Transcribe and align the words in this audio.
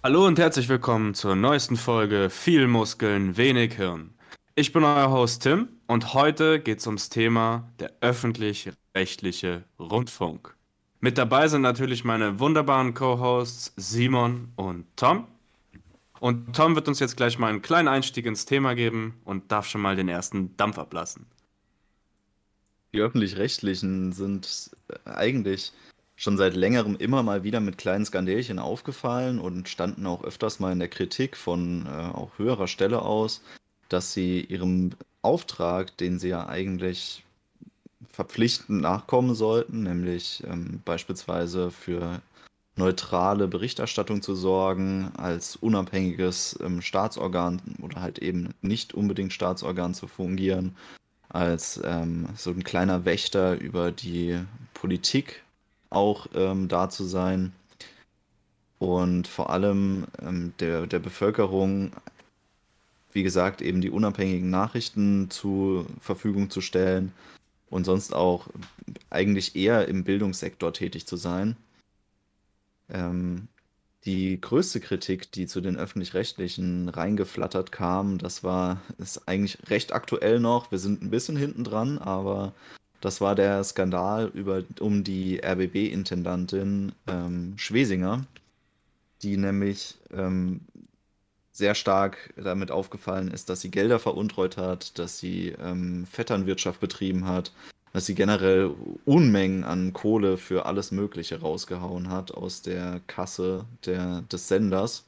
Hallo 0.00 0.24
und 0.28 0.38
herzlich 0.38 0.68
willkommen 0.68 1.12
zur 1.14 1.34
neuesten 1.34 1.76
Folge 1.76 2.30
Viel 2.30 2.68
Muskeln, 2.68 3.36
wenig 3.36 3.74
Hirn. 3.74 4.14
Ich 4.54 4.72
bin 4.72 4.84
euer 4.84 5.10
Host 5.10 5.42
Tim 5.42 5.70
und 5.88 6.14
heute 6.14 6.60
geht 6.60 6.78
es 6.78 6.86
ums 6.86 7.08
Thema 7.08 7.68
der 7.80 7.92
öffentlich-rechtliche 8.00 9.64
Rundfunk. 9.80 10.54
Mit 11.00 11.18
dabei 11.18 11.48
sind 11.48 11.62
natürlich 11.62 12.04
meine 12.04 12.38
wunderbaren 12.38 12.94
Co-Hosts 12.94 13.72
Simon 13.76 14.52
und 14.54 14.86
Tom. 14.94 15.26
Und 16.20 16.54
Tom 16.54 16.76
wird 16.76 16.86
uns 16.86 17.00
jetzt 17.00 17.16
gleich 17.16 17.36
mal 17.40 17.48
einen 17.48 17.62
kleinen 17.62 17.88
Einstieg 17.88 18.24
ins 18.24 18.46
Thema 18.46 18.76
geben 18.76 19.20
und 19.24 19.50
darf 19.50 19.66
schon 19.66 19.80
mal 19.80 19.96
den 19.96 20.08
ersten 20.08 20.56
Dampf 20.56 20.78
ablassen. 20.78 21.26
Die 22.94 23.00
öffentlich-rechtlichen 23.00 24.12
sind 24.12 24.70
eigentlich 25.04 25.72
schon 26.18 26.36
seit 26.36 26.56
längerem 26.56 26.96
immer 26.96 27.22
mal 27.22 27.44
wieder 27.44 27.60
mit 27.60 27.78
kleinen 27.78 28.04
Skandälchen 28.04 28.58
aufgefallen 28.58 29.38
und 29.38 29.68
standen 29.68 30.04
auch 30.04 30.24
öfters 30.24 30.58
mal 30.58 30.72
in 30.72 30.80
der 30.80 30.88
Kritik 30.88 31.36
von 31.36 31.86
äh, 31.86 31.88
auch 31.88 32.32
höherer 32.38 32.66
Stelle 32.66 33.02
aus, 33.02 33.40
dass 33.88 34.12
sie 34.12 34.40
ihrem 34.40 34.90
Auftrag, 35.22 35.96
den 35.96 36.18
sie 36.18 36.30
ja 36.30 36.48
eigentlich 36.48 37.24
verpflichtend 38.10 38.82
nachkommen 38.82 39.36
sollten, 39.36 39.84
nämlich 39.84 40.42
ähm, 40.44 40.80
beispielsweise 40.84 41.70
für 41.70 42.20
neutrale 42.74 43.46
Berichterstattung 43.46 44.20
zu 44.20 44.34
sorgen, 44.34 45.12
als 45.16 45.54
unabhängiges 45.54 46.58
ähm, 46.60 46.82
Staatsorgan 46.82 47.62
oder 47.80 48.00
halt 48.00 48.18
eben 48.18 48.54
nicht 48.60 48.92
unbedingt 48.92 49.32
Staatsorgan 49.32 49.94
zu 49.94 50.08
fungieren, 50.08 50.74
als 51.28 51.80
ähm, 51.84 52.26
so 52.36 52.50
ein 52.50 52.64
kleiner 52.64 53.04
Wächter 53.04 53.60
über 53.60 53.92
die 53.92 54.40
Politik 54.74 55.44
auch 55.90 56.26
ähm, 56.34 56.68
da 56.68 56.90
zu 56.90 57.04
sein 57.04 57.52
und 58.78 59.26
vor 59.26 59.50
allem 59.50 60.06
ähm, 60.22 60.52
der, 60.60 60.86
der 60.86 60.98
Bevölkerung, 61.00 61.92
wie 63.12 63.22
gesagt, 63.22 63.60
eben 63.60 63.80
die 63.80 63.90
unabhängigen 63.90 64.50
Nachrichten 64.50 65.30
zur 65.30 65.86
Verfügung 66.00 66.50
zu 66.50 66.60
stellen 66.60 67.12
und 67.70 67.84
sonst 67.84 68.14
auch 68.14 68.48
eigentlich 69.10 69.56
eher 69.56 69.88
im 69.88 70.04
Bildungssektor 70.04 70.72
tätig 70.72 71.06
zu 71.06 71.16
sein. 71.16 71.56
Ähm, 72.88 73.48
die 74.04 74.40
größte 74.40 74.80
Kritik, 74.80 75.32
die 75.32 75.46
zu 75.46 75.60
den 75.60 75.76
öffentlich-rechtlichen 75.76 76.88
reingeflattert 76.88 77.72
kam, 77.72 78.18
das 78.18 78.44
war, 78.44 78.80
ist 78.98 79.28
eigentlich 79.28 79.58
recht 79.68 79.92
aktuell 79.92 80.38
noch. 80.40 80.70
Wir 80.70 80.78
sind 80.78 81.02
ein 81.02 81.10
bisschen 81.10 81.36
hinten 81.36 81.64
dran, 81.64 81.98
aber 81.98 82.54
das 83.00 83.20
war 83.20 83.34
der 83.34 83.62
Skandal 83.64 84.30
über, 84.34 84.62
um 84.80 85.04
die 85.04 85.40
RBB-Intendantin 85.44 86.92
ähm, 87.06 87.54
Schwesinger, 87.56 88.24
die 89.22 89.36
nämlich 89.36 89.96
ähm, 90.12 90.60
sehr 91.52 91.74
stark 91.74 92.32
damit 92.36 92.70
aufgefallen 92.70 93.28
ist, 93.28 93.50
dass 93.50 93.60
sie 93.60 93.70
Gelder 93.70 93.98
veruntreut 93.98 94.56
hat, 94.56 94.98
dass 94.98 95.18
sie 95.18 95.54
ähm, 95.60 96.06
Vetternwirtschaft 96.06 96.80
betrieben 96.80 97.26
hat, 97.26 97.52
dass 97.92 98.06
sie 98.06 98.14
generell 98.14 98.74
Unmengen 99.04 99.64
an 99.64 99.92
Kohle 99.92 100.36
für 100.36 100.66
alles 100.66 100.92
Mögliche 100.92 101.40
rausgehauen 101.40 102.10
hat 102.10 102.32
aus 102.32 102.62
der 102.62 103.00
Kasse 103.06 103.64
der, 103.86 104.22
des 104.30 104.48
Senders. 104.48 105.04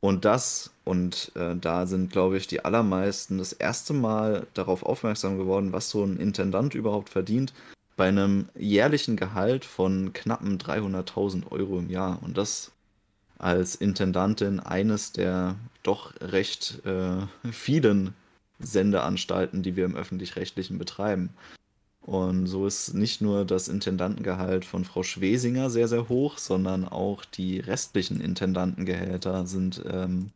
Und 0.00 0.24
das, 0.24 0.70
und 0.84 1.32
äh, 1.34 1.56
da 1.56 1.86
sind, 1.86 2.12
glaube 2.12 2.36
ich, 2.36 2.46
die 2.46 2.64
allermeisten 2.64 3.38
das 3.38 3.52
erste 3.52 3.92
Mal 3.92 4.46
darauf 4.54 4.82
aufmerksam 4.84 5.38
geworden, 5.38 5.72
was 5.72 5.90
so 5.90 6.04
ein 6.04 6.18
Intendant 6.18 6.74
überhaupt 6.74 7.08
verdient, 7.08 7.52
bei 7.96 8.08
einem 8.08 8.48
jährlichen 8.54 9.16
Gehalt 9.16 9.64
von 9.64 10.12
knappen 10.12 10.58
300.000 10.58 11.50
Euro 11.50 11.78
im 11.78 11.90
Jahr. 11.90 12.22
Und 12.22 12.36
das 12.36 12.72
als 13.38 13.74
Intendantin 13.74 14.60
eines 14.60 15.12
der 15.12 15.56
doch 15.82 16.12
recht 16.20 16.84
äh, 16.84 17.26
vielen 17.50 18.14
Sendeanstalten, 18.58 19.62
die 19.62 19.76
wir 19.76 19.84
im 19.84 19.96
öffentlich-rechtlichen 19.96 20.78
betreiben. 20.78 21.30
Und 22.06 22.46
so 22.46 22.68
ist 22.68 22.94
nicht 22.94 23.20
nur 23.20 23.44
das 23.44 23.66
Intendantengehalt 23.66 24.64
von 24.64 24.84
Frau 24.84 25.02
Schwesinger 25.02 25.70
sehr, 25.70 25.88
sehr 25.88 26.08
hoch, 26.08 26.38
sondern 26.38 26.86
auch 26.86 27.24
die 27.24 27.58
restlichen 27.58 28.20
Intendantengehälter 28.20 29.44
sind 29.44 29.82
ähm, 29.90 30.30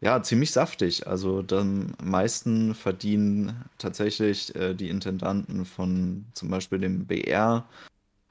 ja 0.00 0.22
ziemlich 0.22 0.52
saftig. 0.52 1.08
Also 1.08 1.44
am 1.50 1.94
meisten 2.00 2.76
verdienen 2.76 3.64
tatsächlich 3.78 4.54
äh, 4.54 4.74
die 4.74 4.88
Intendanten 4.88 5.64
von 5.64 6.24
zum 6.34 6.50
Beispiel 6.50 6.78
dem 6.78 7.04
BR 7.04 7.64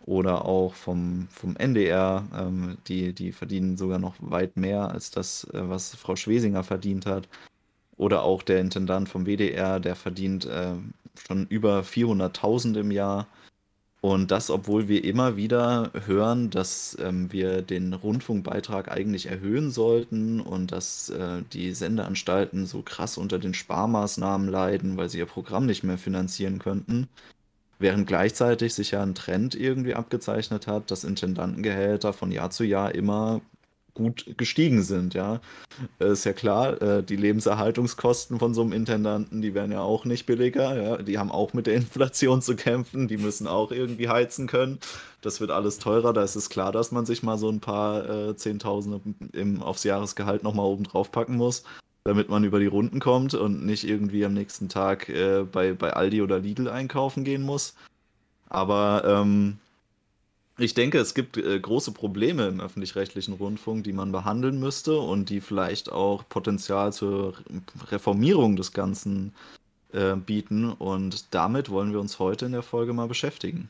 oder 0.05 0.45
auch 0.45 0.75
vom, 0.75 1.27
vom 1.29 1.57
NDR. 1.57 2.25
Ähm, 2.33 2.77
die, 2.87 3.11
die 3.11 3.33
verdienen 3.33 3.75
sogar 3.75 3.99
noch 3.99 4.15
weit 4.19 4.55
mehr 4.55 4.91
als 4.91 5.11
das, 5.11 5.43
äh, 5.53 5.67
was 5.69 5.93
Frau 5.93 6.15
Schwesinger 6.15 6.63
verdient 6.63 7.05
hat. 7.05 7.27
Oder 7.97 8.23
auch 8.23 8.43
der 8.43 8.61
Intendant 8.61 9.09
vom 9.09 9.25
WDR, 9.25 9.81
der 9.81 9.95
verdient 9.95 10.45
äh, 10.45 10.75
schon 11.19 11.47
über 11.47 11.81
400.000 11.81 12.79
im 12.79 12.91
Jahr. 12.91 13.27
Und 14.01 14.29
das, 14.29 14.51
obwohl 14.51 14.87
wir 14.87 15.03
immer 15.03 15.35
wieder 15.35 15.91
hören, 16.05 16.51
dass 16.51 16.95
ähm, 17.01 17.31
wir 17.31 17.63
den 17.63 17.93
Rundfunkbeitrag 17.93 18.91
eigentlich 18.91 19.25
erhöhen 19.25 19.71
sollten 19.71 20.41
und 20.41 20.71
dass 20.71 21.09
äh, 21.09 21.41
die 21.53 21.73
Sendeanstalten 21.73 22.67
so 22.67 22.83
krass 22.83 23.17
unter 23.17 23.39
den 23.39 23.55
Sparmaßnahmen 23.55 24.47
leiden, 24.47 24.97
weil 24.97 25.09
sie 25.09 25.17
ihr 25.17 25.25
Programm 25.25 25.65
nicht 25.65 25.83
mehr 25.83 25.97
finanzieren 25.97 26.59
könnten. 26.59 27.07
Während 27.79 28.07
gleichzeitig 28.07 28.75
sich 28.75 28.91
ja 28.91 29.01
ein 29.01 29.15
Trend 29.15 29.55
irgendwie 29.55 29.95
abgezeichnet 29.95 30.67
hat, 30.67 30.91
dass 30.91 31.03
Intendantengehälter 31.03 32.13
von 32.13 32.31
Jahr 32.31 32.51
zu 32.51 32.63
Jahr 32.63 32.93
immer 32.93 33.41
gut 33.95 34.37
gestiegen 34.37 34.83
sind, 34.83 35.15
ja. 35.15 35.41
Äh, 35.99 36.11
ist 36.11 36.25
ja 36.25 36.33
klar, 36.33 36.79
äh, 36.81 37.03
die 37.03 37.15
Lebenserhaltungskosten 37.15 38.37
von 38.37 38.53
so 38.53 38.61
einem 38.61 38.73
Intendanten, 38.73 39.41
die 39.41 39.55
werden 39.55 39.71
ja 39.71 39.81
auch 39.81 40.05
nicht 40.05 40.27
billiger, 40.27 40.79
ja. 40.79 40.97
Die 40.97 41.17
haben 41.17 41.31
auch 41.31 41.53
mit 41.53 41.65
der 41.65 41.73
Inflation 41.75 42.43
zu 42.43 42.55
kämpfen, 42.55 43.07
die 43.07 43.17
müssen 43.17 43.47
auch 43.47 43.71
irgendwie 43.71 44.09
heizen 44.09 44.45
können. 44.45 44.79
Das 45.21 45.41
wird 45.41 45.49
alles 45.49 45.79
teurer, 45.79 46.13
da 46.13 46.23
ist 46.23 46.35
es 46.35 46.49
klar, 46.49 46.71
dass 46.71 46.91
man 46.91 47.07
sich 47.07 47.23
mal 47.23 47.39
so 47.39 47.49
ein 47.49 47.61
paar 47.61 48.07
äh, 48.07 48.35
Zehntausende 48.35 49.01
im, 49.33 49.63
aufs 49.63 49.83
Jahresgehalt 49.83 50.43
nochmal 50.43 50.67
oben 50.67 50.83
drauf 50.83 51.11
packen 51.11 51.37
muss, 51.37 51.63
damit 52.03 52.29
man 52.29 52.43
über 52.43 52.59
die 52.59 52.67
Runden 52.67 52.99
kommt 52.99 53.33
und 53.33 53.65
nicht 53.65 53.87
irgendwie 53.87 54.25
am 54.25 54.33
nächsten 54.33 54.69
Tag 54.69 55.11
bei, 55.51 55.73
bei 55.73 55.93
Aldi 55.93 56.21
oder 56.21 56.37
Lidl 56.37 56.69
einkaufen 56.69 57.23
gehen 57.23 57.41
muss. 57.41 57.73
Aber 58.49 59.03
ähm, 59.05 59.57
ich 60.57 60.73
denke, 60.73 60.99
es 60.99 61.13
gibt 61.13 61.37
äh, 61.37 61.59
große 61.59 61.91
Probleme 61.91 62.47
im 62.47 62.61
öffentlich-rechtlichen 62.61 63.33
Rundfunk, 63.33 63.83
die 63.83 63.93
man 63.93 64.11
behandeln 64.11 64.59
müsste 64.59 64.97
und 64.97 65.29
die 65.29 65.41
vielleicht 65.41 65.91
auch 65.91 66.23
Potenzial 66.29 66.93
zur 66.93 67.33
Reformierung 67.91 68.55
des 68.55 68.71
Ganzen 68.71 69.33
äh, 69.91 70.15
bieten. 70.15 70.71
Und 70.71 71.33
damit 71.33 71.69
wollen 71.69 71.91
wir 71.91 71.99
uns 71.99 72.19
heute 72.19 72.45
in 72.45 72.53
der 72.53 72.63
Folge 72.63 72.93
mal 72.93 73.07
beschäftigen. 73.07 73.69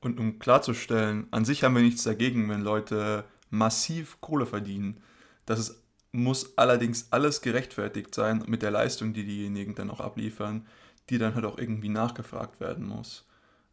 Und 0.00 0.18
um 0.18 0.38
klarzustellen, 0.38 1.26
an 1.30 1.44
sich 1.44 1.64
haben 1.64 1.74
wir 1.74 1.82
nichts 1.82 2.04
dagegen, 2.04 2.48
wenn 2.48 2.62
Leute 2.62 3.24
massiv 3.50 4.20
Kohle 4.20 4.46
verdienen. 4.46 4.98
Das 5.46 5.58
ist, 5.58 5.82
muss 6.12 6.56
allerdings 6.56 7.08
alles 7.10 7.40
gerechtfertigt 7.40 8.14
sein 8.14 8.44
mit 8.46 8.62
der 8.62 8.70
Leistung, 8.70 9.12
die 9.12 9.24
diejenigen 9.24 9.74
dann 9.74 9.90
auch 9.90 10.00
abliefern, 10.00 10.66
die 11.08 11.18
dann 11.18 11.34
halt 11.34 11.44
auch 11.44 11.58
irgendwie 11.58 11.88
nachgefragt 11.88 12.60
werden 12.60 12.86
muss. 12.86 13.24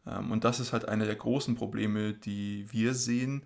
Ähm, 0.08 0.30
und 0.30 0.44
das 0.44 0.60
ist 0.60 0.72
halt 0.72 0.88
eine 0.88 1.06
der 1.06 1.16
großen 1.16 1.54
Probleme, 1.54 2.14
die 2.14 2.66
wir 2.70 2.94
sehen, 2.94 3.42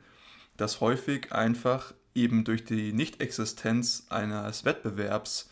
dass 0.56 0.80
häufig 0.80 1.32
einfach 1.32 1.94
eben 2.14 2.44
durch 2.44 2.64
die 2.64 2.92
Nichtexistenz 2.92 4.06
eines 4.10 4.64
Wettbewerbs 4.64 5.50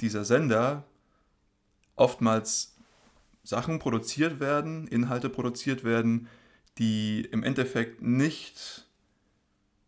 dieser 0.00 0.24
Sender 0.24 0.84
oftmals 1.94 2.76
Sachen 3.42 3.78
produziert 3.78 4.40
werden, 4.40 4.86
Inhalte 4.88 5.30
produziert 5.30 5.84
werden, 5.84 6.28
die 6.78 7.22
im 7.32 7.42
Endeffekt 7.42 8.02
nicht 8.02 8.86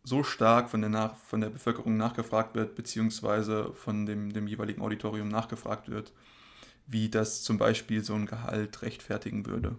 so 0.03 0.23
stark 0.23 0.69
von 0.69 0.81
der, 0.81 0.89
Nach 0.89 1.15
von 1.17 1.41
der 1.41 1.49
Bevölkerung 1.49 1.97
nachgefragt 1.97 2.55
wird, 2.55 2.75
beziehungsweise 2.75 3.73
von 3.73 4.05
dem, 4.07 4.33
dem 4.33 4.47
jeweiligen 4.47 4.81
Auditorium 4.81 5.27
nachgefragt 5.27 5.89
wird, 5.89 6.13
wie 6.87 7.09
das 7.09 7.43
zum 7.43 7.59
Beispiel 7.59 8.03
so 8.03 8.15
ein 8.15 8.25
Gehalt 8.25 8.81
rechtfertigen 8.81 9.45
würde. 9.45 9.75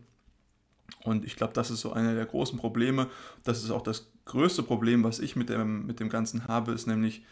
Und 1.05 1.25
ich 1.25 1.37
glaube, 1.37 1.53
das 1.53 1.71
ist 1.71 1.81
so 1.81 1.93
einer 1.93 2.15
der 2.15 2.27
großen 2.27 2.59
Probleme. 2.59 3.09
Das 3.45 3.63
ist 3.63 3.71
auch 3.71 3.83
das 3.83 4.11
größte 4.25 4.63
Problem, 4.63 5.05
was 5.05 5.19
ich 5.19 5.37
mit 5.37 5.49
dem, 5.49 5.87
mit 5.87 6.01
dem 6.01 6.09
Ganzen 6.09 6.47
habe, 6.47 6.73
ist 6.73 6.87
nämlich, 6.87 7.25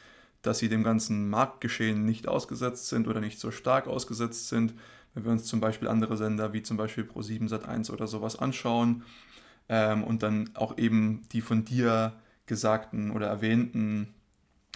dass 0.43 0.59
sie 0.59 0.69
dem 0.69 0.85
ganzen 0.85 1.29
Marktgeschehen 1.29 2.05
nicht 2.05 2.29
ausgesetzt 2.29 2.89
sind 2.89 3.09
oder 3.09 3.21
nicht 3.21 3.41
so 3.41 3.51
stark 3.51 3.87
ausgesetzt 3.87 4.49
sind. 4.49 4.75
Wenn 5.15 5.25
wir 5.25 5.33
uns 5.33 5.45
zum 5.45 5.61
Beispiel 5.61 5.89
andere 5.89 6.17
Sender 6.17 6.53
wie 6.53 6.63
zum 6.63 6.77
Beispiel 6.77 7.05
Pro7 7.05 7.49
Sat1 7.49 7.91
oder 7.91 8.07
sowas 8.07 8.39
anschauen 8.39 9.05
ähm, 9.69 10.05
und 10.05 10.23
dann 10.23 10.51
auch 10.55 10.79
eben 10.79 11.23
die 11.33 11.41
von 11.41 11.65
dir 11.65 12.15
gesagten 12.47 13.11
oder 13.11 13.27
erwähnten 13.27 14.15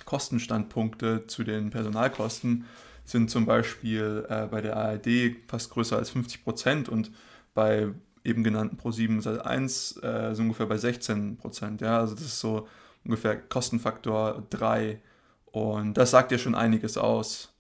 Kostenstandpunkte 0.05 1.27
zu 1.27 1.45
den 1.45 1.71
Personalkosten 1.71 2.65
sind 3.05 3.31
zum 3.31 3.47
Beispiel 3.47 4.27
äh, 4.29 4.47
bei 4.47 4.61
der 4.61 4.77
ARD 4.77 5.37
fast 5.49 5.71
größer 5.71 5.97
als 5.97 6.11
50 6.11 6.45
Prozent 6.45 6.89
und 6.89 7.11
bei 7.55 7.89
eben 8.25 8.45
genannten 8.45 8.77
Pro7 8.77 9.21
Sat 9.21 9.45
1 9.45 9.99
äh, 10.03 10.35
so 10.35 10.43
ungefähr 10.43 10.67
bei 10.67 10.77
16 10.77 11.37
Prozent. 11.37 11.81
Ja, 11.81 11.99
also 11.99 12.15
das 12.15 12.25
ist 12.25 12.41
so 12.41 12.69
ungefähr 13.05 13.37
Kostenfaktor 13.37 14.47
3. 14.51 15.01
Und 15.47 15.95
das 15.95 16.11
sagt 16.11 16.33
ja 16.33 16.39
schon 16.39 16.55
einiges 16.55 16.97
aus, 16.97 17.53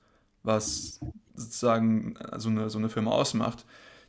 was 0.43 1.01
sozusagen 1.35 2.15
so 2.37 2.49
eine, 2.49 2.71
so 2.71 2.79
eine 2.79 2.89
Firma 2.89 3.11
ausmacht. 3.11 3.65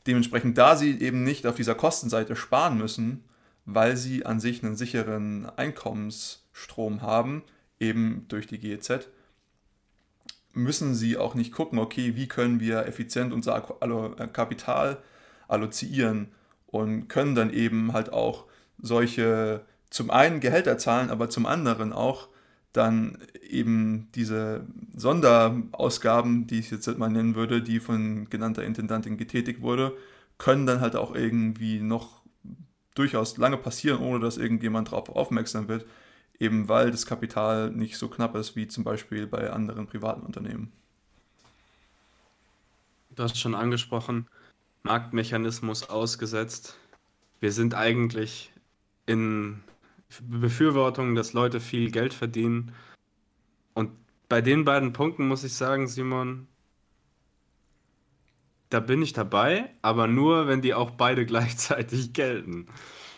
Dementsprechend, 0.07 0.57
da 0.57 0.75
sie 0.75 0.99
eben 0.99 1.23
nicht 1.23 1.47
auf 1.47 1.55
dieser 1.55 1.75
Kostenseite 1.75 2.35
sparen 2.35 2.77
müssen, 2.77 3.23
weil 3.65 3.95
sie 3.95 4.25
an 4.25 4.39
sich 4.39 4.63
einen 4.63 4.75
sicheren 4.75 5.49
Einkommensstrom 5.57 7.01
haben, 7.01 7.43
eben 7.79 8.25
durch 8.27 8.47
die 8.47 8.59
GEZ, 8.59 9.07
müssen 10.53 10.93
sie 10.93 11.17
auch 11.17 11.35
nicht 11.35 11.51
gucken, 11.51 11.79
okay, 11.79 12.15
wie 12.15 12.27
können 12.27 12.59
wir 12.59 12.85
effizient 12.85 13.33
unser 13.33 13.61
Kapital 14.33 15.01
allozieren 15.47 16.31
und 16.73 17.07
können 17.07 17.35
dann 17.35 17.53
eben 17.53 17.93
halt 17.93 18.11
auch 18.11 18.45
solche 18.81 19.61
zum 19.91 20.09
einen 20.09 20.39
Gehälter 20.39 20.79
zahlen, 20.79 21.11
aber 21.11 21.29
zum 21.29 21.45
anderen 21.45 21.93
auch 21.93 22.29
dann 22.73 23.19
eben 23.47 24.09
diese 24.15 24.65
Sonderausgaben, 24.95 26.47
die 26.47 26.57
ich 26.57 26.71
jetzt 26.71 26.87
mal 26.97 27.11
nennen 27.11 27.35
würde, 27.35 27.61
die 27.61 27.79
von 27.79 28.27
genannter 28.27 28.63
Intendantin 28.63 29.17
getätigt 29.17 29.61
wurde, 29.61 29.95
können 30.39 30.65
dann 30.65 30.81
halt 30.81 30.95
auch 30.95 31.13
irgendwie 31.13 31.79
noch 31.79 32.23
durchaus 32.95 33.37
lange 33.37 33.57
passieren, 33.57 34.01
ohne 34.01 34.19
dass 34.19 34.37
irgendjemand 34.37 34.87
darauf 34.87 35.09
aufmerksam 35.09 35.67
wird, 35.67 35.85
eben 36.39 36.67
weil 36.69 36.89
das 36.89 37.05
Kapital 37.05 37.69
nicht 37.69 37.97
so 37.97 38.07
knapp 38.07 38.35
ist 38.35 38.55
wie 38.55 38.67
zum 38.67 38.83
Beispiel 38.83 39.27
bei 39.27 39.51
anderen 39.51 39.85
privaten 39.85 40.25
Unternehmen. 40.25 40.71
Du 43.15 43.21
hast 43.21 43.37
schon 43.37 43.53
angesprochen, 43.53 44.27
Marktmechanismus 44.83 45.89
ausgesetzt. 45.89 46.77
Wir 47.39 47.51
sind 47.51 47.73
eigentlich 47.73 48.51
in 49.05 49.61
Befürwortung, 50.21 51.15
dass 51.15 51.33
Leute 51.33 51.59
viel 51.59 51.89
Geld 51.89 52.13
verdienen. 52.13 52.73
Und 53.73 53.91
bei 54.29 54.41
den 54.41 54.65
beiden 54.65 54.93
Punkten 54.93 55.27
muss 55.27 55.43
ich 55.43 55.53
sagen, 55.53 55.87
Simon, 55.87 56.47
da 58.69 58.79
bin 58.79 59.01
ich 59.01 59.13
dabei, 59.13 59.69
aber 59.81 60.07
nur, 60.07 60.47
wenn 60.47 60.61
die 60.61 60.73
auch 60.73 60.91
beide 60.91 61.25
gleichzeitig 61.25 62.13
gelten. 62.13 62.67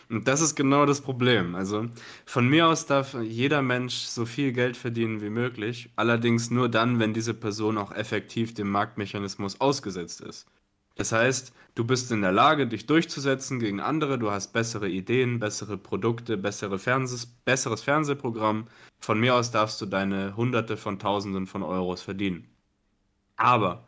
Und 0.08 0.28
das 0.28 0.40
ist 0.40 0.54
genau 0.54 0.86
das 0.86 1.00
Problem. 1.00 1.56
Also 1.56 1.86
von 2.26 2.48
mir 2.48 2.68
aus 2.68 2.86
darf 2.86 3.14
jeder 3.14 3.60
Mensch 3.60 3.94
so 3.94 4.24
viel 4.24 4.52
Geld 4.52 4.76
verdienen 4.76 5.20
wie 5.20 5.30
möglich, 5.30 5.90
allerdings 5.96 6.50
nur 6.50 6.68
dann, 6.68 7.00
wenn 7.00 7.12
diese 7.12 7.34
Person 7.34 7.76
auch 7.76 7.92
effektiv 7.92 8.54
dem 8.54 8.70
Marktmechanismus 8.70 9.60
ausgesetzt 9.60 10.20
ist. 10.20 10.46
Das 10.96 11.12
heißt, 11.12 11.52
du 11.74 11.84
bist 11.84 12.10
in 12.10 12.22
der 12.22 12.32
Lage, 12.32 12.66
dich 12.66 12.86
durchzusetzen 12.86 13.60
gegen 13.60 13.80
andere, 13.80 14.18
du 14.18 14.30
hast 14.30 14.52
bessere 14.52 14.88
Ideen, 14.88 15.38
bessere 15.38 15.76
Produkte, 15.76 16.36
bessere 16.36 16.78
Fernseh 16.78 17.28
besseres 17.44 17.82
Fernsehprogramm. 17.82 18.66
Von 19.00 19.20
mir 19.20 19.34
aus 19.34 19.50
darfst 19.50 19.80
du 19.80 19.86
deine 19.86 20.36
Hunderte 20.36 20.76
von 20.76 20.98
Tausenden 20.98 21.46
von 21.46 21.62
Euros 21.62 22.02
verdienen. 22.02 22.48
Aber 23.36 23.86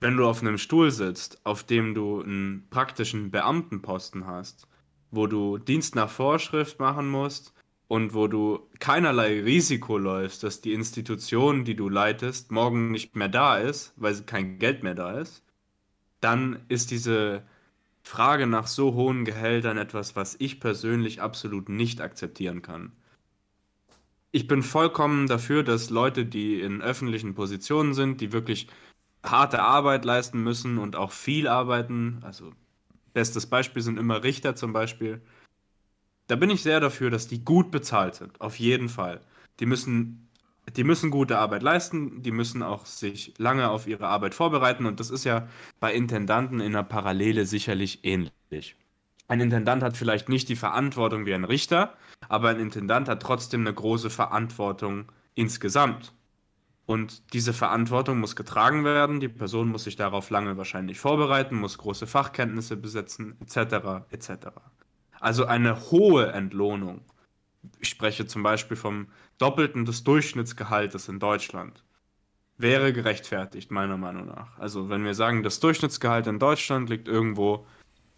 wenn 0.00 0.16
du 0.16 0.26
auf 0.26 0.42
einem 0.42 0.58
Stuhl 0.58 0.90
sitzt, 0.90 1.46
auf 1.46 1.62
dem 1.62 1.94
du 1.94 2.22
einen 2.22 2.66
praktischen 2.70 3.30
Beamtenposten 3.30 4.26
hast, 4.26 4.66
wo 5.12 5.28
du 5.28 5.58
Dienst 5.58 5.94
nach 5.94 6.10
Vorschrift 6.10 6.80
machen 6.80 7.08
musst 7.08 7.54
und 7.86 8.14
wo 8.14 8.26
du 8.26 8.68
keinerlei 8.80 9.42
Risiko 9.42 9.98
läufst, 9.98 10.42
dass 10.42 10.60
die 10.60 10.72
Institution, 10.72 11.64
die 11.64 11.76
du 11.76 11.88
leitest, 11.88 12.50
morgen 12.50 12.90
nicht 12.90 13.14
mehr 13.14 13.28
da 13.28 13.58
ist, 13.58 13.92
weil 13.96 14.20
kein 14.22 14.58
Geld 14.58 14.82
mehr 14.82 14.96
da 14.96 15.20
ist, 15.20 15.44
dann 16.22 16.60
ist 16.68 16.90
diese 16.90 17.42
Frage 18.02 18.46
nach 18.46 18.66
so 18.66 18.94
hohen 18.94 19.24
Gehältern 19.24 19.76
etwas, 19.76 20.16
was 20.16 20.36
ich 20.38 20.60
persönlich 20.60 21.20
absolut 21.20 21.68
nicht 21.68 22.00
akzeptieren 22.00 22.62
kann. 22.62 22.92
Ich 24.30 24.46
bin 24.46 24.62
vollkommen 24.62 25.26
dafür, 25.26 25.62
dass 25.62 25.90
Leute, 25.90 26.24
die 26.24 26.60
in 26.60 26.80
öffentlichen 26.80 27.34
Positionen 27.34 27.92
sind, 27.92 28.20
die 28.20 28.32
wirklich 28.32 28.68
harte 29.22 29.62
Arbeit 29.62 30.04
leisten 30.04 30.42
müssen 30.42 30.78
und 30.78 30.96
auch 30.96 31.12
viel 31.12 31.46
arbeiten, 31.46 32.18
also 32.22 32.52
bestes 33.12 33.46
Beispiel 33.46 33.82
sind 33.82 33.98
immer 33.98 34.22
Richter 34.22 34.56
zum 34.56 34.72
Beispiel, 34.72 35.20
da 36.28 36.36
bin 36.36 36.50
ich 36.50 36.62
sehr 36.62 36.80
dafür, 36.80 37.10
dass 37.10 37.28
die 37.28 37.44
gut 37.44 37.70
bezahlt 37.70 38.14
sind, 38.14 38.40
auf 38.40 38.58
jeden 38.58 38.88
Fall. 38.88 39.20
Die 39.60 39.66
müssen 39.66 40.28
die 40.76 40.84
müssen 40.84 41.10
gute 41.10 41.38
Arbeit 41.38 41.62
leisten, 41.62 42.22
die 42.22 42.30
müssen 42.30 42.62
auch 42.62 42.86
sich 42.86 43.34
lange 43.38 43.68
auf 43.70 43.86
ihre 43.86 44.06
Arbeit 44.06 44.34
vorbereiten 44.34 44.86
und 44.86 45.00
das 45.00 45.10
ist 45.10 45.24
ja 45.24 45.48
bei 45.80 45.92
Intendanten 45.92 46.60
in 46.60 46.72
der 46.72 46.84
Parallele 46.84 47.46
sicherlich 47.46 48.04
ähnlich. 48.04 48.76
Ein 49.28 49.40
Intendant 49.40 49.82
hat 49.82 49.96
vielleicht 49.96 50.28
nicht 50.28 50.48
die 50.48 50.56
Verantwortung 50.56 51.26
wie 51.26 51.34
ein 51.34 51.44
Richter, 51.44 51.94
aber 52.28 52.50
ein 52.50 52.60
Intendant 52.60 53.08
hat 53.08 53.22
trotzdem 53.22 53.62
eine 53.62 53.74
große 53.74 54.10
Verantwortung 54.10 55.10
insgesamt. 55.34 56.12
Und 56.84 57.32
diese 57.32 57.52
Verantwortung 57.52 58.18
muss 58.18 58.36
getragen 58.36 58.84
werden, 58.84 59.20
die 59.20 59.28
Person 59.28 59.68
muss 59.68 59.84
sich 59.84 59.96
darauf 59.96 60.30
lange 60.30 60.56
wahrscheinlich 60.56 60.98
vorbereiten, 60.98 61.56
muss 61.56 61.78
große 61.78 62.06
Fachkenntnisse 62.06 62.76
besitzen, 62.76 63.36
etc. 63.40 64.04
etc. 64.10 64.48
Also 65.20 65.46
eine 65.46 65.90
hohe 65.90 66.32
Entlohnung. 66.32 67.02
Ich 67.78 67.88
spreche 67.88 68.26
zum 68.26 68.42
Beispiel 68.42 68.76
vom 68.76 69.08
Doppelten 69.38 69.84
des 69.84 70.04
Durchschnittsgehaltes 70.04 71.08
in 71.08 71.18
Deutschland 71.18 71.82
wäre 72.58 72.92
gerechtfertigt, 72.92 73.70
meiner 73.70 73.96
Meinung 73.96 74.26
nach. 74.26 74.58
Also 74.58 74.88
wenn 74.88 75.04
wir 75.04 75.14
sagen, 75.14 75.42
das 75.42 75.60
Durchschnittsgehalt 75.60 76.26
in 76.26 76.38
Deutschland 76.38 76.88
liegt 76.88 77.08
irgendwo 77.08 77.66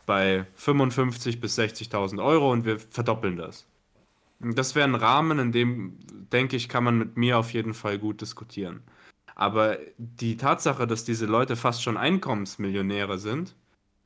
bei 0.06 0.46
55.000 0.58 1.41
bis 1.41 1.58
60.000 1.58 2.23
Euro 2.23 2.52
und 2.52 2.64
wir 2.64 2.79
verdoppeln 2.79 3.37
das. 3.37 3.67
Das 4.41 4.75
wäre 4.75 4.87
ein 4.87 4.94
Rahmen, 4.94 5.38
in 5.38 5.52
dem, 5.52 5.99
denke 6.31 6.56
ich, 6.56 6.69
kann 6.69 6.85
man 6.85 6.99
mit 6.99 7.17
mir 7.17 7.38
auf 7.38 7.52
jeden 7.52 7.73
Fall 7.73 7.99
gut 7.99 8.20
diskutieren. 8.20 8.82
Aber 9.35 9.79
die 9.97 10.37
Tatsache, 10.37 10.87
dass 10.87 11.05
diese 11.05 11.26
Leute 11.26 11.56
fast 11.56 11.82
schon 11.82 11.97
Einkommensmillionäre 11.97 13.19
sind, 13.19 13.56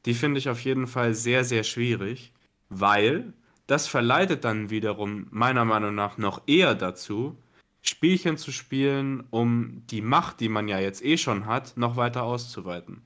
die 0.06 0.14
finde 0.14 0.38
ich 0.38 0.49
auf 0.49 0.61
jeden 0.61 0.87
Fall 0.87 1.14
sehr, 1.14 1.44
sehr 1.44 1.64
schwierig, 1.64 2.32
weil 2.69 3.32
das 3.69 3.87
verleitet 3.87 4.44
dann 4.44 4.70
wiederum 4.70 5.26
meiner 5.31 5.65
Meinung 5.65 5.94
nach 5.94 6.17
noch 6.17 6.43
eher 6.47 6.75
dazu, 6.75 7.37
Spielchen 7.82 8.38
zu 8.38 8.50
spielen, 8.50 9.25
um 9.31 9.82
die 9.91 10.00
Macht, 10.00 10.41
die 10.41 10.49
man 10.49 10.69
ja 10.69 10.81
jetzt 10.81 11.05
eh 11.05 11.19
schon 11.19 11.47
hat, 11.47 11.76
noch 11.76 11.97
weiter 11.97 12.23
auszuweiten. 12.23 13.03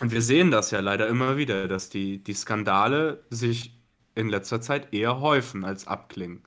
Und 0.00 0.12
wir 0.12 0.22
sehen 0.22 0.50
das 0.52 0.70
ja 0.70 0.80
leider 0.80 1.08
immer 1.08 1.36
wieder, 1.36 1.66
dass 1.66 1.90
die, 1.90 2.22
die 2.22 2.32
Skandale 2.32 3.24
sich 3.28 3.76
in 4.14 4.28
letzter 4.28 4.60
Zeit 4.60 4.94
eher 4.94 5.20
häufen 5.20 5.64
als 5.64 5.88
abklingen. 5.88 6.42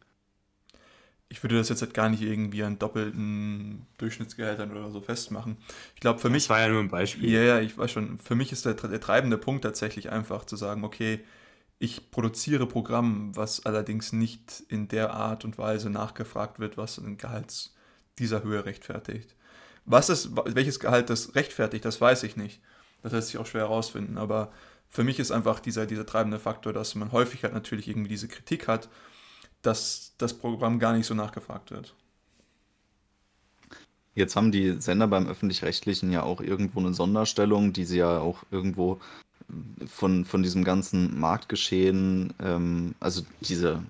Ich 1.30 1.44
würde 1.44 1.58
das 1.58 1.68
jetzt 1.68 1.82
halt 1.82 1.94
gar 1.94 2.08
nicht 2.08 2.22
irgendwie 2.22 2.64
an 2.64 2.80
doppelten 2.80 3.86
Durchschnittsgehältern 3.98 4.72
oder 4.72 4.92
so 4.92 5.02
festmachen. 5.02 5.58
Ich 5.94 6.00
glaube, 6.00 6.20
für 6.20 6.28
das 6.28 6.32
mich. 6.32 6.44
Das 6.44 6.52
war 6.52 6.62
ja 6.62 6.70
nur 6.70 6.80
ein 6.80 6.88
Beispiel. 6.88 7.30
Ja, 7.30 7.42
ja, 7.42 7.60
ich 7.60 7.78
weiß 7.78 7.92
schon. 7.92 8.18
Für 8.18 8.36
mich 8.36 8.54
ist 8.54 8.66
der, 8.66 8.76
der 8.76 9.02
treibende 9.02 9.38
Punkt 9.38 9.66
tatsächlich 9.66 10.10
einfach 10.10 10.46
zu 10.46 10.56
sagen, 10.56 10.86
okay, 10.86 11.20
ich 11.80 12.10
produziere 12.12 12.66
Programm, 12.66 13.36
was 13.36 13.66
allerdings 13.66 14.12
nicht 14.14 14.64
in 14.68 14.88
der 14.88 15.14
Art 15.14 15.46
und 15.46 15.58
Weise 15.58 15.90
nachgefragt 15.90 16.60
wird, 16.60 16.78
was 16.78 16.98
ein 16.98 17.18
Gehalt 17.18 17.72
dieser 18.18 18.44
Höhe 18.44 18.66
rechtfertigt. 18.66 19.36
Was 19.86 20.10
ist, 20.10 20.32
welches 20.36 20.80
Gehalt 20.80 21.10
das 21.10 21.36
rechtfertigt, 21.36 21.86
das 21.86 22.02
weiß 22.02 22.24
ich 22.24 22.36
nicht. 22.36 22.62
Das 23.04 23.14
lässt 23.14 23.28
sich 23.28 23.38
auch 23.38 23.46
schwer 23.46 23.62
herausfinden. 23.62 24.18
Aber 24.18 24.52
für 24.90 25.04
mich 25.04 25.20
ist 25.20 25.32
einfach 25.32 25.60
dieser, 25.60 25.86
dieser 25.86 26.06
treibende 26.06 26.40
Faktor, 26.40 26.74
dass 26.74 26.96
man 26.96 27.12
häufig 27.12 27.44
halt 27.44 27.54
natürlich 27.54 27.88
irgendwie 27.88 28.10
diese 28.10 28.28
Kritik 28.28 28.68
hat, 28.68 28.90
dass 29.62 30.14
das 30.18 30.34
Programm 30.34 30.80
gar 30.80 30.94
nicht 30.94 31.06
so 31.06 31.14
nachgefragt 31.14 31.72
wird. 31.72 31.96
Jetzt 34.16 34.36
haben 34.36 34.52
die 34.52 34.82
Sender 34.82 35.08
beim 35.08 35.28
öffentlich-rechtlichen 35.28 36.12
ja 36.12 36.24
auch 36.24 36.42
irgendwo 36.42 36.80
eine 36.80 36.94
Sonderstellung, 36.94 37.72
die 37.72 37.86
sie 37.86 38.00
ja 38.00 38.18
auch 38.18 38.44
irgendwo 38.50 39.00
von, 39.86 40.26
von 40.26 40.44
diesem 40.44 40.64
ganzen 40.64 41.20
Marktgeschehen, 41.20 42.34
ähm, 42.42 42.96
also 43.00 43.24
diese 43.42 43.84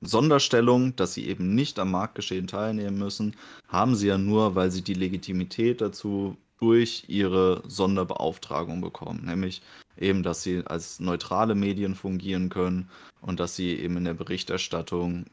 Sonderstellung, 0.00 0.96
dass 0.96 1.14
sie 1.14 1.26
eben 1.26 1.54
nicht 1.54 1.78
am 1.78 1.90
Marktgeschehen 1.90 2.46
teilnehmen 2.46 2.98
müssen, 2.98 3.36
haben 3.68 3.94
sie 3.94 4.08
ja 4.08 4.18
nur, 4.18 4.54
weil 4.54 4.70
sie 4.70 4.82
die 4.82 4.94
Legitimität 4.94 5.80
dazu 5.80 6.36
durch 6.58 7.04
ihre 7.08 7.62
Sonderbeauftragung 7.66 8.80
bekommen, 8.80 9.24
nämlich 9.24 9.62
eben, 9.98 10.22
dass 10.22 10.42
sie 10.42 10.62
als 10.66 11.00
neutrale 11.00 11.54
Medien 11.54 11.94
fungieren 11.94 12.48
können 12.48 12.88
und 13.20 13.40
dass 13.40 13.56
sie 13.56 13.74
eben 13.76 13.96
in 13.96 14.04
der 14.04 14.14
Berichterstattung 14.14 15.26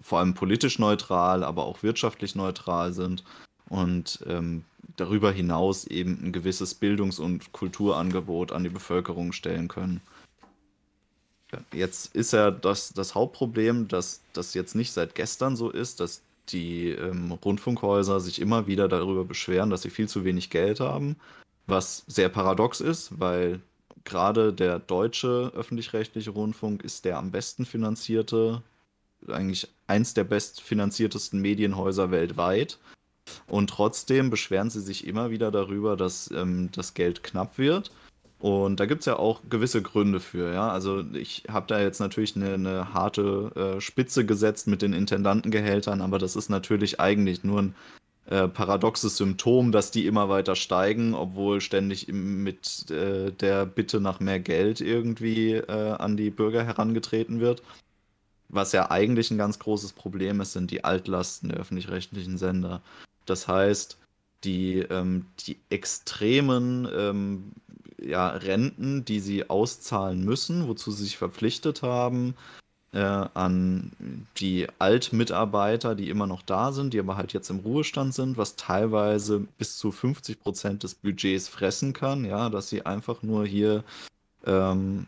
vor 0.00 0.18
allem 0.18 0.34
politisch 0.34 0.78
neutral, 0.78 1.44
aber 1.44 1.64
auch 1.64 1.82
wirtschaftlich 1.82 2.34
neutral 2.34 2.92
sind 2.92 3.24
und 3.68 4.24
ähm, 4.26 4.64
darüber 4.96 5.32
hinaus 5.32 5.86
eben 5.86 6.18
ein 6.22 6.32
gewisses 6.32 6.74
Bildungs- 6.74 7.18
und 7.18 7.52
Kulturangebot 7.52 8.52
an 8.52 8.64
die 8.64 8.70
Bevölkerung 8.70 9.32
stellen 9.32 9.68
können. 9.68 10.00
Jetzt 11.72 12.14
ist 12.14 12.32
ja 12.32 12.50
das, 12.50 12.92
das 12.94 13.14
Hauptproblem, 13.14 13.88
dass 13.88 14.22
das 14.32 14.54
jetzt 14.54 14.74
nicht 14.74 14.92
seit 14.92 15.14
gestern 15.14 15.54
so 15.54 15.70
ist, 15.70 16.00
dass 16.00 16.22
die 16.48 16.88
ähm, 16.90 17.32
Rundfunkhäuser 17.32 18.20
sich 18.20 18.40
immer 18.40 18.66
wieder 18.66 18.88
darüber 18.88 19.24
beschweren, 19.24 19.70
dass 19.70 19.82
sie 19.82 19.90
viel 19.90 20.08
zu 20.08 20.24
wenig 20.24 20.50
Geld 20.50 20.80
haben, 20.80 21.16
was 21.66 22.04
sehr 22.06 22.28
paradox 22.28 22.80
ist, 22.80 23.20
weil 23.20 23.60
gerade 24.04 24.52
der 24.52 24.78
deutsche 24.78 25.52
öffentlich-rechtliche 25.54 26.30
Rundfunk 26.30 26.82
ist 26.82 27.04
der 27.04 27.18
am 27.18 27.30
besten 27.30 27.64
finanzierte 27.64 28.62
eigentlich 29.28 29.68
eins 29.86 30.14
der 30.14 30.24
bestfinanziertesten 30.24 31.40
Medienhäuser 31.40 32.10
weltweit. 32.10 32.78
Und 33.46 33.70
trotzdem 33.70 34.30
beschweren 34.30 34.70
sie 34.70 34.80
sich 34.80 35.06
immer 35.06 35.30
wieder 35.30 35.50
darüber, 35.50 35.96
dass 35.96 36.30
ähm, 36.30 36.70
das 36.72 36.94
Geld 36.94 37.22
knapp 37.22 37.58
wird. 37.58 37.90
Und 38.38 38.80
da 38.80 38.86
gibt 38.86 39.00
es 39.00 39.06
ja 39.06 39.16
auch 39.16 39.40
gewisse 39.48 39.82
Gründe 39.82 40.18
für, 40.18 40.52
ja. 40.52 40.68
Also 40.68 41.04
ich 41.12 41.44
habe 41.48 41.66
da 41.68 41.80
jetzt 41.80 42.00
natürlich 42.00 42.34
eine, 42.34 42.54
eine 42.54 42.92
harte 42.92 43.76
äh, 43.76 43.80
Spitze 43.80 44.26
gesetzt 44.26 44.66
mit 44.66 44.82
den 44.82 44.92
Intendantengehältern, 44.92 46.00
aber 46.00 46.18
das 46.18 46.34
ist 46.34 46.48
natürlich 46.48 46.98
eigentlich 46.98 47.44
nur 47.44 47.62
ein 47.62 47.74
äh, 48.26 48.48
paradoxes 48.48 49.16
Symptom, 49.16 49.70
dass 49.70 49.92
die 49.92 50.06
immer 50.06 50.28
weiter 50.28 50.56
steigen, 50.56 51.14
obwohl 51.14 51.60
ständig 51.60 52.08
mit 52.08 52.90
äh, 52.90 53.30
der 53.30 53.64
Bitte 53.64 54.00
nach 54.00 54.18
mehr 54.18 54.40
Geld 54.40 54.80
irgendwie 54.80 55.52
äh, 55.52 55.92
an 55.92 56.16
die 56.16 56.30
Bürger 56.30 56.64
herangetreten 56.64 57.38
wird. 57.38 57.62
Was 58.48 58.72
ja 58.72 58.90
eigentlich 58.90 59.30
ein 59.30 59.38
ganz 59.38 59.58
großes 59.58 59.92
Problem 59.92 60.40
ist, 60.40 60.52
sind 60.52 60.70
die 60.70 60.84
Altlasten 60.84 61.48
der 61.48 61.58
öffentlich-rechtlichen 61.58 62.38
Sender. 62.38 62.82
Das 63.26 63.48
heißt, 63.48 63.98
die, 64.44 64.78
ähm, 64.78 65.26
die 65.40 65.58
extremen 65.70 66.88
ähm, 66.94 67.52
ja, 68.00 68.28
Renten, 68.28 69.04
die 69.04 69.20
sie 69.20 69.48
auszahlen 69.48 70.24
müssen, 70.24 70.68
wozu 70.68 70.90
sie 70.90 71.04
sich 71.04 71.16
verpflichtet 71.16 71.82
haben, 71.82 72.34
äh, 72.92 72.98
an 72.98 73.92
die 74.38 74.66
Altmitarbeiter, 74.78 75.94
die 75.94 76.10
immer 76.10 76.26
noch 76.26 76.42
da 76.42 76.72
sind, 76.72 76.92
die 76.94 76.98
aber 76.98 77.16
halt 77.16 77.32
jetzt 77.32 77.50
im 77.50 77.60
Ruhestand 77.60 78.14
sind, 78.14 78.36
was 78.36 78.56
teilweise 78.56 79.40
bis 79.58 79.76
zu 79.78 79.92
50 79.92 80.40
Prozent 80.40 80.82
des 80.82 80.94
Budgets 80.94 81.48
fressen 81.48 81.92
kann, 81.92 82.24
ja, 82.24 82.50
dass 82.50 82.68
sie 82.68 82.84
einfach 82.84 83.22
nur 83.22 83.46
hier 83.46 83.84
ähm, 84.44 85.06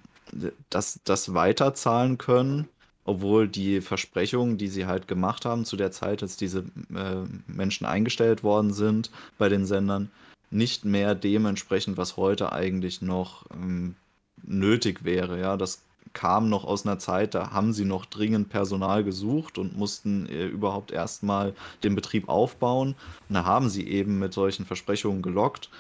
das, 0.71 1.01
das 1.05 1.35
weiterzahlen 1.35 2.19
können 2.19 2.69
obwohl 3.05 3.49
die 3.49 3.81
Versprechungen, 3.81 4.59
die 4.59 4.69
sie 4.69 4.87
halt 4.87 5.09
gemacht 5.09 5.45
haben 5.45 5.65
zu 5.65 5.77
der 5.77 5.93
Zeit, 5.93 6.23
als 6.23 6.37
diese 6.37 6.61
äh, 6.95 7.27
Menschen 7.47 7.87
eingestellt 7.87 8.43
worden 8.43 8.73
sind 8.73 9.11
bei 9.39 9.49
den 9.49 9.67
Sendern, 9.67 10.11
nicht 10.51 10.85
mehr 10.85 11.15
dementsprechend, 11.15 11.97
was 11.97 12.17
heute 12.17 12.53
eigentlich 12.53 13.03
noch 13.03 13.45
ähm, 13.53 13.97
nötig 14.43 15.05
wäre. 15.05 15.41
Ja, 15.41 15.57
das 15.57 15.83
kam 16.13 16.49
noch 16.49 16.65
aus 16.65 16.87
einer 16.87 16.99
Zeit, 16.99 17.35
da 17.35 17.51
haben 17.51 17.73
sie 17.73 17.85
noch 17.85 18.07
dringend 18.07 18.49
Personal 18.49 19.05
gesucht 19.05 19.59
und 19.59 19.77
mussten 19.77 20.27
äh, 20.27 20.47
überhaupt 20.47 20.93
erstmal 20.93 21.55
den 21.83 21.95
Betrieb 21.95 22.29
aufbauen. 22.29 22.95
Und 23.29 23.35
da 23.35 23.45
haben 23.45 23.69
sie 23.69 23.87
eben 23.89 24.19
mit 24.19 24.33
solchen 24.33 24.65
Versprechungen 24.65 25.23
gelockt 25.23 25.71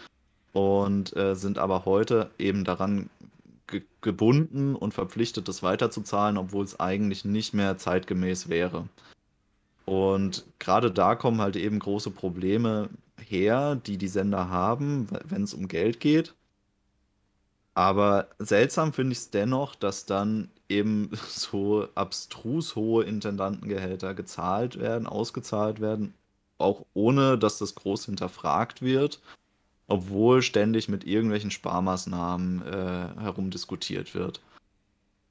und 0.52 1.16
äh, 1.16 1.34
sind 1.34 1.58
aber 1.58 1.84
heute 1.84 2.30
eben 2.38 2.64
daran 2.64 3.08
ge 3.74 3.82
gebunden 4.00 4.74
und 4.74 4.94
verpflichtet, 4.94 5.48
das 5.48 5.62
weiterzuzahlen, 5.62 6.36
obwohl 6.38 6.64
es 6.64 6.78
eigentlich 6.78 7.24
nicht 7.24 7.54
mehr 7.54 7.78
zeitgemäß 7.78 8.48
wäre. 8.48 8.88
Und 9.86 10.44
gerade 10.58 10.90
da 10.90 11.14
kommen 11.14 11.40
halt 11.40 11.56
eben 11.56 11.78
große 11.78 12.10
Probleme 12.10 12.88
her, 13.18 13.76
die 13.76 13.98
die 13.98 14.08
Sender 14.08 14.48
haben, 14.48 15.08
wenn 15.24 15.42
es 15.42 15.54
um 15.54 15.68
Geld 15.68 16.00
geht. 16.00 16.34
Aber 17.74 18.28
seltsam 18.38 18.92
finde 18.92 19.12
ich 19.12 19.18
es 19.18 19.30
dennoch, 19.30 19.74
dass 19.74 20.06
dann 20.06 20.50
eben 20.68 21.10
so 21.28 21.88
abstrus 21.94 22.76
hohe 22.76 23.04
Intendantengehälter 23.04 24.14
gezahlt 24.14 24.78
werden, 24.78 25.06
ausgezahlt 25.06 25.80
werden, 25.80 26.14
auch 26.58 26.86
ohne 26.94 27.38
dass 27.38 27.58
das 27.58 27.74
groß 27.74 28.06
hinterfragt 28.06 28.80
wird 28.82 29.20
obwohl 29.86 30.42
ständig 30.42 30.88
mit 30.88 31.04
irgendwelchen 31.04 31.50
Sparmaßnahmen 31.50 32.62
äh, 32.62 33.20
herumdiskutiert 33.20 34.14
wird. 34.14 34.40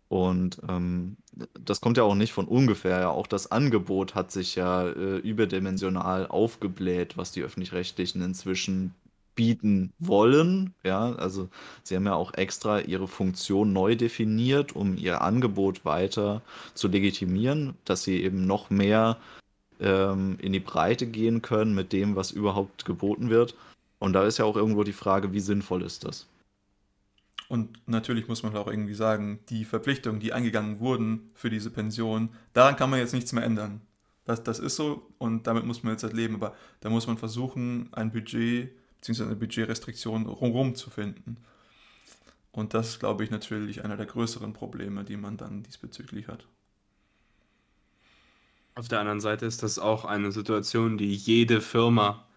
Und 0.09 0.61
ähm, 0.69 1.17
das 1.59 1.81
kommt 1.81 1.97
ja 1.97 2.03
auch 2.03 2.13
nicht 2.13 2.33
von 2.33 2.47
ungefähr. 2.47 2.99
Ja, 2.99 3.09
auch 3.09 3.25
das 3.25 3.51
Angebot 3.51 4.13
hat 4.13 4.31
sich 4.31 4.55
ja 4.55 4.87
äh, 4.87 5.17
überdimensional 5.17 6.27
aufgebläht, 6.27 7.17
was 7.17 7.31
die 7.31 7.41
öffentlich-rechtlichen 7.41 8.21
inzwischen 8.21 8.93
bieten 9.35 9.91
wollen. 9.97 10.75
Ja, 10.83 11.13
also 11.15 11.49
sie 11.81 11.95
haben 11.95 12.05
ja 12.05 12.13
auch 12.13 12.35
extra 12.35 12.81
ihre 12.81 13.07
Funktion 13.07 13.73
neu 13.73 13.95
definiert, 13.95 14.75
um 14.75 14.97
ihr 14.97 15.21
Angebot 15.21 15.85
weiter 15.85 16.43
zu 16.75 16.87
legitimieren, 16.87 17.73
dass 17.85 18.03
sie 18.03 18.21
eben 18.21 18.45
noch 18.45 18.69
mehr 18.69 19.17
ähm, 19.79 20.37
in 20.39 20.53
die 20.53 20.59
Breite 20.59 21.07
gehen 21.07 21.41
können 21.41 21.73
mit 21.73 21.91
dem, 21.91 22.15
was 22.15 22.29
überhaupt 22.29 22.85
geboten 22.85 23.31
wird. 23.31 23.55
Und 24.03 24.11
da 24.11 24.25
ist 24.25 24.37
ja 24.37 24.43
auch 24.43 24.57
irgendwo 24.57 24.83
die 24.83 24.91
Frage, 24.91 25.31
wie 25.31 25.39
sinnvoll 25.39 25.81
ist 25.81 26.03
das? 26.03 26.27
Und 27.47 27.87
natürlich 27.87 28.27
muss 28.27 28.43
man 28.43 28.53
auch 28.57 28.67
irgendwie 28.67 28.95
sagen, 28.95 29.39
die 29.47 29.63
Verpflichtungen, 29.63 30.19
die 30.19 30.33
eingegangen 30.33 30.81
wurden 30.81 31.31
für 31.35 31.49
diese 31.49 31.69
Pension, 31.69 32.27
daran 32.51 32.75
kann 32.75 32.89
man 32.89 32.99
jetzt 32.99 33.13
nichts 33.13 33.31
mehr 33.31 33.45
ändern. 33.45 33.79
Das, 34.25 34.43
das 34.43 34.59
ist 34.59 34.75
so 34.75 35.09
und 35.19 35.47
damit 35.47 35.65
muss 35.65 35.83
man 35.83 35.93
jetzt 35.93 36.03
halt 36.03 36.11
leben. 36.11 36.35
Aber 36.35 36.53
da 36.81 36.89
muss 36.89 37.07
man 37.07 37.17
versuchen, 37.17 37.93
ein 37.93 38.11
Budget 38.11 38.71
bzw. 38.99 39.23
eine 39.23 39.35
Budgetrestriktion 39.37 40.25
rumrum 40.25 40.75
zu 40.75 40.89
finden. 40.89 41.37
Und 42.51 42.73
das 42.73 42.89
ist, 42.89 42.99
glaube 42.99 43.23
ich, 43.23 43.31
natürlich 43.31 43.85
einer 43.85 43.95
der 43.95 44.07
größeren 44.07 44.51
Probleme, 44.51 45.05
die 45.05 45.15
man 45.15 45.37
dann 45.37 45.63
diesbezüglich 45.63 46.27
hat. 46.27 46.45
Auf 48.75 48.89
der 48.89 48.99
anderen 48.99 49.21
Seite 49.21 49.45
ist 49.45 49.63
das 49.63 49.79
auch 49.79 50.03
eine 50.03 50.33
Situation, 50.33 50.97
die 50.97 51.15
jede 51.15 51.61
Firma 51.61 52.27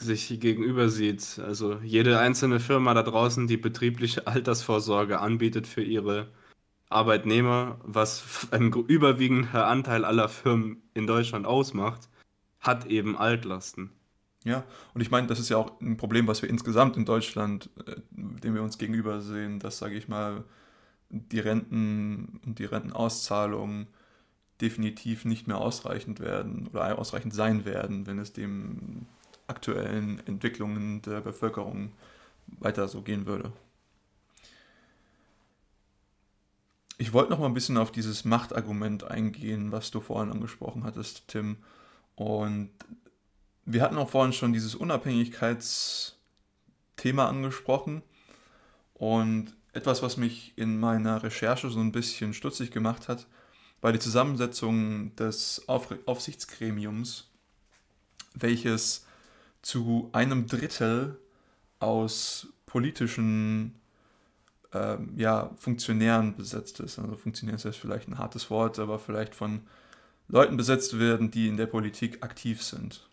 sich 0.00 0.40
gegenüber 0.40 0.88
sieht. 0.88 1.38
Also 1.38 1.78
jede 1.82 2.18
einzelne 2.18 2.60
Firma 2.60 2.94
da 2.94 3.02
draußen, 3.02 3.46
die 3.46 3.56
betriebliche 3.56 4.26
Altersvorsorge 4.26 5.20
anbietet 5.20 5.66
für 5.66 5.82
ihre 5.82 6.28
Arbeitnehmer, 6.88 7.78
was 7.84 8.48
ein 8.50 8.72
überwiegender 8.72 9.66
Anteil 9.66 10.04
aller 10.04 10.28
Firmen 10.28 10.82
in 10.94 11.06
Deutschland 11.06 11.46
ausmacht, 11.46 12.08
hat 12.60 12.86
eben 12.86 13.16
Altlasten. 13.16 13.90
Ja, 14.44 14.64
und 14.94 15.02
ich 15.02 15.10
meine, 15.10 15.26
das 15.26 15.38
ist 15.38 15.50
ja 15.50 15.58
auch 15.58 15.80
ein 15.80 15.98
Problem, 15.98 16.26
was 16.26 16.40
wir 16.40 16.48
insgesamt 16.48 16.96
in 16.96 17.04
Deutschland, 17.04 17.68
äh, 17.86 17.96
dem 18.10 18.54
wir 18.54 18.62
uns 18.62 18.78
gegenüber 18.78 19.20
sehen, 19.20 19.58
dass, 19.58 19.78
sage 19.78 19.96
ich 19.96 20.08
mal, 20.08 20.44
die 21.10 21.40
Renten 21.40 22.40
und 22.46 22.58
die 22.58 22.64
Rentenauszahlungen 22.64 23.88
definitiv 24.60 25.24
nicht 25.24 25.46
mehr 25.46 25.58
ausreichend 25.58 26.20
werden 26.20 26.68
oder 26.68 26.98
ausreichend 26.98 27.34
sein 27.34 27.64
werden, 27.64 28.06
wenn 28.06 28.18
es 28.18 28.32
dem 28.32 29.06
aktuellen 29.50 30.26
Entwicklungen 30.26 31.02
der 31.02 31.20
Bevölkerung 31.20 31.92
weiter 32.46 32.88
so 32.88 33.02
gehen 33.02 33.26
würde. 33.26 33.52
Ich 36.98 37.12
wollte 37.12 37.30
noch 37.30 37.38
mal 37.38 37.46
ein 37.46 37.54
bisschen 37.54 37.78
auf 37.78 37.92
dieses 37.92 38.24
Machtargument 38.24 39.04
eingehen, 39.04 39.70
was 39.72 39.90
du 39.90 40.00
vorhin 40.00 40.30
angesprochen 40.30 40.84
hattest, 40.84 41.26
Tim. 41.28 41.56
Und 42.14 42.70
wir 43.64 43.82
hatten 43.82 43.96
auch 43.96 44.10
vorhin 44.10 44.34
schon 44.34 44.52
dieses 44.52 44.74
Unabhängigkeitsthema 44.74 47.26
angesprochen. 47.26 48.02
Und 48.94 49.56
etwas, 49.72 50.02
was 50.02 50.18
mich 50.18 50.52
in 50.56 50.78
meiner 50.78 51.22
Recherche 51.22 51.70
so 51.70 51.80
ein 51.80 51.92
bisschen 51.92 52.34
stutzig 52.34 52.70
gemacht 52.70 53.08
hat, 53.08 53.26
war 53.80 53.92
die 53.92 53.98
Zusammensetzung 53.98 55.16
des 55.16 55.66
Auf 55.68 55.88
Aufsichtsgremiums, 56.04 57.30
welches 58.34 59.06
zu 59.62 60.10
einem 60.12 60.46
Drittel 60.46 61.18
aus 61.78 62.48
politischen 62.66 63.74
ähm, 64.72 65.14
ja, 65.16 65.50
Funktionären 65.56 66.36
besetzt 66.36 66.80
ist. 66.80 66.98
Also 66.98 67.16
Funktionär 67.16 67.56
ist 67.56 67.76
vielleicht 67.76 68.08
ein 68.08 68.18
hartes 68.18 68.50
Wort, 68.50 68.78
aber 68.78 68.98
vielleicht 68.98 69.34
von 69.34 69.62
Leuten 70.28 70.56
besetzt 70.56 70.98
werden, 70.98 71.30
die 71.30 71.48
in 71.48 71.56
der 71.56 71.66
Politik 71.66 72.22
aktiv 72.22 72.62
sind. 72.62 73.08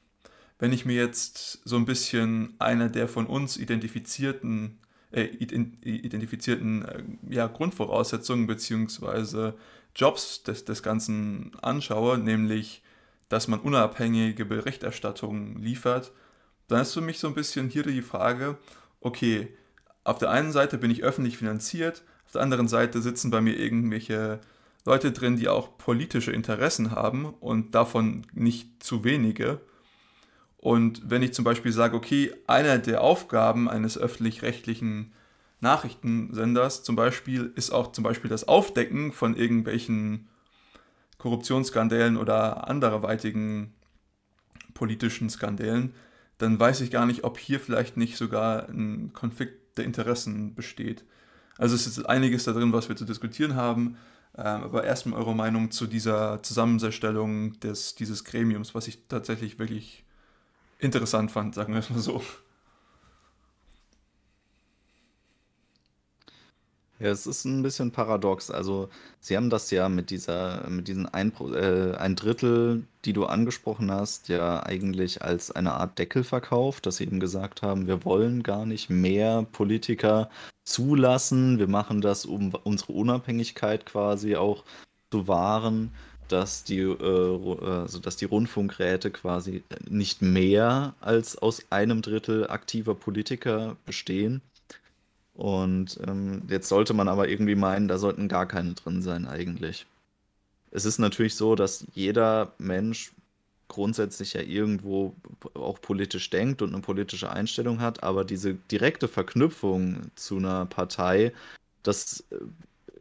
Wenn 0.60 0.74
ich 0.74 0.86
mir 0.86 0.96
jetzt 0.96 1.62
so 1.66 1.76
ein 1.76 1.86
bisschen 1.86 2.56
einer 2.60 2.90
der 2.90 3.08
von 3.08 3.26
uns 3.26 3.58
identifizierten, 3.58 4.80
äh, 5.12 5.24
identifizierten 5.24 6.86
äh, 6.86 7.04
ja, 7.30 7.48
Grundvoraussetzungen 7.48 8.48
bzw. 8.48 9.54
Jobs 9.96 10.44
des, 10.44 10.66
des 10.66 10.84
Ganzen 10.84 11.52
anschaue, 11.62 12.18
nämlich 12.18 12.84
dass 13.30 13.48
man 13.48 13.60
unabhängige 13.60 14.46
Berichterstattung 14.46 15.58
liefert, 15.58 16.12
dann 16.68 16.82
ist 16.82 16.94
für 16.94 17.02
mich 17.02 17.20
so 17.20 17.28
ein 17.28 17.34
bisschen 17.34 17.70
hier 17.70 17.84
die 17.84 18.02
Frage, 18.02 18.58
okay, 19.02 19.48
auf 20.04 20.18
der 20.18 20.32
einen 20.32 20.52
Seite 20.52 20.78
bin 20.78 20.92
ich 20.92 21.04
öffentlich 21.04 21.38
finanziert, 21.38 22.04
auf 22.26 22.32
der 22.34 22.42
anderen 22.42 22.68
Seite 22.68 23.02
sitzen 23.02 23.32
bei 23.32 23.42
mir 23.42 23.58
irgendwelche 23.58 24.40
Leute 24.86 25.12
drin, 25.12 25.38
die 25.38 25.50
auch 25.50 25.78
politische 25.78 26.32
Interessen 26.32 26.92
haben 26.92 27.26
und 27.26 27.76
davon 27.76 28.26
nicht 28.34 28.84
zu 28.84 29.04
wenige. 29.04 29.60
Und 30.58 31.10
wenn 31.10 31.22
ich 31.22 31.34
zum 31.34 31.46
Beispiel 31.46 31.72
sage, 31.72 31.96
okay, 31.96 32.34
einer 32.48 32.78
der 32.78 33.02
Aufgaben 33.02 33.70
eines 33.70 33.98
öffentlich-rechtlichen 33.98 35.14
Nachrichtensenders 35.60 36.84
zum 36.84 36.96
Beispiel 36.96 37.52
ist 37.56 37.72
auch 37.72 37.92
zum 37.92 38.04
Beispiel 38.04 38.30
das 38.30 38.48
Aufdecken 38.48 39.12
von 39.12 39.36
irgendwelchen 39.36 40.28
Korruptionsskandalen 41.18 42.16
oder 42.16 42.70
anderweitigen 42.70 43.74
politischen 44.74 45.30
Skandalen, 45.30 45.94
dann 46.38 46.60
weiß 46.60 46.82
ich 46.82 46.92
gar 46.92 47.06
nicht, 47.06 47.24
ob 47.24 47.38
hier 47.38 47.60
vielleicht 47.60 47.98
nicht 47.98 48.18
sogar 48.18 48.70
ein 48.70 49.12
Konflikt 49.14 49.78
der 49.78 49.86
Interessen 49.86 50.56
besteht. 50.56 51.04
Also 51.58 51.76
es 51.76 51.88
ist 51.88 52.04
einiges 52.06 52.44
da 52.44 52.54
drin, 52.54 52.74
was 52.74 52.90
wir 52.90 52.96
zu 52.96 53.06
diskutieren 53.06 53.56
haben. 53.56 53.98
Ähm, 54.38 54.64
aber 54.64 54.84
erstmal 54.84 55.20
eure 55.20 55.36
Meinung 55.36 55.72
zu 55.72 55.88
dieser 55.88 56.44
Zusammenstellung 56.44 57.60
des, 57.60 57.96
dieses 57.96 58.24
Gremiums, 58.24 58.76
was 58.76 58.88
ich 58.88 59.00
tatsächlich 59.08 59.58
wirklich 59.58 60.04
interessant 60.80 61.32
fand, 61.32 61.56
sagen 61.56 61.74
wir 61.74 61.80
es 61.80 61.90
mal 61.90 62.00
so. 62.00 62.22
Ja, 67.00 67.10
es 67.10 67.28
ist 67.28 67.46
ein 67.46 67.62
bisschen 67.62 67.92
paradox. 67.92 68.50
Also, 68.50 68.90
sie 69.20 69.38
haben 69.38 69.52
das 69.52 69.70
ja 69.70 69.88
mit 69.88 70.10
dieser, 70.10 70.68
mit 70.68 70.88
diesen 70.88 71.06
ein, 71.08 71.32
äh, 71.54 71.96
ein 71.96 72.16
Drittel, 72.16 72.88
die 73.06 73.14
du 73.14 73.26
angesprochen 73.26 73.92
hast, 73.92 74.30
ja 74.30 74.64
eigentlich 74.64 75.22
als 75.22 75.52
eine 75.52 75.74
Art 75.74 76.00
Deckel 76.00 76.24
verkauft, 76.24 76.88
dass 76.88 76.98
sie 76.98 77.04
eben 77.04 77.20
gesagt 77.20 77.62
haben, 77.62 77.86
wir 77.86 78.04
wollen 78.04 78.42
gar 78.42 78.66
nicht 78.66 78.90
mehr 78.90 79.46
Politiker 79.52 80.30
zulassen. 80.66 81.60
Wir 81.60 81.68
machen 81.68 82.02
das, 82.02 82.26
um 82.26 82.54
unsere 82.64 82.94
Unabhängigkeit 82.94 83.86
quasi 83.86 84.36
auch 84.36 84.64
zu 85.12 85.28
wahren, 85.28 85.92
dass 86.28 86.64
die, 86.64 86.80
äh, 86.80 87.62
also 87.64 88.00
dass 88.00 88.18
die 88.18 88.26
Rundfunkräte 88.26 89.12
quasi 89.12 89.64
nicht 89.88 90.22
mehr 90.22 90.96
als 91.00 91.38
aus 91.38 91.64
einem 91.70 92.02
Drittel 92.02 92.48
aktiver 92.50 92.96
Politiker 92.96 93.78
bestehen. 93.86 94.42
Und 95.38 96.00
ähm, 96.08 96.42
jetzt 96.50 96.68
sollte 96.68 96.96
man 96.96 97.08
aber 97.08 97.30
irgendwie 97.30 97.54
meinen, 97.56 97.88
da 97.88 98.00
sollten 98.00 98.28
gar 98.28 98.48
keine 98.48 98.74
drin 98.74 99.04
sein 99.04 99.28
eigentlich. 99.28 99.86
Es 100.72 100.84
ist 100.84 100.98
natürlich 100.98 101.36
so, 101.36 101.56
dass 101.56 101.86
jeder 101.94 102.54
Mensch 102.58 103.12
grundsätzlich 103.68 104.34
ja 104.34 104.42
irgendwo 104.42 105.16
auch 105.54 105.80
politisch 105.80 106.32
denkt 106.32 106.64
und 106.64 106.74
eine 106.74 106.82
politische 106.82 107.30
Einstellung 107.30 107.82
hat, 107.82 108.02
aber 108.02 108.26
diese 108.26 108.56
direkte 108.56 109.08
Verknüpfung 109.08 110.10
zu 110.16 110.38
einer 110.38 110.66
Partei, 110.66 111.34
das 111.84 112.22
äh, 112.32 112.38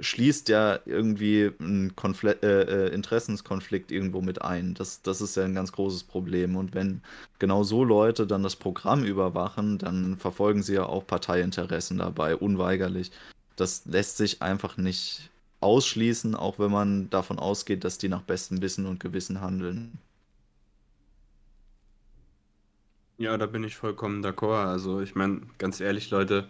schließt 0.00 0.48
ja 0.48 0.78
irgendwie 0.84 1.52
einen 1.58 1.96
Konfl 1.96 2.36
äh, 2.42 2.86
äh, 2.86 2.94
Interessenskonflikt 2.94 3.90
irgendwo 3.90 4.20
mit 4.20 4.42
ein. 4.42 4.74
Das, 4.74 5.02
das 5.02 5.20
ist 5.20 5.36
ja 5.36 5.44
ein 5.44 5.54
ganz 5.54 5.72
großes 5.72 6.04
Problem. 6.04 6.56
Und 6.56 6.74
wenn 6.74 7.02
genau 7.38 7.62
so 7.62 7.84
Leute 7.84 8.26
dann 8.26 8.42
das 8.42 8.56
Programm 8.56 9.04
überwachen, 9.04 9.78
dann 9.78 10.16
verfolgen 10.18 10.62
sie 10.62 10.74
ja 10.74 10.86
auch 10.86 11.06
Parteiinteressen 11.06 11.98
dabei, 11.98 12.36
unweigerlich. 12.36 13.10
Das 13.56 13.84
lässt 13.86 14.18
sich 14.18 14.42
einfach 14.42 14.76
nicht 14.76 15.30
ausschließen, 15.60 16.34
auch 16.34 16.58
wenn 16.58 16.70
man 16.70 17.10
davon 17.10 17.38
ausgeht, 17.38 17.84
dass 17.84 17.98
die 17.98 18.08
nach 18.08 18.22
bestem 18.22 18.60
Wissen 18.60 18.86
und 18.86 19.00
Gewissen 19.00 19.40
handeln. 19.40 19.98
Ja, 23.18 23.38
da 23.38 23.46
bin 23.46 23.64
ich 23.64 23.76
vollkommen 23.76 24.24
d'accord. 24.24 24.66
Also 24.66 25.00
ich 25.00 25.14
meine, 25.14 25.40
ganz 25.58 25.80
ehrlich, 25.80 26.10
Leute, 26.10 26.48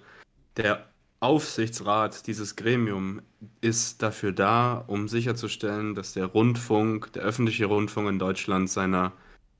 der 0.56 0.88
Aufsichtsrat, 1.26 2.28
dieses 2.28 2.54
Gremium, 2.54 3.20
ist 3.60 4.00
dafür 4.00 4.30
da, 4.30 4.84
um 4.86 5.08
sicherzustellen, 5.08 5.96
dass 5.96 6.12
der 6.12 6.26
Rundfunk, 6.26 7.12
der 7.14 7.24
öffentliche 7.24 7.66
Rundfunk 7.66 8.08
in 8.08 8.20
Deutschland 8.20 8.70
seiner, 8.70 9.12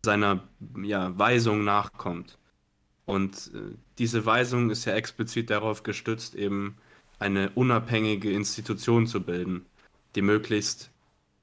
seiner 0.05 0.45
ja, 0.81 1.19
Weisung 1.19 1.65
nachkommt. 1.65 2.39
Und 3.05 3.51
äh, 3.53 3.75
diese 3.99 4.25
Weisung 4.25 4.71
ist 4.71 4.85
ja 4.85 4.95
explizit 4.95 5.51
darauf 5.51 5.83
gestützt, 5.83 6.37
eben 6.37 6.77
eine 7.19 7.51
unabhängige 7.57 8.31
Institution 8.31 9.09
zu 9.09 9.23
bilden, 9.23 9.67
die 10.15 10.23
möglichst 10.23 10.93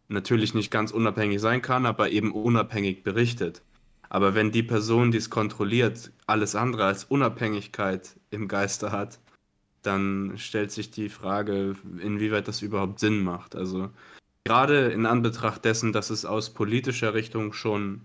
natürlich 0.08 0.54
nicht 0.54 0.72
ganz 0.72 0.92
unabhängig 0.92 1.42
sein 1.42 1.62
kann, 1.62 1.86
aber 1.86 2.12
eben 2.12 2.32
unabhängig 2.32 3.04
berichtet. 3.04 3.62
Aber 4.08 4.36
wenn 4.36 4.54
die 4.54 4.64
Person, 4.64 5.12
die 5.12 5.18
es 5.18 5.30
kontrolliert, 5.30 6.14
alles 6.28 6.56
andere 6.56 6.86
als 6.86 7.04
Unabhängigkeit 7.04 8.16
im 8.30 8.48
Geiste 8.48 8.94
hat, 8.94 9.20
dann 9.84 10.34
stellt 10.38 10.72
sich 10.72 10.92
die 10.92 11.10
Frage, 11.10 11.76
inwieweit 12.00 12.48
das 12.48 12.62
überhaupt 12.62 13.00
Sinn 13.00 13.24
macht. 13.24 13.56
Also 13.56 13.90
gerade 14.44 14.88
in 14.92 15.06
Anbetracht 15.06 15.66
dessen, 15.66 15.94
dass 15.94 16.10
es 16.10 16.26
aus 16.26 16.54
politischer 16.54 17.14
Richtung 17.14 17.54
schon 17.54 18.02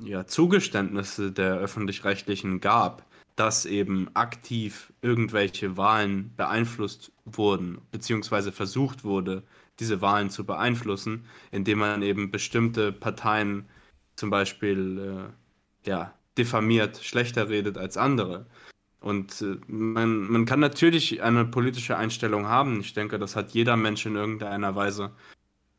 ja, 0.00 0.26
Zugeständnisse 0.26 1.32
der 1.32 1.54
öffentlich-rechtlichen 1.56 2.60
gab, 2.60 3.06
dass 3.36 3.64
eben 3.64 4.14
aktiv 4.14 4.92
irgendwelche 5.00 5.76
Wahlen 5.76 6.34
beeinflusst 6.36 7.12
wurden, 7.24 7.78
beziehungsweise 7.90 8.52
versucht 8.52 9.04
wurde, 9.04 9.42
diese 9.78 10.00
Wahlen 10.00 10.30
zu 10.30 10.44
beeinflussen, 10.44 11.24
indem 11.50 11.78
man 11.78 12.02
eben 12.02 12.30
bestimmte 12.30 12.92
Parteien 12.92 13.66
zum 14.16 14.30
Beispiel 14.30 15.32
äh, 15.84 15.88
ja, 15.88 16.14
diffamiert, 16.36 16.98
schlechter 16.98 17.48
redet 17.48 17.78
als 17.78 17.96
andere. 17.96 18.46
Und 19.02 19.42
äh, 19.42 19.56
man, 19.66 20.30
man 20.30 20.44
kann 20.44 20.60
natürlich 20.60 21.22
eine 21.22 21.44
politische 21.44 21.96
Einstellung 21.96 22.46
haben. 22.46 22.80
Ich 22.80 22.94
denke, 22.94 23.18
das 23.18 23.36
hat 23.36 23.52
jeder 23.52 23.76
Mensch 23.76 24.06
in 24.06 24.14
irgendeiner 24.14 24.74
Weise. 24.76 25.10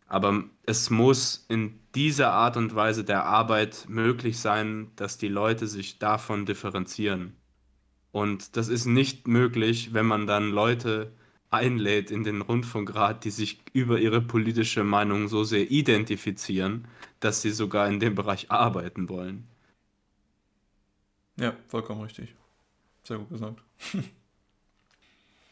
Aber 0.08 0.44
es 0.64 0.90
muss 0.90 1.46
in 1.48 1.80
dieser 1.96 2.34
Art 2.34 2.58
und 2.58 2.76
Weise 2.76 3.04
der 3.04 3.26
Arbeit 3.26 3.86
möglich 3.88 4.40
sein, 4.40 4.92
dass 4.96 5.18
die 5.18 5.30
Leute 5.30 5.68
sich 5.68 6.00
davon 6.00 6.46
differenzieren. 6.46 7.36
Und 8.12 8.58
das 8.58 8.68
ist 8.68 8.86
nicht 8.86 9.28
möglich, 9.28 9.94
wenn 9.94 10.06
man 10.06 10.28
dann 10.28 10.52
Leute 10.52 11.14
einlädt 11.50 12.12
in 12.12 12.24
den 12.24 12.42
Rundfunkrat, 12.42 13.24
die 13.24 13.30
sich 13.30 13.62
über 13.74 14.00
ihre 14.00 14.22
politische 14.22 14.84
Meinung 14.84 15.28
so 15.28 15.44
sehr 15.44 15.72
identifizieren, 15.72 16.88
dass 17.20 17.42
sie 17.42 17.52
sogar 17.52 17.88
in 17.88 18.00
dem 18.00 18.16
Bereich 18.16 18.52
arbeiten 18.52 19.08
wollen. 19.08 19.48
Ja, 21.40 21.56
vollkommen 21.68 22.02
richtig. 22.02 22.36
Sehr 23.04 23.18
gut 23.18 23.30
gesagt. 23.30 23.62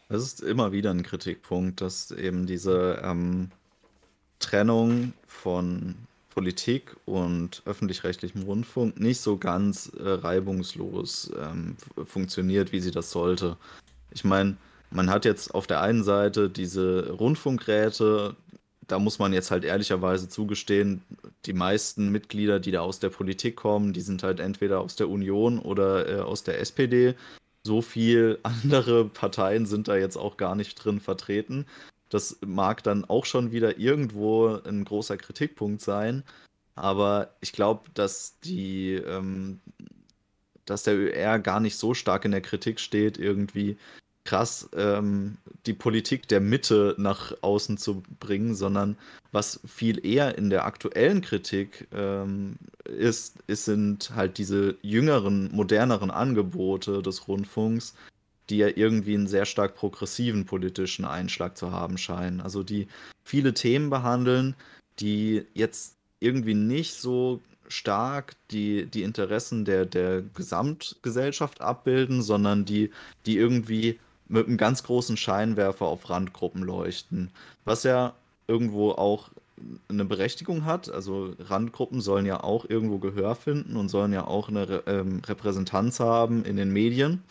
Das 0.08 0.24
ist 0.24 0.42
immer 0.42 0.74
wieder 0.74 0.92
ein 0.92 1.04
Kritikpunkt, 1.04 1.80
dass 1.80 2.12
eben 2.12 2.46
diese 2.46 3.02
ähm, 3.02 3.50
Trennung 4.40 5.14
von 5.26 5.96
Politik 6.32 6.98
und 7.06 7.62
öffentlich-rechtlichem 7.66 8.44
Rundfunk 8.44 9.00
nicht 9.00 9.22
so 9.22 9.38
ganz 9.38 9.92
äh, 9.98 10.10
reibungslos 10.10 11.32
ähm, 11.42 11.78
funktioniert, 12.06 12.72
wie 12.74 12.82
sie 12.82 12.92
das 12.92 13.12
sollte. 13.12 13.56
Ich 14.12 14.26
meine, 14.26 14.58
man 14.90 15.10
hat 15.10 15.24
jetzt 15.24 15.56
auf 15.56 15.68
der 15.68 15.82
einen 15.82 16.04
Seite 16.04 16.50
diese 16.50 17.12
Rundfunkräte, 17.12 18.36
da 18.88 19.00
muss 19.00 19.20
man 19.20 19.32
jetzt 19.32 19.52
halt 19.52 19.64
ehrlicherweise 19.64 20.28
zugestehen, 20.28 21.02
die 21.46 21.54
meisten 21.54 22.10
Mitglieder, 22.10 22.60
die 22.60 22.72
da 22.72 22.82
aus 22.82 23.00
der 23.00 23.10
Politik 23.10 23.56
kommen, 23.56 23.94
die 23.94 24.02
sind 24.02 24.24
halt 24.24 24.42
entweder 24.42 24.82
aus 24.82 24.98
der 24.98 25.10
Union 25.10 25.60
oder 25.60 26.10
äh, 26.10 26.20
aus 26.20 26.44
der 26.44 26.60
SPD 26.60 27.16
so 27.64 27.82
viel 27.82 28.40
andere 28.44 29.06
Parteien 29.06 29.66
sind 29.66 29.88
da 29.88 29.96
jetzt 29.96 30.18
auch 30.18 30.38
gar 30.38 30.56
nicht 30.56 30.76
drin 30.76 31.00
vertreten. 31.00 31.66
Das 32.10 32.38
mag 32.46 32.84
dann 32.84 33.06
auch 33.06 33.26
schon 33.26 33.52
wieder 33.52 33.78
irgendwo 33.78 34.60
ein 34.66 34.84
großer 34.84 35.18
Kritikpunkt 35.18 35.82
sein. 35.82 36.24
Aber 36.76 37.36
ich 37.42 37.54
glaube, 37.54 37.90
dass 37.94 38.40
die, 38.40 38.94
ähm, 38.94 39.60
dass 40.66 40.84
der 40.84 40.96
ÖR 40.96 41.40
gar 41.40 41.60
nicht 41.60 41.78
so 41.78 41.94
stark 41.94 42.26
in 42.26 42.32
der 42.32 42.42
Kritik 42.42 42.80
steht, 42.80 43.18
irgendwie 43.18 43.78
krass 44.24 44.70
ähm, 44.76 45.38
die 45.66 45.74
Politik 45.74 46.28
der 46.28 46.40
Mitte 46.40 46.96
nach 46.98 47.34
außen 47.42 47.78
zu 47.78 48.04
bringen, 48.20 48.56
sondern 48.56 48.98
was 49.32 49.60
viel 49.66 50.06
eher 50.06 50.38
in 50.38 50.50
der 50.50 50.66
aktuellen 50.66 51.22
Kritik 51.22 51.88
ähm, 51.94 52.56
ist, 52.86 53.36
ist, 53.48 53.66
sind 53.66 54.12
halt 54.16 54.38
diese 54.38 54.76
jüngeren, 54.82 55.52
moderneren 55.52 56.12
Angebote 56.12 57.02
des 57.02 57.28
Rundfunks, 57.28 57.96
die 58.50 58.58
ja 58.58 58.68
irgendwie 58.68 59.16
einen 59.16 59.28
sehr 59.28 59.46
stark 59.46 59.76
progressiven 59.76 60.46
politischen 60.46 61.06
Einschlag 61.06 61.58
zu 61.58 61.72
haben 61.72 61.98
scheinen. 61.98 62.42
Also 62.42 62.64
die 62.64 62.88
viele 63.24 63.54
Themen 63.54 63.90
behandeln, 63.90 64.56
die 65.00 65.46
jetzt 65.54 65.96
irgendwie 66.20 66.54
nicht 66.54 66.96
so 66.96 67.42
stark 67.70 68.36
die, 68.52 68.86
die 68.86 69.04
Interessen 69.04 69.66
der, 69.66 69.86
der 69.86 70.22
Gesamtgesellschaft 70.22 71.62
abbilden, 71.62 72.22
sondern 72.22 72.66
die, 72.66 72.92
die 73.26 73.38
irgendwie 73.38 74.00
mit 74.32 74.48
einem 74.48 74.58
ganz 74.58 74.84
großen 74.84 75.18
Scheinwerfer 75.18 75.86
auf 75.86 76.10
Randgruppen 76.10 76.64
leuchten. 76.64 77.32
Was 77.66 77.84
ja 77.84 78.14
irgendwo 78.48 78.92
auch 78.92 79.30
eine 79.90 80.06
Berechtigung 80.06 80.66
hat. 80.66 80.90
Also 80.90 81.36
Randgruppen 81.40 82.02
sollen 82.02 82.26
ja 82.26 82.44
auch 82.44 82.66
irgendwo 82.68 82.98
Gehör 82.98 83.36
finden 83.36 83.76
und 83.76 83.90
sollen 83.90 84.14
ja 84.14 84.26
auch 84.26 84.50
eine 84.50 84.84
ähm, 84.88 85.22
Repräsentanz 85.26 86.00
haben 86.00 86.44
in 86.46 86.56
den 86.56 86.72
Medien. 86.72 87.24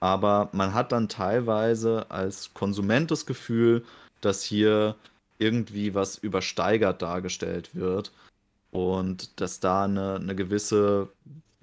Aber 0.00 0.48
man 0.52 0.74
hat 0.74 0.92
dann 0.92 1.08
teilweise 1.08 2.10
als 2.10 2.54
Konsument 2.54 3.10
das 3.10 3.26
Gefühl, 3.26 3.84
dass 4.20 4.42
hier 4.42 4.94
irgendwie 5.38 5.94
was 5.94 6.18
übersteigert 6.18 7.02
dargestellt 7.02 7.74
wird 7.74 8.12
und 8.70 9.40
dass 9.40 9.60
da 9.60 9.84
eine, 9.84 10.16
eine 10.16 10.34
gewisse 10.34 11.08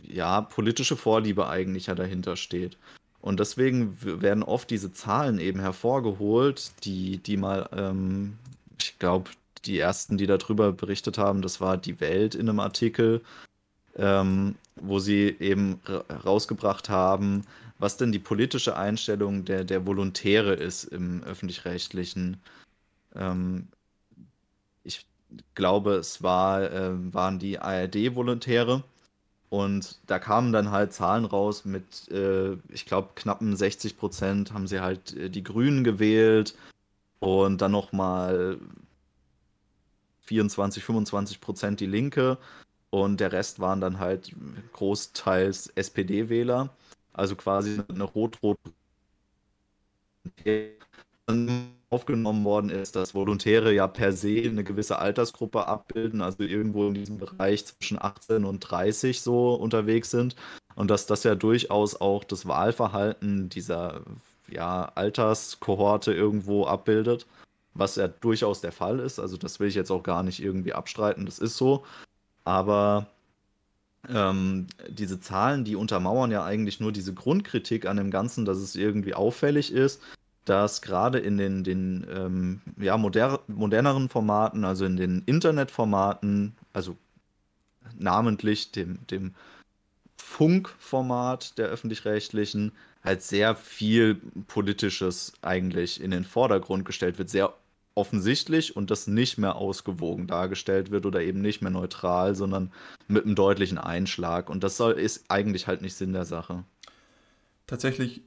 ja, 0.02 0.42
politische 0.42 0.96
Vorliebe 0.96 1.48
eigentlich 1.48 1.88
ja 1.88 1.96
dahinter 1.96 2.36
steht. 2.36 2.78
Und 3.26 3.40
deswegen 3.40 3.98
werden 4.04 4.44
oft 4.44 4.70
diese 4.70 4.94
Zahlen 4.94 5.40
eben 5.40 5.60
hervorgeholt, 5.60 6.72
die, 6.84 7.18
die 7.18 7.38
mal, 7.38 7.68
ähm, 7.76 8.38
ich 8.80 9.00
glaube, 9.00 9.32
die 9.66 9.80
ersten, 9.80 10.16
die 10.18 10.28
darüber 10.28 10.72
berichtet 10.72 11.18
haben, 11.18 11.42
das 11.42 11.60
war 11.60 11.76
die 11.76 12.00
Welt 12.00 12.36
in 12.36 12.48
einem 12.48 12.60
Artikel, 12.60 13.24
ähm, 13.96 14.54
wo 14.76 15.00
sie 15.00 15.36
eben 15.40 15.80
rausgebracht 16.24 16.90
haben, 16.90 17.48
was 17.80 17.98
denn 17.98 18.12
die 18.12 18.20
politische 18.20 18.78
Einstellung 18.78 19.44
der, 19.44 19.64
der 19.64 19.88
Volontäre 19.88 20.54
ist 20.54 20.84
im 20.84 21.24
öffentlich-rechtlichen. 21.24 22.38
Ähm, 23.16 23.70
glaube, 25.56 25.96
es 25.96 26.22
war, 26.22 26.72
äh, 26.72 26.92
waren 27.12 27.40
die 27.40 27.58
ARD-Volontäre. 27.58 28.84
Und 29.56 30.00
da 30.06 30.20
kamen 30.20 30.52
dann 30.52 30.72
halt 30.72 30.92
Zahlen 30.92 31.24
raus 31.24 31.64
mit, 31.64 32.12
äh, 32.12 32.58
ich 32.68 32.86
glaube, 32.86 33.12
knappen 33.16 33.56
60 33.56 33.98
Prozent 33.98 34.52
haben 34.52 34.68
sie 34.68 34.82
halt 34.82 35.16
äh, 35.16 35.30
die 35.30 35.44
Grünen 35.44 35.86
gewählt 35.86 36.56
und 37.20 37.62
dann 37.62 37.72
nochmal 37.72 38.60
24, 40.24 40.84
25 40.84 41.40
Prozent 41.40 41.80
die 41.80 41.86
Linke 41.86 42.38
und 42.90 43.22
der 43.22 43.32
Rest 43.32 43.62
waren 43.62 43.80
dann 43.80 44.00
halt 44.00 44.36
großteils 44.74 45.68
SPD-Wähler, 45.68 46.70
also 47.14 47.38
quasi 47.38 47.80
eine 47.88 48.04
rot-rot 48.04 48.58
aufgenommen 51.96 52.44
worden 52.44 52.70
ist, 52.70 52.98
dass 52.98 53.16
Volontäre 53.16 53.74
ja 53.74 53.88
per 53.88 54.12
se 54.12 54.44
eine 54.44 54.66
gewisse 54.66 55.00
Altersgruppe 55.00 55.66
abbilden, 55.66 56.22
also 56.22 56.44
irgendwo 56.44 56.88
in 56.88 56.94
diesem 56.94 57.18
Bereich 57.18 57.66
zwischen 57.66 58.02
18 58.02 58.44
und 58.44 58.60
30 58.60 59.22
so 59.22 59.54
unterwegs 59.54 60.12
sind 60.12 60.36
und 60.76 60.92
dass 60.92 61.06
das 61.06 61.24
ja 61.24 61.36
durchaus 61.36 62.00
auch 62.02 62.26
das 62.26 62.46
Wahlverhalten 62.46 63.48
dieser 63.48 64.02
ja, 64.50 64.92
Alterskohorte 64.96 66.14
irgendwo 66.14 66.66
abbildet, 66.66 67.28
was 67.74 67.96
ja 67.96 68.10
durchaus 68.10 68.60
der 68.60 68.74
Fall 68.74 69.00
ist. 69.00 69.18
Also 69.18 69.38
das 69.38 69.62
will 69.62 69.70
ich 69.70 69.76
jetzt 69.76 69.92
auch 69.92 70.04
gar 70.04 70.22
nicht 70.22 70.42
irgendwie 70.44 70.74
abstreiten, 70.74 71.26
das 71.26 71.40
ist 71.40 71.56
so. 71.56 71.86
Aber 72.44 73.08
ähm, 74.10 74.68
diese 74.90 75.22
Zahlen, 75.22 75.64
die 75.64 75.78
untermauern 75.78 76.32
ja 76.32 76.44
eigentlich 76.44 76.82
nur 76.82 76.92
diese 76.92 77.14
Grundkritik 77.14 77.86
an 77.86 77.98
dem 77.98 78.12
Ganzen, 78.12 78.44
dass 78.44 78.58
es 78.58 78.76
irgendwie 78.76 79.14
auffällig 79.14 79.72
ist, 79.72 80.02
dass 80.46 80.82
gerade 80.82 81.20
in 81.20 81.38
den, 81.38 81.64
den 81.64 82.06
ähm, 82.10 82.62
ja, 82.78 82.98
moder 82.98 83.42
moderneren 83.48 84.10
Formaten, 84.10 84.64
also 84.64 84.86
in 84.86 84.96
den 84.96 85.24
Internetformaten, 85.26 86.56
also 86.72 86.96
namentlich 87.98 88.72
dem, 88.72 89.06
dem 89.08 89.34
Funkformat 90.18 91.58
der 91.58 91.68
öffentlich-rechtlichen, 91.68 92.72
halt 93.04 93.22
sehr 93.22 93.56
viel 93.56 94.16
Politisches 94.48 95.34
eigentlich 95.42 96.02
in 96.02 96.12
den 96.12 96.24
Vordergrund 96.24 96.86
gestellt 96.86 97.18
wird, 97.18 97.30
sehr 97.30 97.54
offensichtlich 97.94 98.76
und 98.76 98.92
das 98.92 99.08
nicht 99.08 99.38
mehr 99.38 99.56
ausgewogen 99.56 100.28
dargestellt 100.28 100.92
wird 100.92 101.06
oder 101.06 101.22
eben 101.22 101.42
nicht 101.42 101.62
mehr 101.62 101.72
neutral, 101.72 102.36
sondern 102.36 102.72
mit 103.08 103.26
einem 103.26 103.36
deutlichen 103.36 103.78
Einschlag. 103.78 104.50
Und 104.50 104.64
das 104.64 104.78
soll, 104.78 104.94
ist 104.94 105.26
eigentlich 105.30 105.68
halt 105.68 105.82
nicht 105.82 105.96
Sinn 105.96 106.14
der 106.14 106.26
Sache. 106.26 106.64
Tatsächlich 107.68 108.22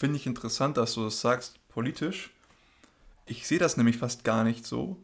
finde 0.00 0.16
ich 0.16 0.26
interessant, 0.26 0.78
dass 0.78 0.94
du 0.94 1.04
das 1.04 1.20
sagst, 1.20 1.58
politisch. 1.68 2.30
Ich 3.26 3.46
sehe 3.46 3.58
das 3.58 3.76
nämlich 3.76 3.98
fast 3.98 4.24
gar 4.24 4.44
nicht 4.44 4.66
so. 4.66 4.96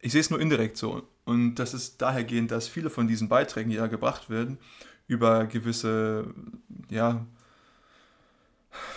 Ich 0.00 0.12
sehe 0.12 0.20
es 0.20 0.30
nur 0.30 0.40
indirekt 0.40 0.76
so. 0.76 1.02
Und 1.24 1.56
das 1.56 1.74
ist 1.74 2.00
dahergehend, 2.00 2.52
dass 2.52 2.68
viele 2.68 2.88
von 2.88 3.08
diesen 3.08 3.28
Beiträgen, 3.28 3.68
die 3.68 3.76
da 3.76 3.88
gebracht 3.88 4.30
werden, 4.30 4.58
über 5.08 5.46
gewisse, 5.46 6.32
ja, 6.88 7.26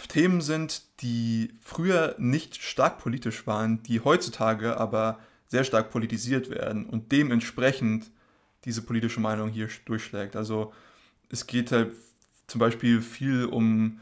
Themen 0.10 0.41
sind, 0.41 0.84
die 1.01 1.56
früher 1.60 2.13
nicht 2.19 2.62
stark 2.62 2.99
politisch 2.99 3.47
waren, 3.47 3.82
die 3.82 3.99
heutzutage 4.01 4.77
aber 4.77 5.19
sehr 5.47 5.63
stark 5.63 5.89
politisiert 5.89 6.51
werden 6.51 6.86
und 6.86 7.12
dementsprechend 7.12 8.12
diese 8.65 8.84
politische 8.84 9.21
Meinung 9.21 9.49
hier 9.49 9.69
durchschlägt. 9.86 10.36
Also 10.36 10.71
es 11.30 11.47
geht 11.47 11.71
halt 11.71 11.93
zum 12.45 12.60
Beispiel 12.60 13.01
viel 13.01 13.45
um 13.45 13.99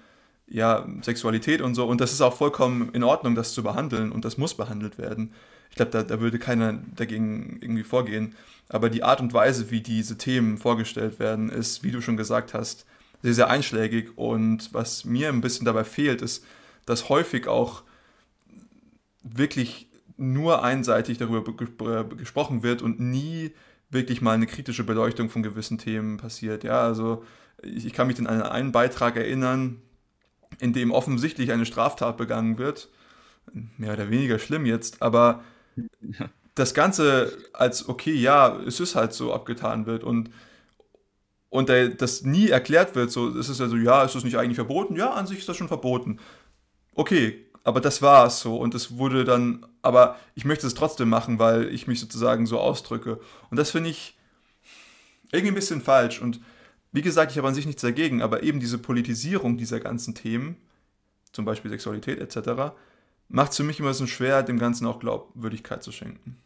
ja, 0.49 0.88
Sexualität 1.01 1.62
und 1.62 1.75
so. 1.75 1.85
Und 1.85 2.01
das 2.01 2.12
ist 2.12 2.21
auch 2.21 2.35
vollkommen 2.35 2.89
in 2.93 3.03
Ordnung, 3.03 3.35
das 3.35 3.53
zu 3.53 3.63
behandeln 3.63 4.12
und 4.12 4.25
das 4.25 4.38
muss 4.38 4.55
behandelt 4.55 4.97
werden. 4.97 5.33
Ich 5.69 5.75
glaube, 5.75 5.91
da, 5.91 6.03
da 6.03 6.19
würde 6.19 6.39
keiner 6.39 6.79
dagegen 6.95 7.59
irgendwie 7.62 7.83
vorgehen. 7.83 8.35
Aber 8.67 8.89
die 8.89 9.03
Art 9.03 9.21
und 9.21 9.33
Weise, 9.33 9.71
wie 9.71 9.81
diese 9.81 10.17
Themen 10.17 10.57
vorgestellt 10.57 11.19
werden, 11.19 11.49
ist, 11.49 11.83
wie 11.83 11.91
du 11.91 12.01
schon 12.01 12.17
gesagt 12.17 12.53
hast, 12.53 12.85
sehr, 13.21 13.33
sehr 13.33 13.49
einschlägig. 13.49 14.17
Und 14.17 14.73
was 14.73 15.05
mir 15.05 15.29
ein 15.29 15.41
bisschen 15.41 15.65
dabei 15.65 15.83
fehlt, 15.83 16.21
ist, 16.21 16.43
dass 16.85 17.09
häufig 17.09 17.47
auch 17.47 17.83
wirklich 19.21 19.88
nur 20.17 20.63
einseitig 20.63 21.17
darüber 21.17 21.43
gesprochen 22.15 22.63
wird 22.63 22.81
und 22.81 22.99
nie 22.99 23.51
wirklich 23.89 24.21
mal 24.21 24.33
eine 24.33 24.47
kritische 24.47 24.83
Beleuchtung 24.83 25.29
von 25.29 25.43
gewissen 25.43 25.77
Themen 25.77 26.17
passiert. 26.17 26.63
Ja, 26.63 26.81
also 26.81 27.23
ich, 27.62 27.85
ich 27.85 27.93
kann 27.93 28.07
mich 28.07 28.19
an 28.19 28.27
einen 28.27 28.71
Beitrag 28.71 29.15
erinnern, 29.15 29.81
in 30.60 30.74
dem 30.74 30.91
offensichtlich 30.91 31.52
eine 31.52 31.65
Straftat 31.65 32.17
begangen 32.17 32.58
wird. 32.58 32.89
Mehr 33.78 33.93
oder 33.93 34.10
weniger 34.10 34.39
schlimm 34.39 34.65
jetzt, 34.65 35.02
aber 35.02 35.43
das 36.56 36.74
Ganze 36.74 37.38
als 37.54 37.88
okay, 37.88 38.13
ja, 38.13 38.58
es 38.67 38.80
ist 38.80 38.95
halt 38.95 39.13
so 39.13 39.34
abgetan 39.34 39.86
wird 39.86 40.04
und 40.04 40.30
und 41.50 41.69
das 41.69 42.22
nie 42.22 42.50
erklärt 42.50 42.93
wird, 42.93 43.12
so 43.12 43.30
ist 43.30 43.50
es 43.50 43.58
ja 43.58 43.67
so, 43.67 43.76
ja, 43.76 44.04
ist 44.04 44.13
das 44.13 44.24
nicht 44.24 44.38
eigentlich 44.38 44.56
verboten? 44.56 44.95
Ja, 44.95 45.13
an 45.13 45.26
sich 45.26 45.39
ist 45.39 45.50
das 45.50 45.58
schon 45.58 45.67
verboten. 45.67 46.19
Okay, 46.93 47.43
aber 47.63 47.82
das 47.82 48.02
war 48.04 48.28
es 48.28 48.39
so 48.39 48.58
und 48.58 48.76
es 48.76 48.98
wurde 48.98 49.24
dann, 49.24 49.65
aber 49.82 50.17
ich 50.36 50.45
möchte 50.45 50.67
es 50.67 50.76
trotzdem 50.76 51.10
machen, 51.10 51.39
weil 51.39 51.74
ich 51.74 51.88
mich 51.88 52.00
sozusagen 52.00 52.45
so 52.45 52.60
ausdrücke. 52.60 53.19
Und 53.50 53.58
das 53.58 53.72
finde 53.72 53.89
ich 53.89 54.15
irgendwie 55.32 55.52
ein 55.52 55.56
bisschen 55.56 55.82
falsch 55.82 56.22
und 56.22 56.39
wie 56.91 57.02
gesagt, 57.02 57.32
ich 57.32 57.38
habe 57.38 57.47
an 57.47 57.56
sich 57.56 57.65
nichts 57.65 57.82
dagegen, 57.82 58.21
aber 58.21 58.43
eben 58.43 58.60
diese 58.60 58.78
Politisierung 58.78 59.58
dieser 59.58 59.80
ganzen 59.80 60.15
Themen, 60.15 60.58
zum 61.32 61.45
Beispiel 61.45 61.71
Sexualität 61.71 62.19
etc., 62.19 62.73
macht 63.28 63.52
es 63.52 63.58
für 63.58 63.63
mich 63.63 63.80
immer 63.80 63.93
so 63.93 64.08
schwer, 64.08 64.41
dem 64.43 64.58
Ganzen 64.58 64.88
auch 64.88 64.99
Glaubwürdigkeit 64.99 65.84
zu 65.84 65.91
schenken. 65.91 66.38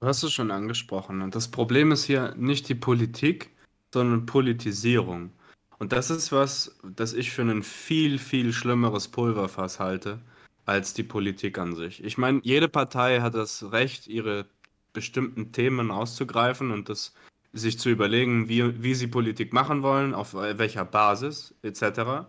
Du 0.00 0.06
hast 0.06 0.22
es 0.22 0.32
schon 0.32 0.50
angesprochen. 0.50 1.22
Und 1.22 1.34
das 1.34 1.48
Problem 1.48 1.92
ist 1.92 2.04
hier 2.04 2.34
nicht 2.36 2.68
die 2.68 2.74
Politik, 2.74 3.50
sondern 3.92 4.26
Politisierung. 4.26 5.30
Und 5.78 5.92
das 5.92 6.10
ist 6.10 6.32
was, 6.32 6.76
das 6.82 7.12
ich 7.14 7.30
für 7.30 7.42
ein 7.42 7.62
viel, 7.62 8.18
viel 8.18 8.52
schlimmeres 8.52 9.08
Pulverfass 9.08 9.78
halte, 9.78 10.20
als 10.66 10.92
die 10.92 11.02
Politik 11.02 11.58
an 11.58 11.74
sich. 11.74 12.02
Ich 12.04 12.18
meine, 12.18 12.40
jede 12.42 12.68
Partei 12.68 13.20
hat 13.20 13.34
das 13.34 13.72
Recht, 13.72 14.06
ihre 14.06 14.46
bestimmten 14.92 15.52
Themen 15.52 15.90
auszugreifen 15.90 16.72
und 16.72 16.88
das 16.88 17.14
sich 17.52 17.78
zu 17.78 17.88
überlegen, 17.90 18.48
wie, 18.48 18.82
wie 18.82 18.94
sie 18.94 19.06
Politik 19.06 19.52
machen 19.52 19.82
wollen, 19.82 20.14
auf 20.14 20.34
welcher 20.34 20.84
Basis 20.84 21.54
etc. 21.62 22.26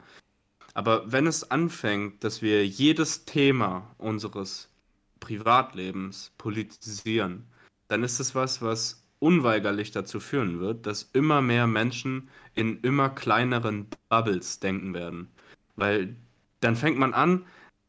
Aber 0.74 1.12
wenn 1.12 1.28
es 1.28 1.50
anfängt, 1.52 2.24
dass 2.24 2.42
wir 2.42 2.66
jedes 2.66 3.26
Thema 3.26 3.96
unseres 3.98 4.70
Privatlebens 5.20 6.32
politisieren, 6.38 7.46
dann 7.88 8.04
ist 8.04 8.20
es 8.20 8.36
was, 8.36 8.62
was 8.62 9.04
unweigerlich 9.20 9.92
dazu 9.92 10.20
führen 10.20 10.60
wird, 10.60 10.86
dass 10.86 11.10
immer 11.14 11.42
mehr 11.42 11.68
Menschen 11.68 12.30
in 12.56 12.80
immer 12.82 13.10
kleineren 13.10 13.88
Bubbles 14.08 14.60
denken 14.60 14.94
werden. 14.94 15.28
Weil 15.76 16.16
dann 16.62 16.76
fängt 16.76 16.98
man 16.98 17.14
an, 17.14 17.46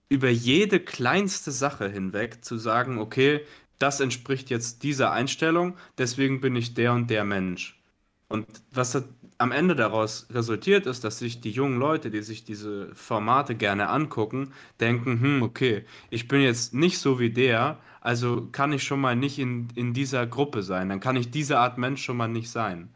über 0.09 0.29
jede 0.29 0.81
kleinste 0.81 1.53
Sache 1.53 1.89
hinweg 1.89 2.45
zu 2.45 2.59
sagen, 2.59 2.99
okay, 2.99 3.47
das 3.81 3.99
entspricht 3.99 4.51
jetzt 4.51 4.85
dieser 4.85 5.11
Einstellung, 5.11 5.77
deswegen 5.99 6.41
bin 6.41 6.55
ich 6.55 6.75
der 6.75 6.93
und 6.93 7.11
der 7.11 7.25
Mensch. 7.25 7.81
Und 8.29 8.47
was 8.71 9.03
am 9.39 9.53
Ende 9.53 9.75
daraus 9.75 10.29
resultiert, 10.31 10.87
ist, 10.87 11.03
dass 11.03 11.19
sich 11.19 11.41
die 11.41 11.51
jungen 11.51 11.79
Leute, 11.79 12.11
die 12.11 12.23
sich 12.23 12.45
diese 12.45 12.95
Formate 12.95 13.55
gerne 13.57 13.89
angucken, 13.89 14.53
denken, 14.79 15.21
hm, 15.21 15.43
okay, 15.43 15.85
ich 16.11 16.29
bin 16.29 16.43
jetzt 16.43 16.75
nicht 16.75 16.99
so 16.99 17.19
wie 17.19 17.31
der, 17.31 17.79
also 18.03 18.49
kann 18.53 18.73
ich 18.73 18.85
schon 18.85 19.01
mal 19.01 19.17
nicht 19.17 19.39
in, 19.39 19.69
in 19.75 19.95
dieser 19.95 20.27
Gruppe 20.27 20.63
sein, 20.63 20.91
dann 20.91 21.01
kann 21.01 21.17
ich 21.17 21.31
diese 21.31 21.59
Art 21.59 21.79
Mensch 21.79 22.05
schon 22.05 22.19
mal 22.19 22.29
nicht 22.29 22.51
sein. 22.51 22.91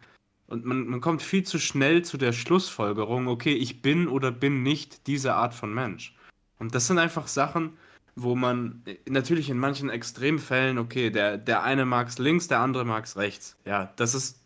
Und 0.47 0.67
man, 0.67 0.87
man 0.87 1.01
kommt 1.01 1.23
viel 1.23 1.45
zu 1.45 1.59
schnell 1.59 2.03
zu 2.03 2.19
der 2.19 2.33
Schlussfolgerung, 2.33 3.27
okay, 3.27 3.55
ich 3.55 3.81
bin 3.81 4.07
oder 4.07 4.31
bin 4.31 4.63
nicht 4.63 5.07
diese 5.07 5.35
Art 5.35 5.55
von 5.55 5.73
Mensch. 5.73 6.15
Und 6.59 6.75
das 6.75 6.87
sind 6.87 6.99
einfach 6.99 7.27
Sachen, 7.27 7.73
wo 8.17 8.35
man 8.35 8.83
natürlich 9.09 9.51
in 9.51 9.59
manchen 9.59 9.91
Extremfällen, 9.91 10.79
okay, 10.79 11.11
der, 11.11 11.37
der 11.39 11.63
eine 11.63 11.85
mag 11.85 12.09
es 12.09 12.19
links, 12.19 12.49
der 12.49 12.61
andere 12.61 12.85
mag 12.85 13.05
es 13.05 13.17
rechts. 13.17 13.57
Ja, 13.65 13.93
das 13.97 14.15
ist, 14.15 14.41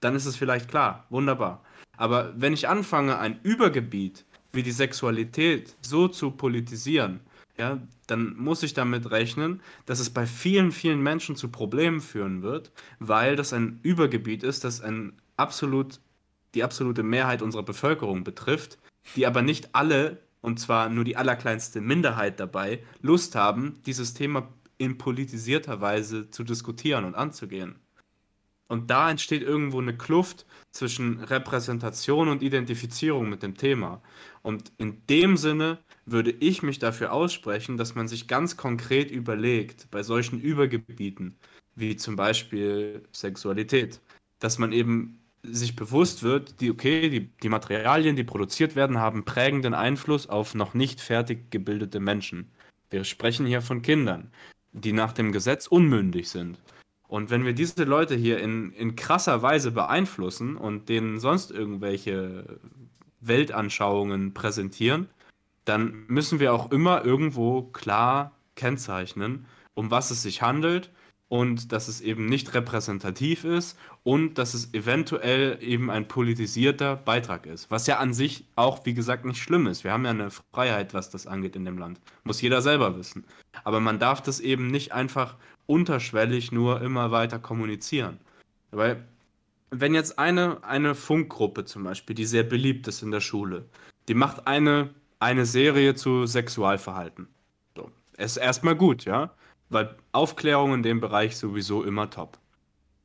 dann 0.00 0.16
ist 0.16 0.26
es 0.26 0.36
vielleicht 0.36 0.68
klar, 0.68 1.06
wunderbar. 1.10 1.62
Aber 1.96 2.32
wenn 2.36 2.52
ich 2.52 2.68
anfange, 2.68 3.18
ein 3.18 3.40
Übergebiet 3.42 4.24
wie 4.52 4.62
die 4.62 4.72
Sexualität 4.72 5.76
so 5.80 6.08
zu 6.08 6.32
politisieren, 6.32 7.20
ja, 7.56 7.80
dann 8.08 8.36
muss 8.36 8.64
ich 8.64 8.74
damit 8.74 9.10
rechnen, 9.12 9.60
dass 9.86 10.00
es 10.00 10.10
bei 10.10 10.26
vielen, 10.26 10.72
vielen 10.72 11.02
Menschen 11.02 11.36
zu 11.36 11.48
Problemen 11.48 12.00
führen 12.00 12.42
wird, 12.42 12.72
weil 12.98 13.36
das 13.36 13.52
ein 13.52 13.78
Übergebiet 13.82 14.42
ist, 14.42 14.64
das 14.64 14.80
ein 14.80 15.12
absolut, 15.36 16.00
die 16.54 16.64
absolute 16.64 17.04
Mehrheit 17.04 17.42
unserer 17.42 17.62
Bevölkerung 17.62 18.24
betrifft, 18.24 18.78
die 19.14 19.26
aber 19.26 19.42
nicht 19.42 19.74
alle 19.74 20.18
und 20.44 20.60
zwar 20.60 20.90
nur 20.90 21.04
die 21.04 21.16
allerkleinste 21.16 21.80
Minderheit 21.80 22.38
dabei, 22.38 22.82
Lust 23.00 23.34
haben, 23.34 23.80
dieses 23.86 24.12
Thema 24.12 24.46
in 24.76 24.98
politisierter 24.98 25.80
Weise 25.80 26.28
zu 26.28 26.44
diskutieren 26.44 27.06
und 27.06 27.14
anzugehen. 27.14 27.76
Und 28.68 28.90
da 28.90 29.10
entsteht 29.10 29.42
irgendwo 29.42 29.80
eine 29.80 29.96
Kluft 29.96 30.44
zwischen 30.70 31.20
Repräsentation 31.20 32.28
und 32.28 32.42
Identifizierung 32.42 33.30
mit 33.30 33.42
dem 33.42 33.56
Thema. 33.56 34.02
Und 34.42 34.70
in 34.76 35.00
dem 35.08 35.38
Sinne 35.38 35.78
würde 36.04 36.30
ich 36.30 36.62
mich 36.62 36.78
dafür 36.78 37.12
aussprechen, 37.14 37.78
dass 37.78 37.94
man 37.94 38.06
sich 38.06 38.28
ganz 38.28 38.58
konkret 38.58 39.10
überlegt, 39.10 39.90
bei 39.90 40.02
solchen 40.02 40.42
Übergebieten, 40.42 41.36
wie 41.74 41.96
zum 41.96 42.16
Beispiel 42.16 43.02
Sexualität, 43.12 43.98
dass 44.40 44.58
man 44.58 44.72
eben 44.72 45.23
sich 45.44 45.76
bewusst 45.76 46.22
wird, 46.22 46.60
die, 46.60 46.70
okay, 46.70 47.08
die, 47.10 47.30
die 47.42 47.48
Materialien, 47.48 48.16
die 48.16 48.24
produziert 48.24 48.76
werden, 48.76 48.98
haben 48.98 49.24
prägenden 49.24 49.74
Einfluss 49.74 50.28
auf 50.28 50.54
noch 50.54 50.74
nicht 50.74 51.00
fertig 51.00 51.50
gebildete 51.50 52.00
Menschen. 52.00 52.50
Wir 52.90 53.04
sprechen 53.04 53.46
hier 53.46 53.62
von 53.62 53.82
Kindern, 53.82 54.30
die 54.72 54.92
nach 54.92 55.12
dem 55.12 55.32
Gesetz 55.32 55.66
unmündig 55.66 56.28
sind. 56.28 56.58
Und 57.08 57.30
wenn 57.30 57.44
wir 57.44 57.52
diese 57.52 57.84
Leute 57.84 58.14
hier 58.14 58.38
in, 58.40 58.72
in 58.72 58.96
krasser 58.96 59.42
Weise 59.42 59.70
beeinflussen 59.70 60.56
und 60.56 60.88
denen 60.88 61.20
sonst 61.20 61.50
irgendwelche 61.50 62.58
Weltanschauungen 63.20 64.34
präsentieren, 64.34 65.08
dann 65.64 66.04
müssen 66.08 66.40
wir 66.40 66.52
auch 66.52 66.70
immer 66.72 67.04
irgendwo 67.04 67.62
klar 67.62 68.32
kennzeichnen, 68.54 69.46
um 69.74 69.90
was 69.90 70.10
es 70.10 70.22
sich 70.22 70.42
handelt 70.42 70.90
und 71.28 71.72
dass 71.72 71.88
es 71.88 72.00
eben 72.00 72.26
nicht 72.26 72.54
repräsentativ 72.54 73.44
ist 73.44 73.78
und 74.02 74.34
dass 74.34 74.54
es 74.54 74.74
eventuell 74.74 75.58
eben 75.60 75.90
ein 75.90 76.06
politisierter 76.06 76.96
Beitrag 76.96 77.46
ist. 77.46 77.70
Was 77.70 77.86
ja 77.86 77.98
an 77.98 78.12
sich 78.12 78.44
auch, 78.56 78.84
wie 78.84 78.94
gesagt, 78.94 79.24
nicht 79.24 79.40
schlimm 79.40 79.66
ist. 79.66 79.84
Wir 79.84 79.92
haben 79.92 80.04
ja 80.04 80.10
eine 80.10 80.30
Freiheit, 80.30 80.92
was 80.92 81.10
das 81.10 81.26
angeht 81.26 81.56
in 81.56 81.64
dem 81.64 81.78
Land. 81.78 82.00
Muss 82.24 82.42
jeder 82.42 82.62
selber 82.62 82.96
wissen. 82.96 83.24
Aber 83.64 83.80
man 83.80 83.98
darf 83.98 84.20
das 84.20 84.40
eben 84.40 84.66
nicht 84.66 84.92
einfach 84.92 85.36
unterschwellig 85.66 86.52
nur 86.52 86.82
immer 86.82 87.10
weiter 87.10 87.38
kommunizieren. 87.38 88.20
Weil, 88.70 89.04
wenn 89.70 89.94
jetzt 89.94 90.18
eine, 90.18 90.62
eine 90.62 90.94
Funkgruppe 90.94 91.64
zum 91.64 91.84
Beispiel, 91.84 92.14
die 92.14 92.26
sehr 92.26 92.42
beliebt 92.42 92.86
ist 92.86 93.02
in 93.02 93.10
der 93.10 93.20
Schule, 93.20 93.64
die 94.08 94.14
macht 94.14 94.46
eine, 94.46 94.90
eine 95.20 95.46
Serie 95.46 95.94
zu 95.94 96.26
Sexualverhalten. 96.26 97.28
So. 97.74 97.90
Ist 98.18 98.36
erstmal 98.36 98.76
gut, 98.76 99.06
ja 99.06 99.34
weil 99.74 99.94
Aufklärung 100.12 100.72
in 100.72 100.82
dem 100.82 101.00
Bereich 101.00 101.36
sowieso 101.36 101.82
immer 101.82 102.08
top. 102.08 102.38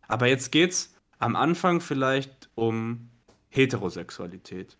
Aber 0.08 0.27
jetzt 0.27 0.51
geht's 0.51 0.95
am 1.17 1.36
Anfang 1.36 1.82
vielleicht 1.82 2.49
um 2.55 3.10
Heterosexualität. 3.49 4.77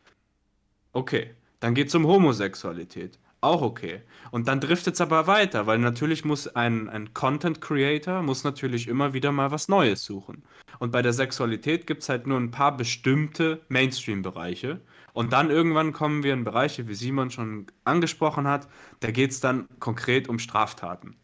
Okay, 0.94 1.32
dann 1.60 1.76
geht's 1.76 1.94
um 1.96 2.08
Homosexualität. 2.08 3.20
Auch 3.42 3.62
okay. 3.62 4.02
Und 4.32 4.48
dann 4.48 4.60
driftet 4.60 4.96
es 4.96 5.02
aber 5.02 5.26
weiter, 5.26 5.66
weil 5.66 5.80
natürlich 5.80 6.26
muss 6.26 6.48
ein, 6.48 6.90
ein 6.90 7.14
Content 7.14 7.62
Creator 7.62 8.22
muss 8.22 8.44
natürlich 8.44 8.88
immer 8.88 9.14
wieder 9.14 9.32
mal 9.32 9.52
was 9.52 9.70
Neues 9.70 10.04
suchen. 10.04 10.44
Und 10.80 10.92
bei 10.92 11.02
der 11.02 11.14
Sexualität 11.14 11.88
gibt 11.88 12.02
es 12.02 12.10
halt 12.10 12.28
nur 12.28 12.38
ein 12.38 12.52
paar 12.52 12.76
bestimmte 12.76 13.62
Mainstream-Bereiche. 13.70 14.82
Und 15.14 15.34
dann 15.34 15.50
irgendwann 15.50 15.94
kommen 15.94 16.24
wir 16.24 16.34
in 16.34 16.44
Bereiche, 16.44 16.88
wie 16.88 16.94
Simon 16.96 17.32
schon 17.32 17.68
angesprochen 17.86 18.48
hat, 18.48 18.68
da 19.00 19.12
geht 19.12 19.32
es 19.32 19.40
dann 19.40 19.68
konkret 19.80 20.28
um 20.28 20.40
Straftaten 20.40 21.16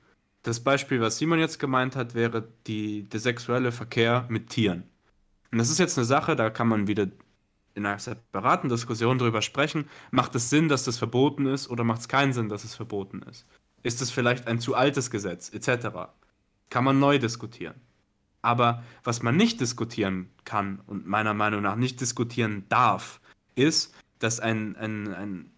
das 0.46 0.60
Beispiel, 0.60 1.02
was 1.02 1.18
Simon 1.18 1.40
jetzt 1.40 1.60
gemeint 1.60 1.96
hat, 1.96 2.14
wäre 2.14 2.48
die, 2.68 3.04
der 3.04 3.20
sexuelle 3.20 3.72
Verkehr 3.72 4.26
mit 4.30 4.50
Tieren. 4.50 4.84
Und 5.52 5.58
das 5.58 5.72
ist 5.72 5.80
jetzt 5.80 5.98
eine 5.98 6.06
Sache, 6.06 6.36
da 6.36 6.52
kann 6.52 6.68
man 6.68 6.88
wieder 6.88 7.08
in 7.74 7.86
einer 7.86 7.98
separaten 7.98 8.70
Diskussion 8.70 9.18
darüber 9.18 9.42
sprechen. 9.42 9.90
Macht 10.12 10.36
es 10.36 10.52
Sinn, 10.52 10.70
dass 10.70 10.84
das 10.84 11.00
verboten 11.00 11.48
ist 11.48 11.68
oder 11.68 11.84
macht 11.84 12.02
es 12.02 12.08
keinen 12.08 12.32
Sinn, 12.32 12.48
dass 12.48 12.64
es 12.64 12.76
verboten 12.76 13.24
ist? 13.24 13.48
Ist 13.82 14.02
es 14.02 14.12
vielleicht 14.12 14.48
ein 14.48 14.60
zu 14.60 14.76
altes 14.76 15.10
Gesetz 15.10 15.52
etc.? 15.52 15.88
Kann 16.70 16.84
man 16.84 17.00
neu 17.00 17.18
diskutieren. 17.18 17.82
Aber 18.44 18.84
was 19.04 19.24
man 19.24 19.36
nicht 19.36 19.60
diskutieren 19.60 20.30
kann 20.44 20.80
und 20.86 21.08
meiner 21.08 21.34
Meinung 21.34 21.64
nach 21.64 21.76
nicht 21.76 22.00
diskutieren 22.00 22.66
darf, 22.70 23.20
ist, 23.56 23.96
dass 24.20 24.40
ein, 24.40 24.76
ein, 24.76 25.12
ein 25.12 25.52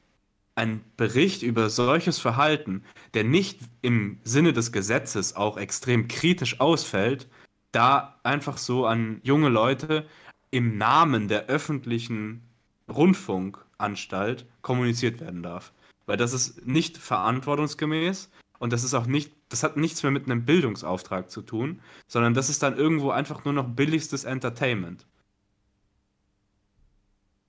ein 0.58 0.84
Bericht 0.98 1.44
über 1.44 1.70
solches 1.70 2.18
Verhalten, 2.18 2.84
der 3.14 3.24
nicht 3.24 3.60
im 3.84 4.20
Sinne 4.24 4.54
des 4.54 4.72
Gesetzes 4.72 5.36
auch 5.36 5.56
extrem 5.56 6.08
kritisch 6.08 6.60
ausfällt, 6.60 7.28
da 7.72 8.20
einfach 8.24 8.58
so 8.58 8.88
an 8.88 9.20
junge 9.24 9.50
Leute 9.50 10.08
im 10.50 10.80
Namen 10.80 11.28
der 11.28 11.46
öffentlichen 11.46 12.42
Rundfunkanstalt 12.90 14.48
kommuniziert 14.64 15.20
werden 15.20 15.44
darf. 15.44 15.74
Weil 16.08 16.18
das 16.18 16.34
ist 16.34 16.66
nicht 16.66 16.98
verantwortungsgemäß 16.98 18.32
und 18.58 18.74
das 18.74 18.84
ist 18.84 18.96
auch 18.96 19.06
nicht, 19.06 19.34
das 19.50 19.62
hat 19.62 19.78
nichts 19.78 20.02
mehr 20.02 20.12
mit 20.12 20.26
einem 20.26 20.44
Bildungsauftrag 20.44 21.30
zu 21.30 21.44
tun, 21.44 21.82
sondern 22.08 22.34
das 22.34 22.50
ist 22.50 22.64
dann 22.64 22.76
irgendwo 22.76 23.12
einfach 23.12 23.46
nur 23.46 23.54
noch 23.54 23.68
billigstes 23.68 24.24
Entertainment. 24.24 25.06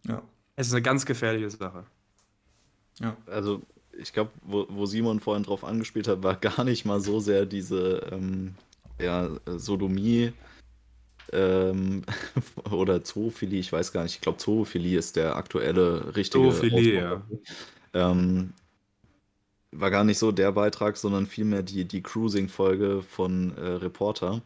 Ja. 0.07 0.21
Es 0.57 0.67
ist 0.67 0.75
eine 0.75 0.83
ganz 0.83 1.07
gefährliche 1.07 1.49
Sache. 1.49 1.87
Ja. 3.01 3.17
Also 3.27 3.63
ich 3.99 4.13
glaube, 4.13 4.31
wo, 4.43 4.67
wo, 4.69 4.87
Simon 4.87 5.21
vorhin 5.21 5.43
drauf 5.43 5.65
angespielt 5.65 6.09
hat, 6.09 6.23
war 6.23 6.37
gar 6.37 6.65
nicht 6.65 6.85
mal 6.85 7.01
so 7.01 7.21
sehr 7.21 7.47
diese 7.47 8.09
ähm, 8.13 8.55
ja, 9.01 9.29
Sodomie 9.47 10.33
ähm, 11.33 12.03
oder 12.71 13.03
Zoophilie, 13.05 13.61
ich 13.61 13.73
weiß 13.73 13.93
gar 13.93 14.03
nicht, 14.05 14.17
ich 14.17 14.21
glaube 14.21 14.39
Zoophilie 14.39 14.99
ist 14.99 15.17
der 15.17 15.37
aktuelle 15.37 16.17
richtige 16.17 16.51
Zoophilie, 16.53 16.95
ja. 16.95 17.23
Ähm, 17.95 18.53
war 19.73 19.91
gar 19.91 20.05
nicht 20.05 20.19
so 20.19 20.33
der 20.33 20.53
Beitrag, 20.53 20.97
sondern 20.97 21.27
vielmehr 21.27 21.63
die, 21.63 21.85
die 21.85 22.03
Cruising-Folge 22.03 23.03
von 23.03 23.57
äh, 23.57 23.61
Reporter. 23.61 24.41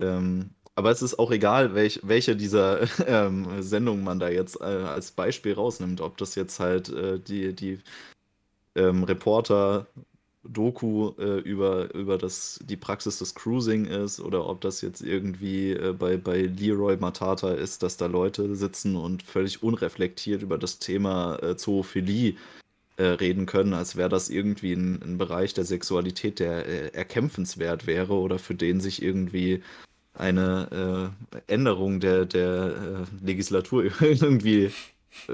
Ähm, 0.00 0.50
aber 0.74 0.90
es 0.90 1.02
ist 1.02 1.18
auch 1.18 1.30
egal, 1.30 1.74
welch, 1.74 2.00
welche 2.02 2.36
dieser 2.36 2.80
ähm, 3.06 3.62
Sendungen 3.62 4.04
man 4.04 4.18
da 4.18 4.28
jetzt 4.28 4.60
äh, 4.60 4.64
als 4.64 5.10
Beispiel 5.10 5.54
rausnimmt. 5.54 6.00
Ob 6.00 6.16
das 6.16 6.34
jetzt 6.34 6.60
halt 6.60 6.88
äh, 6.88 7.18
die, 7.18 7.52
die 7.52 7.78
ähm, 8.74 9.04
Reporter-Doku 9.04 11.12
äh, 11.18 11.40
über, 11.40 11.94
über 11.94 12.16
das, 12.16 12.58
die 12.64 12.78
Praxis 12.78 13.18
des 13.18 13.34
Cruising 13.34 13.84
ist 13.84 14.20
oder 14.20 14.48
ob 14.48 14.62
das 14.62 14.80
jetzt 14.80 15.02
irgendwie 15.02 15.72
äh, 15.72 15.92
bei, 15.92 16.16
bei 16.16 16.42
Leroy 16.42 16.96
Matata 16.96 17.52
ist, 17.52 17.82
dass 17.82 17.98
da 17.98 18.06
Leute 18.06 18.56
sitzen 18.56 18.96
und 18.96 19.22
völlig 19.22 19.62
unreflektiert 19.62 20.42
über 20.42 20.56
das 20.56 20.78
Thema 20.78 21.36
äh, 21.42 21.56
Zoophilie 21.56 22.36
äh, 22.96 23.04
reden 23.04 23.44
können, 23.44 23.74
als 23.74 23.96
wäre 23.96 24.08
das 24.08 24.30
irgendwie 24.30 24.72
ein, 24.72 25.02
ein, 25.02 25.18
Bereich 25.18 25.52
der 25.52 25.64
Sexualität, 25.64 26.40
der 26.40 26.94
erkämpfenswert 26.94 27.86
wäre 27.86 28.14
oder 28.14 28.38
für 28.38 28.54
den 28.54 28.80
sich 28.80 29.02
irgendwie 29.02 29.62
eine 30.14 31.12
äh, 31.36 31.52
Änderung 31.52 32.00
der, 32.00 32.26
der 32.26 33.06
äh, 33.22 33.24
Legislatur 33.24 33.84
irgendwie 34.00 34.72
äh, 35.28 35.32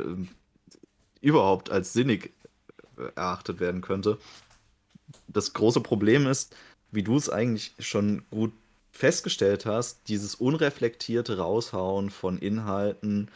überhaupt 1.21 1.71
als 1.71 1.93
sinnig 1.93 2.33
äh, 2.97 3.03
erachtet 3.15 3.61
werden 3.61 3.81
könnte. 3.81 4.19
Das 5.27 5.53
große 5.53 5.81
Problem 5.81 6.27
ist, 6.27 6.55
wie 6.91 7.03
du 7.03 7.17
es 7.17 7.29
eigentlich 7.29 7.75
schon 7.79 8.23
gut 8.31 8.53
festgestellt 8.93 9.67
hast, 9.67 10.09
dieses 10.09 10.35
unreflektierte 10.35 11.39
Raushauen 11.39 12.11
von 12.11 12.39
Inhalten, 12.39 13.31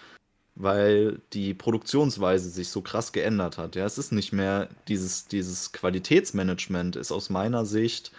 weil 0.55 1.21
die 1.33 1.55
Produktionsweise 1.55 2.51
sich 2.51 2.69
so 2.69 2.83
krass 2.83 3.13
geändert 3.13 3.59
hat. 3.59 3.77
Ja, 3.77 3.85
es 3.87 3.99
ist 3.99 4.13
nicht 4.13 4.33
mehr 4.33 4.69
dieses, 4.89 5.27
dieses 5.27 5.73
Qualitätsmanagement, 5.73 6.97
ist 6.97 7.13
aus 7.13 7.31
meiner 7.31 7.65
Sicht 7.65 8.13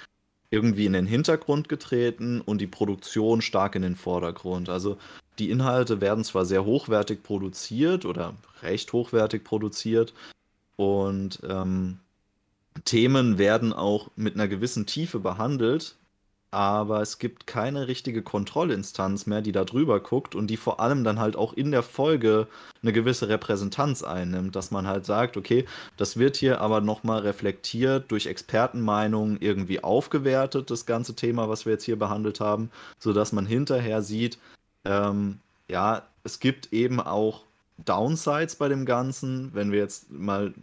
irgendwie 0.53 0.85
in 0.85 0.93
den 0.93 1.07
Hintergrund 1.07 1.67
getreten 1.67 2.39
und 2.39 2.61
die 2.61 2.67
Produktion 2.67 3.41
stark 3.41 3.75
in 3.75 3.81
den 3.81 3.95
Vordergrund. 3.95 4.69
Also 4.69 4.97
die 5.39 5.49
Inhalte 5.49 5.99
werden 5.99 6.23
zwar 6.23 6.45
sehr 6.45 6.63
hochwertig 6.63 7.23
produziert 7.23 8.05
oder 8.05 8.35
recht 8.61 8.93
hochwertig 8.93 9.43
produziert 9.43 10.13
und 10.75 11.41
ähm, 11.49 11.97
Themen 12.85 13.39
werden 13.39 13.73
auch 13.73 14.09
mit 14.15 14.35
einer 14.35 14.47
gewissen 14.47 14.85
Tiefe 14.85 15.19
behandelt, 15.19 15.95
aber 16.53 17.01
es 17.01 17.17
gibt 17.17 17.47
keine 17.47 17.87
richtige 17.87 18.21
Kontrollinstanz 18.21 19.25
mehr, 19.25 19.41
die 19.41 19.51
da 19.51 19.65
drüber 19.65 19.99
guckt 19.99 20.35
und 20.35 20.47
die 20.47 20.57
vor 20.57 20.79
allem 20.79 21.03
dann 21.03 21.19
halt 21.19 21.35
auch 21.35 21.53
in 21.53 21.71
der 21.71 21.81
Folge 21.81 22.47
eine 22.83 22.93
gewisse 22.93 23.27
Repräsentanz 23.27 24.03
einnimmt, 24.03 24.55
dass 24.55 24.69
man 24.69 24.85
halt 24.85 25.03
sagt, 25.03 25.35
okay, 25.35 25.65
das 25.97 26.17
wird 26.17 26.35
hier 26.37 26.61
aber 26.61 26.79
nochmal 26.79 27.21
reflektiert 27.21 28.11
durch 28.11 28.27
Expertenmeinungen 28.27 29.37
irgendwie 29.41 29.83
aufgewertet, 29.83 30.69
das 30.69 30.85
ganze 30.85 31.15
Thema, 31.15 31.49
was 31.49 31.65
wir 31.65 31.73
jetzt 31.73 31.85
hier 31.85 31.97
behandelt 31.97 32.39
haben, 32.39 32.69
sodass 32.99 33.31
man 33.31 33.47
hinterher 33.47 34.03
sieht, 34.03 34.37
ähm, 34.85 35.39
ja, 35.67 36.03
es 36.23 36.39
gibt 36.39 36.71
eben 36.71 36.99
auch 36.99 37.41
Downsides 37.79 38.57
bei 38.57 38.69
dem 38.69 38.85
Ganzen, 38.85 39.49
wenn 39.53 39.71
wir 39.71 39.79
jetzt 39.79 40.11
mal 40.11 40.53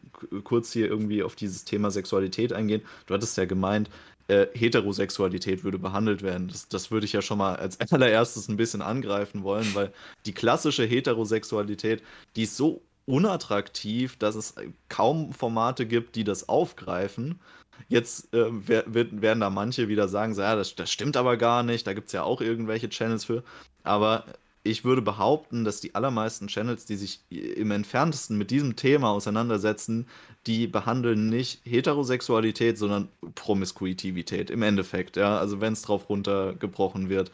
kurz 0.45 0.73
hier 0.73 0.87
irgendwie 0.87 1.25
auf 1.25 1.35
dieses 1.35 1.65
Thema 1.65 1.91
Sexualität 1.91 2.53
eingehen. 2.53 2.83
Du 3.07 3.15
hattest 3.15 3.37
ja 3.37 3.45
gemeint, 3.45 3.91
äh, 4.31 4.49
Heterosexualität 4.55 5.65
würde 5.65 5.79
behandelt 5.79 6.23
werden. 6.23 6.47
Das, 6.49 6.69
das 6.69 6.93
würde 6.93 7.05
ich 7.05 7.13
ja 7.13 7.21
schon 7.21 7.39
mal 7.39 7.57
als 7.57 7.81
allererstes 7.93 8.49
ein 8.49 8.57
bisschen 8.57 8.81
angreifen 8.81 9.43
wollen, 9.43 9.75
weil 9.75 9.93
die 10.25 10.33
klassische 10.33 10.85
Heterosexualität, 10.85 12.03
die 12.37 12.45
ist 12.45 12.57
so 12.57 12.83
unattraktiv, 13.07 14.17
dass 14.17 14.37
es 14.37 14.55
kaum 14.89 15.33
Formate 15.33 15.85
gibt, 15.85 16.15
die 16.15 16.23
das 16.23 16.49
aufgreifen. 16.49 17.41
Jetzt 17.89 18.33
äh, 18.33 18.47
werden 18.53 19.41
da 19.41 19.51
manche 19.51 19.89
wieder 19.89 20.07
sagen, 20.07 20.35
so, 20.35 20.43
ja, 20.43 20.55
das, 20.55 20.77
das 20.77 20.93
stimmt 20.93 21.17
aber 21.17 21.37
gar 21.37 21.65
nicht, 21.65 21.87
da 21.87 21.93
gibt 21.95 22.07
es 22.09 22.13
ja 22.13 22.23
auch 22.23 22.41
irgendwelche 22.41 22.89
Channels 22.89 23.25
für. 23.25 23.43
Aber 23.83 24.27
ich 24.63 24.85
würde 24.85 25.03
behaupten, 25.03 25.65
dass 25.65 25.81
die 25.81 25.95
allermeisten 25.95 26.49
Channels, 26.49 26.85
die 26.85 26.97
sich 26.97 27.21
im 27.31 27.71
entferntesten 27.71 28.37
mit 28.37 28.51
diesem 28.51 28.77
Thema 28.77 29.11
auseinandersetzen, 29.11 30.07
die 30.47 30.67
behandeln 30.67 31.29
nicht 31.29 31.61
Heterosexualität, 31.65 32.77
sondern 32.77 33.09
Promiskuitivität 33.35 34.51
im 34.51 34.63
Endeffekt. 34.63 35.17
Ja? 35.17 35.39
Also 35.39 35.61
wenn 35.61 35.73
es 35.73 35.83
drauf 35.83 36.09
runtergebrochen 36.09 37.09
wird, 37.09 37.31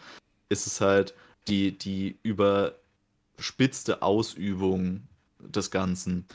ist 0.49 0.67
es 0.67 0.81
halt 0.81 1.15
die, 1.49 1.77
die 1.77 2.17
überspitzte 2.23 4.03
Ausübung 4.03 5.03
des 5.41 5.71
Ganzen. 5.71 6.27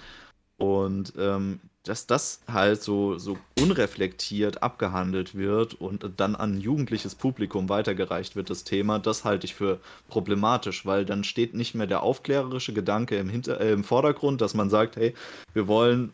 Und 0.58 1.14
ähm, 1.18 1.62
dass 1.84 2.06
das 2.06 2.42
halt 2.48 2.82
so, 2.82 3.18
so 3.18 3.38
unreflektiert 3.60 4.62
abgehandelt 4.62 5.34
wird 5.36 5.74
und 5.74 6.08
dann 6.18 6.36
an 6.36 6.56
ein 6.56 6.62
jugendliches 6.62 7.16
Publikum 7.16 7.70
weitergereicht 7.70 8.36
wird, 8.36 8.50
das 8.50 8.64
Thema, 8.64 9.00
das 9.00 9.24
halte 9.26 9.46
ich 9.46 9.56
für 9.56 9.80
problematisch, 10.08 10.86
weil 10.86 11.06
dann 11.06 11.24
steht 11.24 11.56
nicht 11.56 11.74
mehr 11.74 11.88
der 11.88 12.04
aufklärerische 12.04 12.74
Gedanke 12.74 13.18
im, 13.18 13.30
Hinter 13.30 13.60
äh, 13.60 13.72
im 13.72 13.84
Vordergrund, 13.84 14.42
dass 14.42 14.54
man 14.54 14.70
sagt, 14.70 14.96
hey, 14.96 15.16
wir 15.54 15.68
wollen 15.68 16.14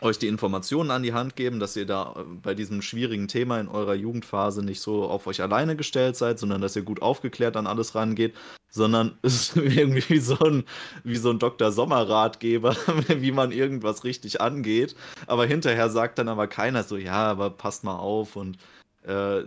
euch 0.00 0.18
die 0.18 0.28
Informationen 0.28 0.90
an 0.90 1.02
die 1.02 1.12
Hand 1.12 1.36
geben, 1.36 1.60
dass 1.60 1.76
ihr 1.76 1.86
da 1.86 2.14
äh, 2.16 2.24
bei 2.42 2.54
diesem 2.54 2.82
schwierigen 2.82 3.28
Thema 3.28 3.60
in 3.60 3.68
eurer 3.68 3.94
Jugendphase 3.94 4.64
nicht 4.64 4.80
so 4.80 5.04
auf 5.04 5.26
euch 5.26 5.42
alleine 5.42 5.76
gestellt 5.76 6.16
seid, 6.16 6.38
sondern 6.38 6.60
dass 6.60 6.76
ihr 6.76 6.82
gut 6.82 7.02
aufgeklärt 7.02 7.56
an 7.56 7.66
alles 7.66 7.94
rangeht, 7.94 8.34
sondern 8.70 9.18
es 9.22 9.34
ist 9.34 9.56
irgendwie 9.56 10.08
wie 10.08 10.20
so 10.20 10.38
ein, 10.38 10.64
wie 11.04 11.16
so 11.16 11.30
ein 11.30 11.38
Dr. 11.38 11.72
Sommer-Ratgeber, 11.72 12.76
wie 13.08 13.32
man 13.32 13.52
irgendwas 13.52 14.04
richtig 14.04 14.40
angeht. 14.40 14.94
Aber 15.26 15.46
hinterher 15.46 15.90
sagt 15.90 16.18
dann 16.18 16.28
aber 16.28 16.46
keiner 16.46 16.84
so, 16.84 16.96
ja, 16.96 17.30
aber 17.30 17.50
passt 17.50 17.84
mal 17.84 17.96
auf 17.96 18.36
und 18.36 18.58
äh, 19.04 19.42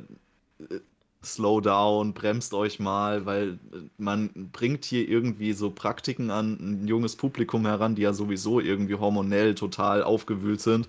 slow 1.24 1.62
down, 1.62 2.14
bremst 2.14 2.54
euch 2.54 2.80
mal, 2.80 3.26
weil 3.26 3.60
man 3.98 4.50
bringt 4.52 4.86
hier 4.86 5.08
irgendwie 5.08 5.54
so 5.54 5.70
Praktiken 5.70 6.32
an 6.32 6.58
ein 6.60 6.88
junges 6.88 7.16
Publikum 7.16 7.66
heran, 7.66 7.96
die 7.96 8.02
ja 8.02 8.14
sowieso 8.14 8.60
irgendwie 8.60 8.96
hormonell 8.96 9.56
total 9.56 10.04
aufgewühlt 10.04 10.62
sind, 10.62 10.88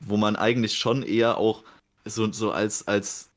wo 0.00 0.16
man 0.16 0.36
eigentlich 0.36 0.78
schon 0.78 1.02
eher 1.02 1.36
auch 1.36 1.62
so, 2.04 2.32
so 2.32 2.52
als, 2.52 2.88
als 2.88 3.28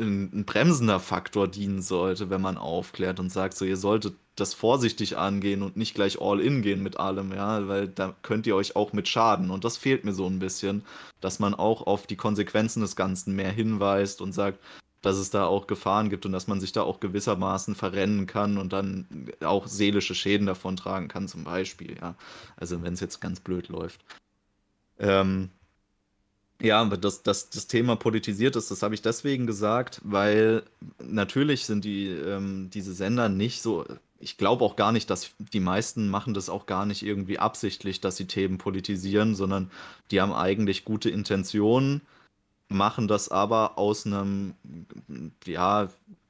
ein 0.00 0.44
bremsender 0.46 0.98
Faktor 0.98 1.46
dienen 1.48 1.82
sollte, 1.82 2.30
wenn 2.30 2.40
man 2.40 2.56
aufklärt 2.56 3.20
und 3.20 3.30
sagt, 3.30 3.56
so 3.56 3.64
ihr 3.64 3.76
solltet 3.76 4.14
das 4.36 4.54
vorsichtig 4.54 5.18
angehen 5.18 5.62
und 5.62 5.76
nicht 5.76 5.94
gleich 5.94 6.20
all 6.20 6.40
in 6.40 6.62
gehen 6.62 6.82
mit 6.82 6.98
allem, 6.98 7.32
ja, 7.32 7.68
weil 7.68 7.88
da 7.88 8.14
könnt 8.22 8.46
ihr 8.46 8.56
euch 8.56 8.76
auch 8.76 8.92
mit 8.92 9.08
schaden 9.08 9.50
und 9.50 9.64
das 9.64 9.76
fehlt 9.76 10.04
mir 10.04 10.12
so 10.12 10.26
ein 10.26 10.38
bisschen, 10.38 10.84
dass 11.20 11.38
man 11.38 11.54
auch 11.54 11.86
auf 11.86 12.06
die 12.06 12.16
Konsequenzen 12.16 12.80
des 12.80 12.96
Ganzen 12.96 13.34
mehr 13.36 13.52
hinweist 13.52 14.20
und 14.20 14.32
sagt, 14.32 14.58
dass 15.02 15.16
es 15.16 15.30
da 15.30 15.46
auch 15.46 15.66
Gefahren 15.66 16.10
gibt 16.10 16.26
und 16.26 16.32
dass 16.32 16.46
man 16.46 16.60
sich 16.60 16.72
da 16.72 16.82
auch 16.82 17.00
gewissermaßen 17.00 17.74
verrennen 17.74 18.26
kann 18.26 18.58
und 18.58 18.72
dann 18.72 19.30
auch 19.40 19.66
seelische 19.66 20.14
Schäden 20.14 20.46
davon 20.46 20.76
tragen 20.76 21.08
kann, 21.08 21.28
zum 21.28 21.44
Beispiel, 21.44 21.96
ja. 22.00 22.14
Also 22.56 22.82
wenn 22.82 22.94
es 22.94 23.00
jetzt 23.00 23.20
ganz 23.20 23.40
blöd 23.40 23.68
läuft. 23.68 24.04
Ähm, 24.98 25.50
ja, 26.60 26.80
aber 26.80 26.98
das, 26.98 27.22
das, 27.22 27.48
das 27.48 27.66
Thema 27.66 27.96
politisiert 27.96 28.54
ist, 28.56 28.70
das 28.70 28.82
habe 28.82 28.94
ich 28.94 29.00
deswegen 29.00 29.46
gesagt, 29.46 30.00
weil 30.04 30.64
natürlich 31.02 31.64
sind 31.64 31.84
die, 31.84 32.08
ähm, 32.08 32.68
diese 32.70 32.92
Sender 32.92 33.30
nicht 33.30 33.62
so, 33.62 33.86
ich 34.20 34.36
glaube 34.36 34.64
auch 34.64 34.76
gar 34.76 34.92
nicht, 34.92 35.08
dass 35.10 35.30
die 35.38 35.60
meisten 35.60 36.08
machen 36.08 36.34
das 36.34 36.50
auch 36.50 36.66
gar 36.66 36.86
nicht 36.86 37.02
irgendwie 37.02 37.38
absichtlich, 37.38 38.00
dass 38.00 38.16
sie 38.16 38.26
Themen 38.26 38.58
politisieren, 38.58 39.34
sondern 39.34 39.70
die 40.10 40.20
haben 40.20 40.32
eigentlich 40.32 40.84
gute 40.84 41.08
Intentionen, 41.10 42.02
machen 42.68 43.08
das 43.08 43.30
aber 43.30 43.78
aus 43.78 44.06
einem, 44.06 44.54
ja, 45.44 45.88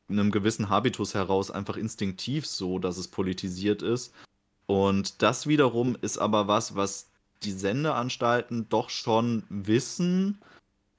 einem 0.08 0.30
gewissen 0.30 0.70
Habitus 0.70 1.14
heraus 1.14 1.50
einfach 1.50 1.76
instinktiv 1.76 2.46
so, 2.46 2.78
dass 2.78 2.96
es 2.96 3.08
politisiert 3.08 3.82
ist. 3.82 4.14
Und 4.66 5.22
das 5.22 5.48
wiederum 5.48 5.96
ist 6.00 6.18
aber 6.18 6.46
was, 6.46 6.76
was 6.76 7.08
die 7.42 7.52
Sendeanstalten 7.52 8.68
doch 8.68 8.90
schon 8.90 9.42
wissen 9.48 10.38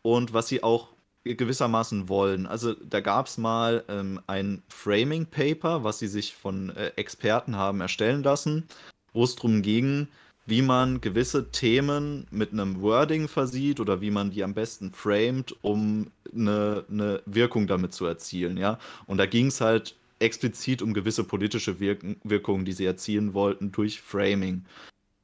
und 0.01 0.33
was 0.33 0.47
sie 0.49 0.63
auch 0.63 0.89
gewissermaßen 1.23 2.09
wollen. 2.09 2.47
Also 2.47 2.73
da 2.73 2.99
gab 2.99 3.27
es 3.27 3.37
mal 3.37 3.83
ähm, 3.87 4.19
ein 4.27 4.63
Framing 4.69 5.25
Paper, 5.25 5.83
was 5.83 5.99
sie 5.99 6.07
sich 6.07 6.35
von 6.35 6.75
äh, 6.75 6.91
Experten 6.95 7.55
haben 7.55 7.81
erstellen 7.81 8.23
lassen, 8.23 8.67
wo 9.13 9.23
es 9.23 9.35
darum 9.35 9.61
ging, 9.61 10.07
wie 10.45 10.61
man 10.61 10.99
gewisse 10.99 11.51
Themen 11.51 12.25
mit 12.31 12.51
einem 12.51 12.81
Wording 12.81 13.27
versieht 13.27 13.79
oder 13.79 14.01
wie 14.01 14.11
man 14.11 14.31
die 14.31 14.43
am 14.43 14.53
besten 14.53 14.91
framet, 14.91 15.55
um 15.61 16.07
eine, 16.33 16.85
eine 16.89 17.21
Wirkung 17.25 17.67
damit 17.67 17.93
zu 17.93 18.05
erzielen. 18.05 18.57
Ja? 18.57 18.79
Und 19.05 19.17
da 19.17 19.27
ging 19.27 19.47
es 19.47 19.61
halt 19.61 19.95
explizit 20.19 20.81
um 20.81 20.93
gewisse 20.93 21.23
politische 21.23 21.79
Wirk 21.79 22.03
Wirkungen, 22.23 22.65
die 22.65 22.73
sie 22.73 22.85
erzielen 22.85 23.33
wollten 23.33 23.71
durch 23.71 24.01
Framing. 24.01 24.65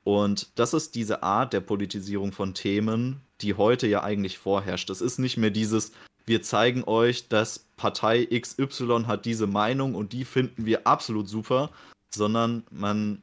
Und 0.03 0.47
das 0.55 0.73
ist 0.73 0.95
diese 0.95 1.23
Art 1.23 1.53
der 1.53 1.59
Politisierung 1.59 2.31
von 2.31 2.53
Themen, 2.53 3.21
die 3.41 3.53
heute 3.55 3.87
ja 3.87 4.03
eigentlich 4.03 4.37
vorherrscht. 4.37 4.89
Es 4.89 5.01
ist 5.01 5.19
nicht 5.19 5.37
mehr 5.37 5.51
dieses, 5.51 5.91
wir 6.25 6.41
zeigen 6.41 6.83
euch, 6.85 7.27
dass 7.29 7.59
Partei 7.77 8.25
XY 8.25 9.05
hat 9.07 9.25
diese 9.25 9.47
Meinung 9.47 9.95
und 9.95 10.13
die 10.13 10.25
finden 10.25 10.65
wir 10.65 10.87
absolut 10.87 11.27
super, 11.27 11.69
sondern 12.09 12.63
man 12.71 13.21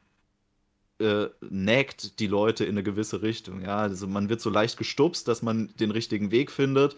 äh, 0.99 1.27
nägt 1.41 2.19
die 2.19 2.27
Leute 2.27 2.63
in 2.63 2.71
eine 2.71 2.83
gewisse 2.83 3.21
Richtung. 3.21 3.61
Ja, 3.61 3.77
also 3.77 4.07
man 4.07 4.29
wird 4.29 4.41
so 4.41 4.49
leicht 4.49 4.77
gestupst, 4.77 5.27
dass 5.27 5.41
man 5.41 5.73
den 5.79 5.91
richtigen 5.91 6.31
Weg 6.31 6.51
findet 6.51 6.95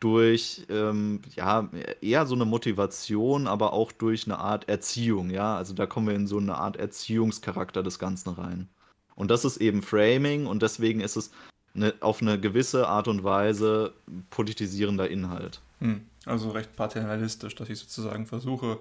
durch 0.00 0.64
ähm, 0.70 1.20
ja 1.36 1.68
eher 2.00 2.24
so 2.26 2.34
eine 2.34 2.46
Motivation, 2.46 3.46
aber 3.46 3.74
auch 3.74 3.92
durch 3.92 4.24
eine 4.24 4.38
Art 4.38 4.68
Erziehung. 4.68 5.30
Ja, 5.30 5.56
also 5.56 5.74
da 5.74 5.86
kommen 5.86 6.08
wir 6.08 6.14
in 6.14 6.26
so 6.26 6.38
eine 6.38 6.56
Art 6.56 6.76
Erziehungscharakter 6.76 7.82
des 7.82 7.98
Ganzen 7.98 8.30
rein. 8.30 8.68
Und 9.14 9.30
das 9.30 9.44
ist 9.44 9.58
eben 9.58 9.82
Framing 9.82 10.46
und 10.46 10.62
deswegen 10.62 11.00
ist 11.00 11.16
es 11.16 11.30
eine, 11.74 11.94
auf 12.00 12.22
eine 12.22 12.40
gewisse 12.40 12.88
Art 12.88 13.08
und 13.08 13.24
Weise 13.24 13.92
politisierender 14.30 15.08
Inhalt. 15.08 15.60
Hm. 15.78 16.02
Also 16.26 16.50
recht 16.50 16.76
paternalistisch, 16.76 17.54
dass 17.54 17.70
ich 17.70 17.78
sozusagen 17.78 18.26
versuche, 18.26 18.78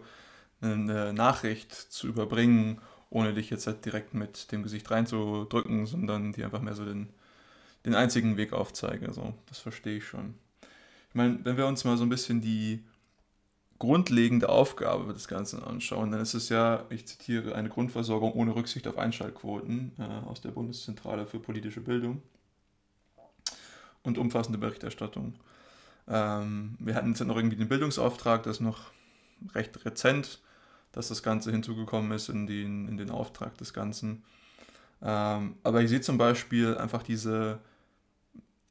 eine 0.62 1.13
Nachricht 1.13 1.73
zu 1.73 2.08
überbringen, 2.08 2.80
ohne 3.10 3.34
dich 3.34 3.49
jetzt 3.49 3.65
halt 3.65 3.86
direkt 3.86 4.13
mit 4.13 4.52
dem 4.52 4.63
Gesicht 4.63 4.89
reinzudrücken, 4.91 5.86
sondern 5.86 6.34
die 6.34 6.43
einfach 6.43 6.62
mehr 6.62 6.75
so 6.75 6.84
den, 6.84 7.10
den 7.86 7.95
einzigen 7.95 8.36
Weg 8.36 8.52
aufzeige. 8.52 9.08
Also, 9.08 9.34
das 9.47 9.60
verstehe 9.60 9.97
ich 9.97 10.06
schon. 10.06 10.36
Ich 11.10 11.15
meine, 11.15 11.39
wenn 11.43 11.58
wir 11.58 11.65
uns 11.65 11.86
mal 11.86 11.97
so 11.97 12.04
ein 12.04 12.10
bisschen 12.10 12.41
die 12.41 12.84
grundlegende 13.80 14.49
Aufgabe 14.49 15.13
des 15.13 15.30
Ganzen 15.30 15.63
anschauen, 15.63 16.12
dann 16.12 16.19
ist 16.19 16.34
es 16.34 16.49
ja, 16.49 16.86
ich 16.89 17.08
zitiere, 17.08 17.56
eine 17.56 17.69
Grundversorgung 17.69 18.34
ohne 18.34 18.54
Rücksicht 18.54 18.86
auf 18.88 18.97
Einschaltquoten 18.97 19.93
äh, 19.97 20.28
aus 20.28 20.41
der 20.41 20.52
Bundeszentrale 20.52 21.25
für 21.25 21.39
politische 21.39 21.80
Bildung 21.80 22.21
und 24.03 24.17
umfassende 24.17 24.57
Berichterstattung. 24.57 25.35
Ähm, 26.07 26.75
wir 26.79 26.95
hatten 26.95 27.09
jetzt 27.09 27.23
noch 27.23 27.35
irgendwie 27.35 27.57
den 27.57 27.67
Bildungsauftrag, 27.67 28.43
das 28.43 28.57
ist 28.57 28.62
noch 28.62 28.91
recht 29.53 29.85
rezent, 29.85 30.39
dass 30.91 31.09
das 31.09 31.23
Ganze 31.23 31.51
hinzugekommen 31.51 32.12
ist 32.12 32.29
in 32.29 32.47
den, 32.47 32.88
in 32.88 32.97
den 32.97 33.12
Auftrag 33.12 33.57
des 33.57 33.73
Ganzen. 33.73 34.23
Ähm, 35.01 35.55
aber 35.63 35.81
ich 35.81 35.89
sehe 35.89 36.01
zum 36.01 36.17
Beispiel 36.17 36.77
einfach 36.77 37.03
diese, 37.03 37.59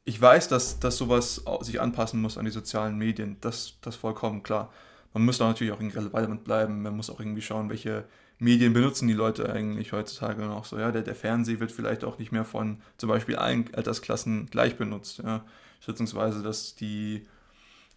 ich 0.04 0.20
weiß, 0.20 0.48
dass, 0.48 0.80
dass 0.80 0.96
sowas 0.96 1.42
sich 1.60 1.80
anpassen 1.80 2.20
muss 2.20 2.36
an 2.36 2.44
die 2.44 2.50
sozialen 2.50 2.98
Medien, 2.98 3.36
das, 3.40 3.74
das 3.80 3.96
vollkommen 3.96 4.42
klar 4.42 4.70
man 5.12 5.24
muss 5.24 5.38
da 5.38 5.48
natürlich 5.48 5.72
auch 5.72 5.80
relevant 5.80 6.44
bleiben. 6.44 6.82
Man 6.82 6.96
muss 6.96 7.10
auch 7.10 7.20
irgendwie 7.20 7.42
schauen, 7.42 7.70
welche 7.70 8.04
Medien 8.38 8.72
benutzen 8.72 9.08
die 9.08 9.14
Leute 9.14 9.52
eigentlich 9.52 9.92
heutzutage 9.92 10.42
noch 10.42 10.64
so. 10.64 10.78
Ja, 10.78 10.92
der, 10.92 11.02
der 11.02 11.16
Fernseher 11.16 11.60
wird 11.60 11.72
vielleicht 11.72 12.04
auch 12.04 12.18
nicht 12.18 12.30
mehr 12.30 12.44
von 12.44 12.80
zum 12.96 13.08
Beispiel 13.08 13.36
allen 13.36 13.72
Altersklassen 13.74 14.46
gleich 14.46 14.76
benutzt. 14.76 15.18
Ja. 15.18 15.44
Schätzungsweise, 15.80 16.42
dass 16.42 16.76
die 16.76 17.26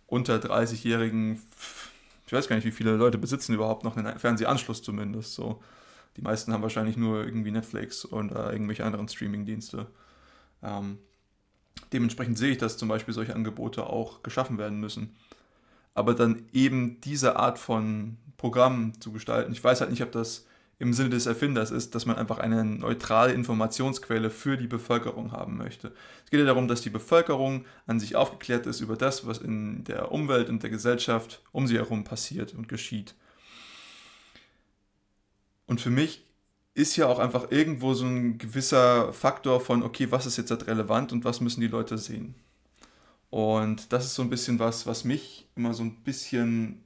unter 0.07 0.37
30-Jährigen, 0.37 1.41
ich 2.25 2.33
weiß 2.33 2.47
gar 2.47 2.55
nicht, 2.55 2.65
wie 2.65 2.71
viele 2.71 2.95
Leute 2.95 3.17
besitzen 3.17 3.53
überhaupt 3.53 3.83
noch 3.83 3.97
einen 3.97 4.17
Fernsehanschluss 4.17 4.81
zumindest. 4.81 5.35
So. 5.35 5.61
Die 6.17 6.21
meisten 6.21 6.51
haben 6.53 6.63
wahrscheinlich 6.63 6.97
nur 6.97 7.23
irgendwie 7.23 7.51
Netflix 7.51 8.11
oder 8.11 8.51
irgendwelche 8.51 8.83
anderen 8.83 9.07
Streaming-Dienste. 9.07 9.87
Ähm, 10.63 10.97
dementsprechend 11.93 12.37
sehe 12.37 12.51
ich, 12.51 12.57
dass 12.57 12.77
zum 12.77 12.89
Beispiel 12.89 13.13
solche 13.13 13.35
Angebote 13.35 13.85
auch 13.85 14.23
geschaffen 14.23 14.57
werden 14.57 14.79
müssen 14.79 15.15
aber 15.93 16.13
dann 16.13 16.45
eben 16.53 17.01
diese 17.01 17.35
Art 17.35 17.59
von 17.59 18.17
Programm 18.37 18.99
zu 18.99 19.11
gestalten. 19.11 19.51
Ich 19.51 19.63
weiß 19.63 19.81
halt 19.81 19.91
nicht, 19.91 20.03
ob 20.03 20.11
das 20.11 20.45
im 20.81 20.93
Sinne 20.93 21.09
des 21.11 21.27
Erfinders 21.27 21.69
ist, 21.69 21.93
dass 21.93 22.07
man 22.07 22.15
einfach 22.15 22.39
eine 22.39 22.65
neutrale 22.65 23.33
Informationsquelle 23.33 24.31
für 24.31 24.57
die 24.57 24.65
Bevölkerung 24.65 25.31
haben 25.31 25.55
möchte. 25.55 25.93
Es 26.25 26.31
geht 26.31 26.39
ja 26.39 26.45
darum, 26.47 26.67
dass 26.67 26.81
die 26.81 26.89
Bevölkerung 26.89 27.65
an 27.85 27.99
sich 27.99 28.15
aufgeklärt 28.15 28.65
ist 28.65 28.81
über 28.81 28.95
das, 28.95 29.27
was 29.27 29.37
in 29.37 29.83
der 29.83 30.11
Umwelt 30.11 30.49
und 30.49 30.63
der 30.63 30.71
Gesellschaft 30.71 31.43
um 31.51 31.67
sie 31.67 31.77
herum 31.77 32.03
passiert 32.03 32.55
und 32.55 32.67
geschieht. 32.67 33.13
Und 35.67 35.81
für 35.81 35.91
mich 35.91 36.25
ist 36.73 36.95
ja 36.95 37.05
auch 37.05 37.19
einfach 37.19 37.51
irgendwo 37.51 37.93
so 37.93 38.05
ein 38.05 38.39
gewisser 38.39 39.13
Faktor 39.13 39.61
von, 39.61 39.83
okay, 39.83 40.07
was 40.09 40.25
ist 40.25 40.37
jetzt 40.37 40.49
halt 40.49 40.65
relevant 40.65 41.11
und 41.11 41.25
was 41.25 41.41
müssen 41.41 41.61
die 41.61 41.67
Leute 41.67 41.99
sehen. 41.99 42.33
Und 43.31 43.91
das 43.93 44.05
ist 44.05 44.15
so 44.15 44.21
ein 44.21 44.29
bisschen 44.29 44.59
was, 44.59 44.85
was 44.85 45.05
mich 45.05 45.47
immer 45.55 45.73
so 45.73 45.83
ein 45.83 45.95
bisschen 46.03 46.83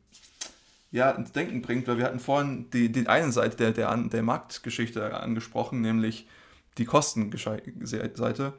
ja, 0.92 1.12
ins 1.12 1.34
Denken 1.34 1.62
bringt, 1.62 1.88
weil 1.88 1.98
wir 1.98 2.06
hatten 2.06 2.20
vorhin 2.20 2.70
die, 2.72 2.90
die 2.90 3.08
eine 3.08 3.32
Seite 3.32 3.58
der, 3.58 3.72
der, 3.74 3.98
der 3.98 4.24
Marktgeschichte 4.24 5.14
angesprochen, 5.14 5.82
nämlich 5.82 6.28
die 6.78 6.86
Kostenseite. 6.86 8.54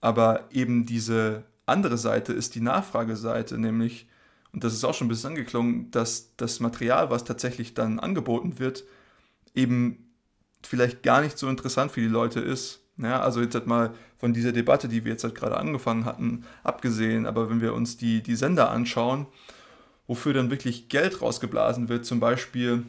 Aber 0.00 0.48
eben 0.50 0.86
diese 0.86 1.44
andere 1.66 1.98
Seite 1.98 2.32
ist 2.32 2.54
die 2.54 2.60
Nachfrageseite, 2.60 3.58
nämlich, 3.58 4.06
und 4.52 4.64
das 4.64 4.72
ist 4.72 4.84
auch 4.84 4.94
schon 4.94 5.06
ein 5.06 5.10
bisschen 5.10 5.30
angeklungen, 5.30 5.90
dass 5.90 6.36
das 6.36 6.60
Material, 6.60 7.10
was 7.10 7.24
tatsächlich 7.24 7.74
dann 7.74 7.98
angeboten 7.98 8.58
wird, 8.58 8.84
eben 9.54 10.14
vielleicht 10.62 11.02
gar 11.02 11.20
nicht 11.20 11.36
so 11.36 11.48
interessant 11.48 11.90
für 11.90 12.00
die 12.00 12.06
Leute 12.06 12.40
ist. 12.40 12.83
Ja, 12.96 13.20
also 13.20 13.40
jetzt 13.40 13.54
halt 13.54 13.66
mal 13.66 13.92
von 14.18 14.32
dieser 14.32 14.52
Debatte, 14.52 14.88
die 14.88 15.04
wir 15.04 15.12
jetzt 15.12 15.24
halt 15.24 15.34
gerade 15.34 15.56
angefangen 15.56 16.04
hatten, 16.04 16.44
abgesehen, 16.62 17.26
aber 17.26 17.50
wenn 17.50 17.60
wir 17.60 17.74
uns 17.74 17.96
die, 17.96 18.22
die 18.22 18.36
Sender 18.36 18.70
anschauen, 18.70 19.26
wofür 20.06 20.32
dann 20.32 20.50
wirklich 20.50 20.88
Geld 20.88 21.20
rausgeblasen 21.20 21.88
wird, 21.88 22.06
zum 22.06 22.20
Beispiel, 22.20 22.84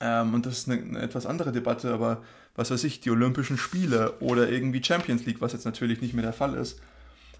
ähm, 0.00 0.34
und 0.34 0.46
das 0.46 0.58
ist 0.58 0.70
eine, 0.70 0.80
eine, 0.80 1.00
etwas 1.00 1.26
andere 1.26 1.52
Debatte, 1.52 1.92
aber 1.92 2.22
was 2.54 2.70
weiß 2.70 2.84
ich, 2.84 3.00
die 3.00 3.10
Olympischen 3.10 3.58
Spiele 3.58 4.12
oder 4.20 4.48
irgendwie 4.48 4.82
Champions 4.82 5.26
League, 5.26 5.40
was 5.40 5.52
jetzt 5.52 5.64
natürlich 5.64 6.00
nicht 6.00 6.14
mehr 6.14 6.22
der 6.22 6.32
Fall 6.32 6.54
ist. 6.54 6.80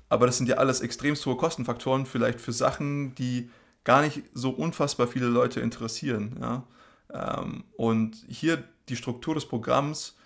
Aber 0.09 0.27
das 0.27 0.37
sind 0.37 0.49
ja 0.49 0.57
alles 0.57 0.81
extremst 0.81 1.25
hohe 1.25 1.37
Kostenfaktoren, 1.37 2.05
vielleicht 2.05 2.41
für 2.41 2.53
Sachen, 2.53 3.15
die 3.15 3.49
gar 3.85 4.03
nicht 4.03 4.23
so 4.35 4.51
unfassbar 4.51 5.07
viele 5.07 5.27
Leute 5.27 5.61
interessieren. 5.61 6.37
Ja? 6.41 6.65
Ähm, 7.13 7.65
und 7.77 8.17
hier 8.29 8.63
die 8.89 8.97
Struktur 8.97 9.35
des 9.35 9.47
Programms 9.47 10.17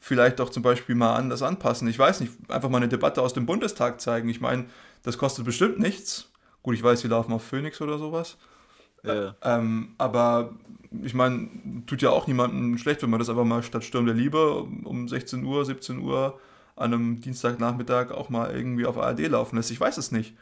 vielleicht 0.00 0.40
auch 0.40 0.48
zum 0.48 0.62
Beispiel 0.62 0.94
mal 0.94 1.14
anders 1.14 1.42
anpassen. 1.42 1.86
Ich 1.86 1.98
weiß 1.98 2.20
nicht, 2.20 2.32
einfach 2.48 2.70
mal 2.70 2.78
eine 2.78 2.88
Debatte 2.88 3.22
aus 3.22 3.34
dem 3.34 3.46
Bundestag 3.46 4.00
zeigen. 4.00 4.28
Ich 4.28 4.40
meine, 4.40 4.64
das 5.02 5.18
kostet 5.18 5.44
bestimmt 5.44 5.78
nichts. 5.78 6.30
Gut, 6.62 6.74
ich 6.74 6.82
weiß, 6.82 7.02
die 7.02 7.08
laufen 7.08 7.32
auf 7.32 7.44
Phoenix 7.44 7.80
oder 7.80 7.98
sowas. 7.98 8.36
Ja. 9.02 9.36
Ähm, 9.42 9.94
aber 9.98 10.54
ich 11.02 11.14
meine, 11.14 11.48
tut 11.86 12.02
ja 12.02 12.10
auch 12.10 12.26
niemandem 12.26 12.76
schlecht, 12.78 13.02
wenn 13.02 13.10
man 13.10 13.18
das 13.18 13.28
einfach 13.28 13.44
mal 13.44 13.62
statt 13.62 13.84
Sturm 13.84 14.06
der 14.06 14.14
Liebe 14.14 14.62
um 14.84 15.08
16 15.08 15.44
Uhr, 15.44 15.64
17 15.64 16.00
Uhr 16.00 16.38
an 16.76 16.94
einem 16.94 17.20
Dienstagnachmittag 17.20 18.10
auch 18.10 18.30
mal 18.30 18.54
irgendwie 18.54 18.86
auf 18.86 18.98
ARD 18.98 19.28
laufen 19.28 19.56
lässt. 19.56 19.70
Ich 19.70 19.80
weiß 19.80 19.98
es 19.98 20.12
nicht. 20.12 20.34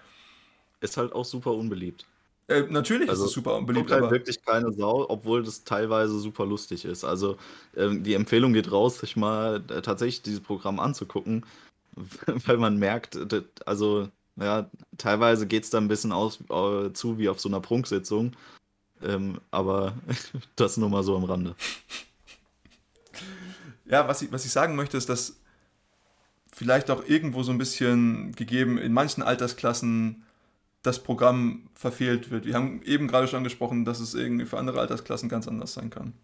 Ist 0.81 0.97
halt 0.97 1.13
auch 1.13 1.25
super 1.25 1.53
unbeliebt. 1.53 2.07
Äh, 2.49 2.63
natürlich 2.71 3.11
also, 3.11 3.25
ist 3.25 3.31
es 3.31 3.35
super 3.35 3.57
unbeliebt. 3.57 3.91
Halt 3.91 4.03
aber 4.03 4.11
wirklich 4.11 4.43
keine 4.43 4.73
Sau, 4.73 5.07
obwohl 5.09 5.43
das 5.43 5.65
teilweise 5.65 6.19
super 6.19 6.47
lustig 6.47 6.87
ist. 6.87 7.05
Also 7.05 7.37
ähm, 7.77 8.03
die 8.03 8.15
Empfehlung 8.15 8.55
geht 8.55 8.73
raus, 8.73 8.99
sich 8.99 9.17
mal 9.17 9.63
äh, 9.69 9.83
tatsächlich 9.83 10.23
dieses 10.23 10.41
Programm 10.41 10.81
anzugucken, 10.81 11.45
weil 12.27 12.57
man 12.57 12.79
merkt, 12.79 13.19
das, 13.31 13.45
also 13.67 14.09
ja, 14.37 14.71
teilweise 14.97 15.47
geht 15.47 15.65
es 15.65 15.71
da 15.71 15.79
ein 15.79 15.89
bisschen 15.89 16.13
aus, 16.13 16.41
äh, 16.51 16.93
zu 16.93 17.19
wie 17.19 17.29
auf 17.29 17.39
so 17.39 17.49
einer 17.51 17.61
Prunksitzung. 17.61 18.33
Ähm, 19.03 19.41
aber 19.51 19.95
das 20.57 20.79
nur 20.79 20.89
mal 20.89 21.03
so 21.03 21.17
am 21.17 21.25
Rande. 21.25 21.55
Ja, 23.85 24.09
was 24.09 24.23
ich, 24.23 24.33
was 24.33 24.45
ich 24.47 24.53
sagen 24.53 24.75
möchte, 24.75 24.97
ist, 24.97 25.09
dass 25.09 25.37
vielleicht 26.53 26.91
auch 26.91 27.05
irgendwo 27.07 27.43
so 27.43 27.53
ein 27.53 27.59
bisschen 27.59 28.33
gegeben 28.33 28.79
in 28.79 28.93
manchen 28.93 29.23
Altersklassen 29.23 30.25
das 30.89 31.03
Programm 31.03 31.69
verfehlt 31.75 32.31
wird. 32.31 32.47
Wir 32.47 32.55
haben 32.55 32.83
eben 32.83 33.09
gerade 33.09 33.29
schon 33.29 33.39
angesprochen, 33.39 33.85
dass 33.85 34.01
es 34.01 34.15
irgendwie 34.15 34.47
für 34.47 34.59
andere 34.59 34.81
Altersklassen 34.81 35.29
ganz 35.29 35.47
anders 35.47 35.75
sein 35.75 35.91
kann. 35.91 36.15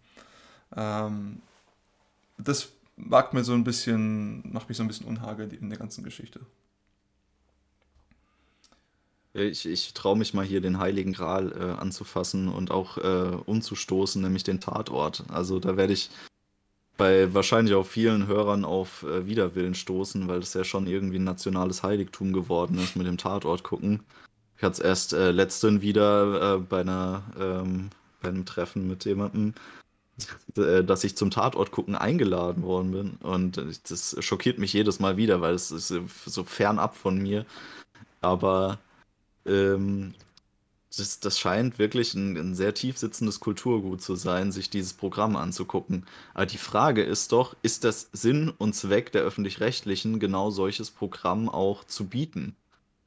Ähm, 0.75 1.41
das 2.37 2.69
macht 2.97 3.33
mir 3.33 3.43
so 3.43 3.53
ein 3.53 3.63
bisschen, 3.63 4.51
macht 4.51 4.67
mich 4.67 4.77
so 4.77 4.83
ein 4.83 4.87
bisschen 4.87 5.05
unhage 5.05 5.43
in 5.43 5.69
der 5.69 5.77
ganzen 5.77 6.03
Geschichte. 6.03 6.39
Ich, 9.33 9.65
ich 9.65 9.93
traue 9.93 10.17
mich 10.17 10.33
mal 10.33 10.45
hier 10.45 10.61
den 10.61 10.79
Heiligen 10.79 11.13
Gral 11.13 11.51
äh, 11.51 11.79
anzufassen 11.79 12.47
und 12.47 12.71
auch 12.71 12.97
äh, 12.97 13.37
umzustoßen, 13.45 14.21
nämlich 14.21 14.43
den 14.43 14.61
Tatort. 14.61 15.25
Also 15.29 15.59
da 15.59 15.77
werde 15.77 15.93
ich 15.93 16.09
bei 16.97 17.33
wahrscheinlich 17.33 17.75
auch 17.75 17.85
vielen 17.85 18.25
Hörern 18.25 18.65
auf 18.65 19.03
äh, 19.03 19.27
Widerwillen 19.27 19.75
stoßen, 19.75 20.27
weil 20.27 20.39
das 20.39 20.53
ja 20.53 20.63
schon 20.63 20.87
irgendwie 20.87 21.19
ein 21.19 21.25
nationales 21.25 21.83
Heiligtum 21.83 22.33
geworden 22.33 22.79
ist 22.79 22.95
mit 22.95 23.05
dem 23.05 23.17
Tatort 23.17 23.63
gucken. 23.63 24.03
Ich 24.57 24.63
hatte 24.63 24.73
es 24.73 24.79
erst 24.79 25.13
äh, 25.13 25.31
letztens 25.31 25.81
wieder 25.81 26.55
äh, 26.55 26.59
bei, 26.59 26.81
einer, 26.81 27.23
ähm, 27.39 27.89
bei 28.21 28.29
einem 28.29 28.45
Treffen 28.45 28.87
mit 28.87 29.05
jemandem, 29.05 29.53
äh, 30.55 30.83
dass 30.83 31.03
ich 31.03 31.17
zum 31.17 31.31
Tatort 31.31 31.71
gucken 31.71 31.95
eingeladen 31.95 32.63
worden 32.63 32.91
bin. 32.91 33.11
Und 33.21 33.61
das 33.89 34.15
schockiert 34.19 34.59
mich 34.59 34.73
jedes 34.73 34.99
Mal 34.99 35.17
wieder, 35.17 35.41
weil 35.41 35.53
es 35.53 35.71
ist 35.71 35.93
so 36.25 36.43
fernab 36.43 36.95
von 36.95 37.17
mir. 37.17 37.45
Aber 38.21 38.79
ähm, 39.45 40.13
das, 40.97 41.19
das, 41.19 41.39
scheint 41.39 41.77
wirklich 41.77 42.13
ein, 42.13 42.37
ein, 42.37 42.55
sehr 42.55 42.73
tief 42.73 42.97
sitzendes 42.97 43.39
Kulturgut 43.39 44.01
zu 44.01 44.15
sein, 44.15 44.51
sich 44.51 44.69
dieses 44.69 44.93
Programm 44.93 45.35
anzugucken. 45.35 46.05
Aber 46.33 46.45
die 46.45 46.57
Frage 46.57 47.03
ist 47.03 47.31
doch, 47.31 47.55
ist 47.61 47.83
das 47.83 48.09
Sinn 48.13 48.53
und 48.57 48.73
Zweck 48.73 49.11
der 49.11 49.23
öffentlich-rechtlichen, 49.23 50.19
genau 50.19 50.51
solches 50.51 50.91
Programm 50.91 51.49
auch 51.49 51.83
zu 51.83 52.07
bieten? 52.07 52.55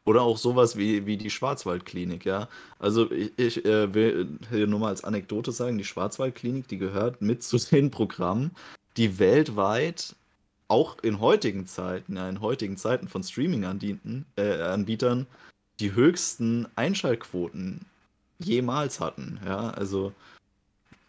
Oder 0.08 0.22
auch 0.22 0.38
sowas 0.38 0.78
wie, 0.78 1.04
wie 1.04 1.18
die 1.18 1.28
Schwarzwaldklinik, 1.28 2.24
ja. 2.24 2.48
Also 2.78 3.10
ich, 3.10 3.38
ich 3.38 3.62
äh, 3.66 3.92
will 3.92 4.38
hier 4.48 4.66
nur 4.66 4.78
mal 4.78 4.88
als 4.88 5.04
Anekdote 5.04 5.52
sagen, 5.52 5.76
die 5.76 5.84
Schwarzwaldklinik, 5.84 6.66
die 6.66 6.78
gehört 6.78 7.20
mit 7.20 7.42
zu 7.42 7.58
den 7.70 7.90
Programmen, 7.90 8.52
die 8.96 9.18
weltweit 9.18 10.16
auch 10.66 10.96
in 11.02 11.20
heutigen 11.20 11.66
Zeiten, 11.66 12.16
ja, 12.16 12.26
in 12.26 12.40
heutigen 12.40 12.78
Zeiten 12.78 13.06
von 13.06 13.22
Streaming-Anbietern 13.22 15.20
äh, 15.20 15.26
die 15.78 15.92
höchsten 15.92 16.66
Einschaltquoten 16.74 17.84
jemals 18.38 19.00
hatten, 19.00 19.38
ja. 19.44 19.72
Also 19.72 20.14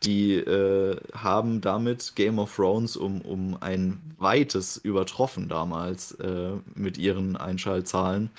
die 0.03 0.33
äh, 0.33 0.97
haben 1.13 1.61
damit 1.61 2.17
Game 2.17 2.37
of 2.37 2.53
Thrones 2.53 2.97
um, 2.97 3.21
um 3.21 3.55
ein 3.61 4.01
weites 4.17 4.75
übertroffen 4.75 5.47
damals 5.47 6.11
äh, 6.15 6.57
mit 6.75 6.97
ihren 6.97 7.37
Einschaltzahlen 7.37 8.29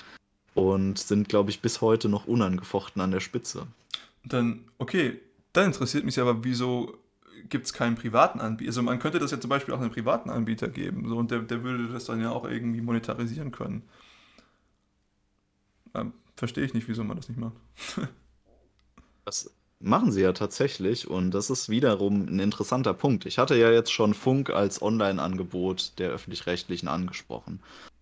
und 0.53 0.97
sind, 0.97 1.29
glaube 1.29 1.49
ich, 1.49 1.61
bis 1.61 1.81
heute 1.81 2.09
noch 2.09 2.25
unangefochten 2.25 3.01
an 3.01 3.11
der 3.11 3.19
Spitze. 3.19 3.67
Dann, 4.23 4.65
okay, 4.77 5.19
dann 5.53 5.67
interessiert 5.67 6.05
mich 6.05 6.19
aber, 6.19 6.43
wieso 6.43 6.97
gibt 7.49 7.65
es 7.65 7.73
keinen 7.73 7.95
privaten 7.95 8.39
Anbieter? 8.39 8.69
Also 8.69 8.83
man 8.83 8.99
könnte 8.99 9.19
das 9.19 9.31
ja 9.31 9.39
zum 9.39 9.49
Beispiel 9.49 9.73
auch 9.73 9.79
einem 9.79 9.91
privaten 9.91 10.29
Anbieter 10.29 10.67
geben 10.67 11.07
so, 11.07 11.17
und 11.17 11.31
der, 11.31 11.39
der 11.39 11.63
würde 11.63 11.87
das 11.87 12.05
dann 12.05 12.21
ja 12.21 12.31
auch 12.31 12.45
irgendwie 12.45 12.81
monetarisieren 12.81 13.51
können. 13.51 13.83
Ähm, 15.93 16.13
Verstehe 16.41 16.63
ich 16.63 16.73
nicht, 16.73 16.87
wieso 16.87 17.03
man 17.03 17.17
das 17.17 17.29
nicht 17.29 17.39
macht. 17.39 17.53
das 19.25 19.53
machen 19.79 20.11
sie 20.11 20.21
ja 20.21 20.33
tatsächlich 20.33 21.07
und 21.07 21.31
das 21.31 21.51
ist 21.51 21.69
wiederum 21.69 22.25
ein 22.25 22.39
interessanter 22.39 22.95
Punkt. 22.95 23.27
Ich 23.27 23.37
hatte 23.37 23.55
ja 23.55 23.71
jetzt 23.71 23.91
schon 23.91 24.15
Funk 24.15 24.49
als 24.49 24.81
Online-Angebot 24.81 25.99
der 25.99 26.09
öffentlich-rechtlichen 26.09 26.87
angesprochen. 26.87 27.61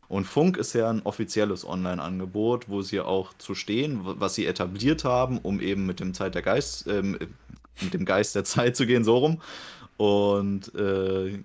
Und 0.09 0.25
Funk 0.25 0.57
ist 0.57 0.73
ja 0.73 0.89
ein 0.89 1.03
offizielles 1.03 1.65
Online-Angebot, 1.65 2.67
wo 2.67 2.81
sie 2.81 2.99
auch 2.99 3.31
zu 3.37 3.53
stehen, 3.53 4.01
was 4.03 4.33
sie 4.33 4.47
etabliert 4.47 5.03
haben, 5.05 5.37
um 5.37 5.61
eben 5.61 5.85
mit 5.85 5.99
dem 5.99 6.15
Zeit 6.15 6.33
der 6.33 6.41
Geist, 6.41 6.87
äh, 6.87 7.03
mit 7.03 7.93
dem 7.93 8.05
Geist 8.05 8.35
der 8.35 8.43
Zeit 8.43 8.75
zu 8.75 8.87
gehen, 8.87 9.03
so 9.03 9.17
rum. 9.17 9.41
Und 9.97 10.73
äh, 10.75 11.39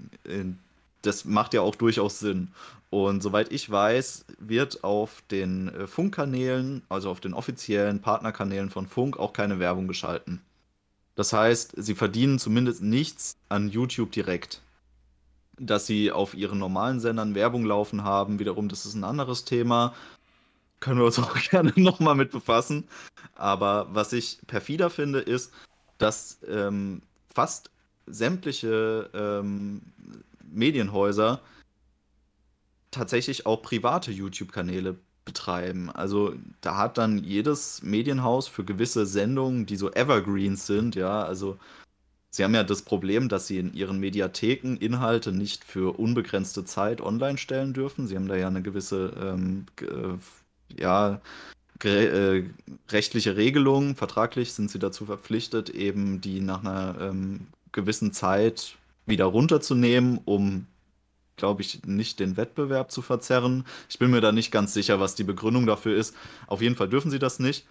das 1.03 1.27
macht 1.27 1.53
ja 1.53 1.61
auch 1.61 1.75
durchaus 1.75 2.19
Sinn. 2.19 2.49
Und 2.89 3.23
soweit 3.23 3.53
ich 3.53 3.69
weiß, 3.69 4.25
wird 4.39 4.83
auf 4.83 5.23
den 5.31 5.69
äh, 5.69 5.87
Funkkanälen, 5.87 6.83
also 6.89 7.11
auf 7.11 7.21
den 7.21 7.35
offiziellen 7.35 8.01
Partnerkanälen 8.01 8.71
von 8.71 8.87
Funk, 8.87 9.19
auch 9.19 9.35
keine 9.35 9.59
Werbung 9.59 9.89
geschalten. 9.89 10.41
Das 11.17 11.33
heißt, 11.33 11.75
sie 11.77 11.95
verdienen 11.95 12.39
zumindest 12.39 12.83
nichts 12.83 13.37
an 13.49 13.69
YouTube 13.69 14.11
direkt 14.13 14.63
dass 15.59 15.87
sie 15.87 16.11
auf 16.13 16.35
ihren 16.35 16.59
normalen 16.59 17.01
Sendern 17.01 17.35
Werbung 17.35 17.65
laufen 17.65 18.05
haben. 18.05 18.39
Wiederum, 18.39 18.69
das 18.69 18.87
ist 18.87 18.95
ein 18.95 19.05
anderes 19.05 19.45
Thema. 19.45 19.95
Können 20.81 20.99
wir 20.99 21.07
uns 21.07 21.19
auch 21.21 21.35
gerne 21.51 21.73
nochmal 21.77 22.15
mit 22.15 22.31
befassen. 22.31 22.89
Aber 23.35 23.89
was 23.91 24.13
ich 24.13 24.39
perfider 24.47 24.91
finde, 24.91 25.21
ist, 25.21 25.53
dass 25.99 26.39
ähm, 26.49 27.03
fast 27.33 27.71
sämtliche 28.07 29.11
ähm, 29.15 29.81
Medienhäuser 30.53 31.41
tatsächlich 32.91 33.47
auch 33.47 33.63
private 33.63 34.13
YouTube-Kanäle 34.13 34.97
betreiben. 35.25 35.91
Also 35.91 36.35
da 36.61 36.77
hat 36.77 36.99
dann 36.99 37.19
jedes 37.25 37.83
Medienhaus 37.83 38.47
für 38.47 38.65
gewisse 38.65 39.07
Sendungen, 39.07 39.67
die 39.67 39.77
so 39.77 39.91
Evergreens 39.91 40.67
sind, 40.67 40.95
ja, 40.95 41.23
also 41.23 41.59
Sie 42.35 42.43
haben 42.43 42.55
ja 42.57 42.65
das 42.65 42.83
Problem, 42.83 43.29
dass 43.29 43.47
Sie 43.47 43.59
in 43.59 43.75
Ihren 43.75 44.01
Mediatheken 44.01 44.77
Inhalte 44.77 45.31
nicht 45.31 45.63
für 45.63 45.97
unbegrenzte 45.97 46.65
Zeit 46.65 47.01
online 47.01 47.39
stellen 47.39 47.73
dürfen. 47.75 48.09
Sie 48.09 48.17
haben 48.17 48.27
da 48.27 48.35
ja 48.35 48.49
eine 48.49 48.61
gewisse 48.61 49.13
ähm, 49.23 49.67
äh, 49.81 50.81
ja, 50.83 51.21
äh, 51.85 52.43
rechtliche 52.91 53.37
Regelung. 53.37 53.95
Vertraglich 53.95 54.53
sind 54.53 54.69
Sie 54.69 54.81
dazu 54.81 55.07
verpflichtet, 55.07 55.71
eben 55.71 56.21
die 56.21 56.41
nach 56.41 56.65
einer 56.65 56.97
ähm, 57.01 57.47
gewissen 57.71 58.13
Zeit 58.13 58.79
wieder 59.07 59.27
runterzunehmen, 59.27 60.19
um, 60.25 60.67
glaube 61.37 61.63
ich, 61.63 61.85
nicht 61.87 62.19
den 62.19 62.37
Wettbewerb 62.37 62.91
zu 62.91 63.01
verzerren. 63.01 63.65
Ich 63.89 64.01
bin 64.01 64.11
mir 64.11 64.21
da 64.21 64.33
nicht 64.33 64.51
ganz 64.51 64.75
sicher, 64.75 64.99
was 64.99 65.15
die 65.15 65.23
Begründung 65.23 65.67
dafür 65.67 65.97
ist. 65.97 66.17
Auf 66.49 66.63
jeden 66.63 66.75
Fall 66.75 66.89
dürfen 66.89 67.13
sie 67.13 67.21
das 67.21 67.39
nicht. 67.39 67.65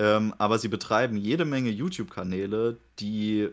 Ähm, 0.00 0.32
aber 0.38 0.58
sie 0.58 0.68
betreiben 0.68 1.18
jede 1.18 1.44
Menge 1.44 1.68
YouTube-Kanäle, 1.68 2.78
die 3.00 3.50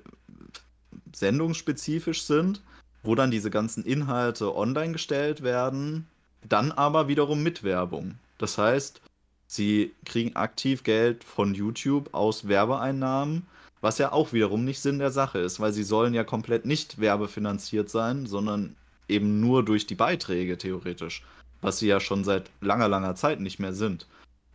sendungsspezifisch 1.13 2.23
sind, 2.23 2.61
wo 3.03 3.15
dann 3.15 3.31
diese 3.31 3.49
ganzen 3.51 3.83
Inhalte 3.83 4.55
online 4.55 4.93
gestellt 4.93 5.43
werden, 5.43 6.07
dann 6.47 6.71
aber 6.71 7.09
wiederum 7.09 7.43
mit 7.43 7.63
Werbung. 7.63 8.15
Das 8.37 8.57
heißt, 8.57 9.01
sie 9.47 9.93
kriegen 10.05 10.37
aktiv 10.37 10.83
Geld 10.83 11.25
von 11.25 11.53
YouTube 11.53 12.13
aus 12.13 12.47
Werbeeinnahmen, 12.47 13.45
was 13.81 13.97
ja 13.97 14.13
auch 14.13 14.31
wiederum 14.31 14.63
nicht 14.63 14.79
Sinn 14.79 14.99
der 14.99 15.11
Sache 15.11 15.39
ist, 15.39 15.59
weil 15.59 15.73
sie 15.73 15.83
sollen 15.83 16.13
ja 16.13 16.23
komplett 16.23 16.65
nicht 16.65 17.01
werbefinanziert 17.01 17.89
sein, 17.89 18.25
sondern 18.25 18.77
eben 19.09 19.41
nur 19.41 19.65
durch 19.65 19.85
die 19.85 19.95
Beiträge 19.95 20.57
theoretisch, 20.57 21.23
was 21.59 21.79
sie 21.79 21.87
ja 21.87 21.99
schon 21.99 22.23
seit 22.23 22.49
langer, 22.61 22.87
langer 22.87 23.15
Zeit 23.15 23.41
nicht 23.41 23.59
mehr 23.59 23.73
sind. 23.73 24.07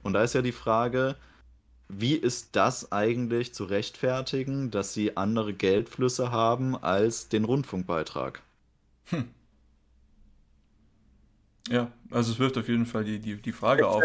Und 0.03 0.15
da 0.15 0.23
ist 0.23 0.35
ja 0.35 0.41
die 0.41 0.53
Frage, 0.53 1.17
wie 1.95 2.15
ist 2.15 2.57
das 2.57 2.91
eigentlich 2.91 3.53
zu 3.53 3.65
rechtfertigen, 3.65 4.71
dass 4.71 4.95
sie 4.95 5.17
andere 5.17 5.53
Geldflüsse 5.53 6.31
haben 6.31 6.77
als 6.77 7.29
den 7.29 7.45
Rundfunkbeitrag? 7.45 8.43
Hm. 9.07 9.29
Ja, 11.69 11.93
also 12.11 12.33
es 12.33 12.39
wirft 12.39 12.57
auf 12.59 12.69
jeden 12.69 12.87
Fall 12.87 13.05
die, 13.05 13.19
die, 13.19 13.37
die 13.37 13.53
Frage 13.53 13.87
auf. 13.87 14.03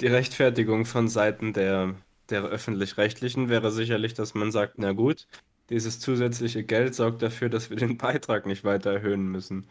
Die 0.00 0.06
Rechtfertigung 0.06 0.86
von 0.86 1.08
Seiten 1.08 1.52
der, 1.52 1.94
der 2.30 2.44
öffentlich-rechtlichen 2.44 3.48
wäre 3.48 3.72
sicherlich, 3.72 4.14
dass 4.14 4.34
man 4.34 4.52
sagt, 4.52 4.74
na 4.78 4.92
gut, 4.92 5.26
dieses 5.68 5.98
zusätzliche 5.98 6.62
Geld 6.62 6.94
sorgt 6.94 7.22
dafür, 7.22 7.48
dass 7.48 7.70
wir 7.70 7.76
den 7.76 7.98
Beitrag 7.98 8.46
nicht 8.46 8.62
weiter 8.64 8.92
erhöhen 8.92 9.28
müssen. 9.28 9.66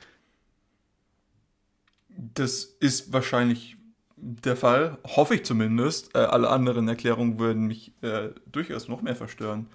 Das 2.09 2.63
ist 2.63 3.13
wahrscheinlich 3.13 3.74
der 4.17 4.55
Fall, 4.55 4.97
hoffe 5.03 5.35
ich 5.35 5.45
zumindest. 5.45 6.15
Äh, 6.15 6.19
alle 6.19 6.49
anderen 6.49 6.87
Erklärungen 6.87 7.39
würden 7.39 7.67
mich 7.67 7.93
äh, 8.01 8.29
durchaus 8.51 8.87
noch 8.87 9.01
mehr 9.01 9.15
verstören. 9.15 9.67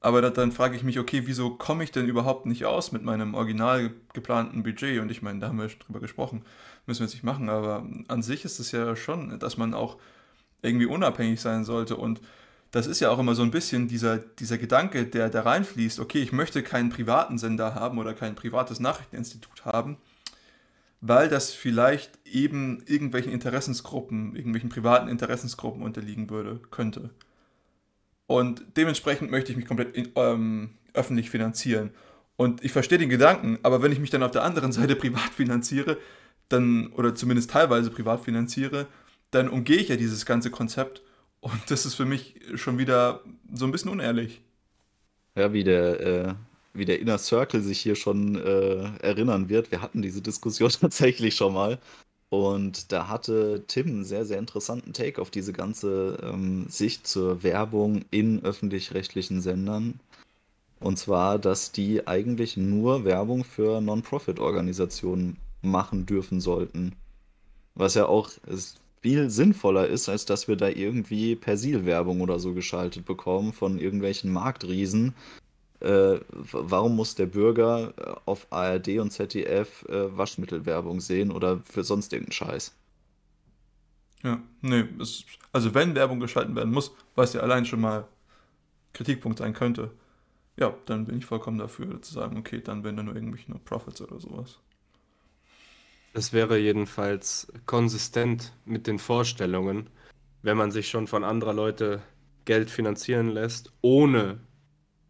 Aber 0.00 0.22
da, 0.22 0.30
dann 0.30 0.52
frage 0.52 0.76
ich 0.76 0.82
mich, 0.82 0.98
okay, 0.98 1.22
wieso 1.26 1.50
komme 1.50 1.84
ich 1.84 1.92
denn 1.92 2.06
überhaupt 2.08 2.46
nicht 2.46 2.64
aus 2.64 2.90
mit 2.90 3.02
meinem 3.02 3.34
original 3.34 3.90
geplanten 4.14 4.62
Budget? 4.62 5.00
Und 5.00 5.10
ich 5.10 5.20
meine, 5.20 5.40
da 5.40 5.48
haben 5.48 5.58
wir 5.58 5.68
schon 5.68 5.80
drüber 5.80 6.00
gesprochen, 6.00 6.42
müssen 6.86 7.00
wir 7.00 7.06
jetzt 7.06 7.14
nicht 7.14 7.24
machen, 7.24 7.50
aber 7.50 7.86
an 8.08 8.22
sich 8.22 8.44
ist 8.46 8.58
es 8.58 8.72
ja 8.72 8.96
schon, 8.96 9.38
dass 9.38 9.58
man 9.58 9.74
auch 9.74 9.98
irgendwie 10.62 10.86
unabhängig 10.86 11.40
sein 11.40 11.64
sollte. 11.64 11.96
Und 11.96 12.22
das 12.70 12.86
ist 12.86 13.00
ja 13.00 13.10
auch 13.10 13.18
immer 13.18 13.34
so 13.34 13.42
ein 13.42 13.50
bisschen 13.50 13.88
dieser, 13.88 14.18
dieser 14.18 14.56
Gedanke, 14.56 15.04
der 15.04 15.28
da 15.28 15.42
reinfließt, 15.42 16.00
okay, 16.00 16.22
ich 16.22 16.32
möchte 16.32 16.62
keinen 16.62 16.88
privaten 16.88 17.36
Sender 17.36 17.74
haben 17.74 17.98
oder 17.98 18.14
kein 18.14 18.34
privates 18.34 18.80
Nachrichteninstitut 18.80 19.66
haben, 19.66 19.98
weil 21.00 21.28
das 21.28 21.52
vielleicht 21.52 22.18
eben 22.26 22.82
irgendwelchen 22.86 23.32
Interessensgruppen, 23.32 24.36
irgendwelchen 24.36 24.70
privaten 24.70 25.08
Interessensgruppen 25.08 25.82
unterliegen 25.82 26.28
würde, 26.30 26.60
könnte. 26.70 27.10
Und 28.26 28.62
dementsprechend 28.76 29.30
möchte 29.30 29.50
ich 29.50 29.56
mich 29.56 29.66
komplett 29.66 29.96
in, 29.96 30.10
ähm, 30.14 30.74
öffentlich 30.92 31.30
finanzieren. 31.30 31.90
Und 32.36 32.64
ich 32.64 32.72
verstehe 32.72 32.98
den 32.98 33.08
Gedanken, 33.08 33.58
aber 33.62 33.82
wenn 33.82 33.92
ich 33.92 33.98
mich 33.98 34.10
dann 34.10 34.22
auf 34.22 34.30
der 34.30 34.44
anderen 34.44 34.72
Seite 34.72 34.94
privat 34.94 35.30
finanziere, 35.34 35.98
dann, 36.48 36.88
oder 36.92 37.14
zumindest 37.14 37.50
teilweise 37.50 37.90
privat 37.90 38.20
finanziere, 38.20 38.86
dann 39.30 39.48
umgehe 39.48 39.78
ich 39.78 39.88
ja 39.88 39.96
dieses 39.96 40.26
ganze 40.26 40.50
Konzept. 40.50 41.02
Und 41.40 41.70
das 41.70 41.86
ist 41.86 41.94
für 41.94 42.04
mich 42.04 42.40
schon 42.56 42.78
wieder 42.78 43.22
so 43.52 43.64
ein 43.64 43.72
bisschen 43.72 43.90
unehrlich. 43.90 44.42
Ja, 45.36 45.52
wie 45.52 45.64
der, 45.64 46.00
äh, 46.00 46.34
wie 46.72 46.84
der 46.84 47.00
Inner 47.00 47.18
Circle 47.18 47.62
sich 47.62 47.80
hier 47.80 47.96
schon 47.96 48.36
äh, 48.36 48.96
erinnern 49.00 49.48
wird. 49.48 49.70
Wir 49.70 49.82
hatten 49.82 50.02
diese 50.02 50.22
Diskussion 50.22 50.70
tatsächlich 50.80 51.34
schon 51.34 51.54
mal. 51.54 51.78
Und 52.30 52.92
da 52.92 53.08
hatte 53.08 53.64
Tim 53.66 53.88
einen 53.88 54.04
sehr, 54.04 54.24
sehr 54.24 54.38
interessanten 54.38 54.92
Take 54.92 55.20
auf 55.20 55.30
diese 55.30 55.52
ganze 55.52 56.18
ähm, 56.22 56.66
Sicht 56.68 57.06
zur 57.06 57.42
Werbung 57.42 58.04
in 58.12 58.44
öffentlich-rechtlichen 58.44 59.42
Sendern. 59.42 59.98
Und 60.78 60.96
zwar, 60.96 61.38
dass 61.38 61.72
die 61.72 62.06
eigentlich 62.06 62.56
nur 62.56 63.04
Werbung 63.04 63.44
für 63.44 63.80
Non-Profit-Organisationen 63.80 65.38
machen 65.60 66.06
dürfen 66.06 66.40
sollten. 66.40 66.94
Was 67.74 67.94
ja 67.94 68.06
auch 68.06 68.30
viel 69.02 69.28
sinnvoller 69.30 69.88
ist, 69.88 70.08
als 70.08 70.24
dass 70.24 70.46
wir 70.46 70.56
da 70.56 70.68
irgendwie 70.68 71.34
Persil-Werbung 71.34 72.20
oder 72.20 72.38
so 72.38 72.54
geschaltet 72.54 73.06
bekommen 73.06 73.52
von 73.52 73.78
irgendwelchen 73.78 74.32
Marktriesen, 74.32 75.14
äh, 75.80 76.20
warum 76.30 76.96
muss 76.96 77.14
der 77.14 77.26
Bürger 77.26 77.94
äh, 77.96 78.14
auf 78.26 78.46
ARD 78.50 78.98
und 78.98 79.10
ZDF 79.10 79.84
äh, 79.88 80.16
Waschmittelwerbung 80.16 81.00
sehen 81.00 81.30
oder 81.30 81.60
für 81.64 81.84
sonst 81.84 82.12
irgendeinen 82.12 82.32
Scheiß? 82.32 82.74
Ja, 84.22 84.42
nee, 84.60 84.84
es, 85.00 85.24
also 85.52 85.74
wenn 85.74 85.94
Werbung 85.94 86.20
geschalten 86.20 86.54
werden 86.54 86.72
muss, 86.72 86.92
was 87.14 87.32
ja 87.32 87.40
allein 87.40 87.64
schon 87.64 87.80
mal 87.80 88.06
Kritikpunkt 88.92 89.38
sein 89.38 89.54
könnte, 89.54 89.90
ja, 90.56 90.74
dann 90.84 91.06
bin 91.06 91.18
ich 91.18 91.24
vollkommen 91.24 91.58
dafür 91.58 92.02
zu 92.02 92.12
sagen, 92.12 92.36
okay, 92.36 92.60
dann 92.60 92.84
wenn 92.84 92.96
da 92.96 93.02
nur 93.02 93.14
irgendwelche 93.14 93.50
nur 93.50 93.64
Profits 93.64 94.02
oder 94.02 94.20
sowas. 94.20 94.58
Das 96.12 96.32
wäre 96.32 96.58
jedenfalls 96.58 97.50
konsistent 97.66 98.52
mit 98.66 98.86
den 98.86 98.98
Vorstellungen, 98.98 99.88
wenn 100.42 100.56
man 100.56 100.70
sich 100.72 100.90
schon 100.90 101.06
von 101.06 101.24
anderer 101.24 101.54
Leute 101.54 102.02
Geld 102.44 102.68
finanzieren 102.68 103.28
lässt, 103.28 103.72
ohne 103.80 104.40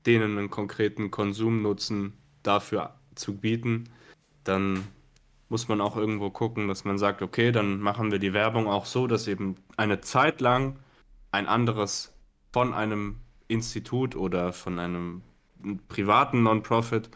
denen 0.06 0.38
einen 0.38 0.50
konkreten 0.50 1.10
Konsumnutzen 1.10 2.14
dafür 2.42 2.94
zu 3.14 3.36
bieten, 3.36 3.90
dann 4.44 4.84
muss 5.48 5.68
man 5.68 5.80
auch 5.80 5.96
irgendwo 5.96 6.30
gucken, 6.30 6.68
dass 6.68 6.84
man 6.84 6.96
sagt, 6.96 7.22
okay, 7.22 7.52
dann 7.52 7.80
machen 7.80 8.10
wir 8.10 8.18
die 8.18 8.32
Werbung 8.32 8.68
auch 8.68 8.86
so, 8.86 9.06
dass 9.06 9.26
eben 9.26 9.56
eine 9.76 10.00
Zeit 10.00 10.40
lang 10.40 10.76
ein 11.32 11.46
anderes 11.46 12.12
von 12.52 12.72
einem 12.72 13.16
Institut 13.48 14.14
oder 14.16 14.52
von 14.52 14.78
einem 14.78 15.22
privaten 15.88 16.44
Non-Profit 16.44 17.10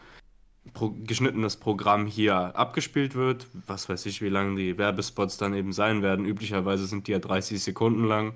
pro, 0.73 0.91
geschnittenes 1.03 1.57
Programm 1.57 2.05
hier 2.05 2.35
abgespielt 2.55 3.15
wird. 3.15 3.47
Was 3.67 3.89
weiß 3.89 4.05
ich, 4.05 4.21
wie 4.21 4.29
lang 4.29 4.55
die 4.55 4.77
Werbespots 4.77 5.37
dann 5.37 5.53
eben 5.53 5.71
sein 5.71 6.01
werden. 6.01 6.25
Üblicherweise 6.25 6.85
sind 6.85 7.07
die 7.07 7.13
ja 7.13 7.19
30 7.19 7.63
Sekunden 7.63 8.05
lang. 8.05 8.33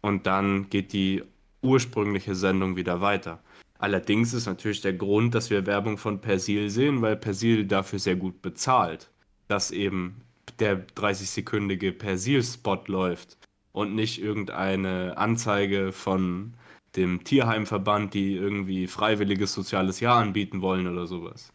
Und 0.00 0.26
dann 0.26 0.68
geht 0.70 0.92
die 0.92 1.22
ursprüngliche 1.62 2.34
Sendung 2.34 2.76
wieder 2.76 3.00
weiter. 3.00 3.40
Allerdings 3.78 4.34
ist 4.34 4.46
natürlich 4.46 4.80
der 4.80 4.92
Grund, 4.92 5.34
dass 5.34 5.50
wir 5.50 5.66
Werbung 5.66 5.98
von 5.98 6.20
Persil 6.20 6.68
sehen, 6.68 7.00
weil 7.00 7.16
Persil 7.16 7.64
dafür 7.64 8.00
sehr 8.00 8.16
gut 8.16 8.42
bezahlt, 8.42 9.10
dass 9.46 9.70
eben 9.70 10.22
der 10.58 10.86
30-sekündige 10.88 11.92
Persil-Spot 11.92 12.82
läuft 12.86 13.38
und 13.72 13.94
nicht 13.94 14.20
irgendeine 14.20 15.16
Anzeige 15.16 15.92
von 15.92 16.54
dem 16.96 17.22
Tierheimverband, 17.22 18.14
die 18.14 18.34
irgendwie 18.34 18.88
freiwilliges 18.88 19.52
soziales 19.52 20.00
Jahr 20.00 20.20
anbieten 20.20 20.60
wollen 20.62 20.88
oder 20.88 21.06
sowas. 21.06 21.52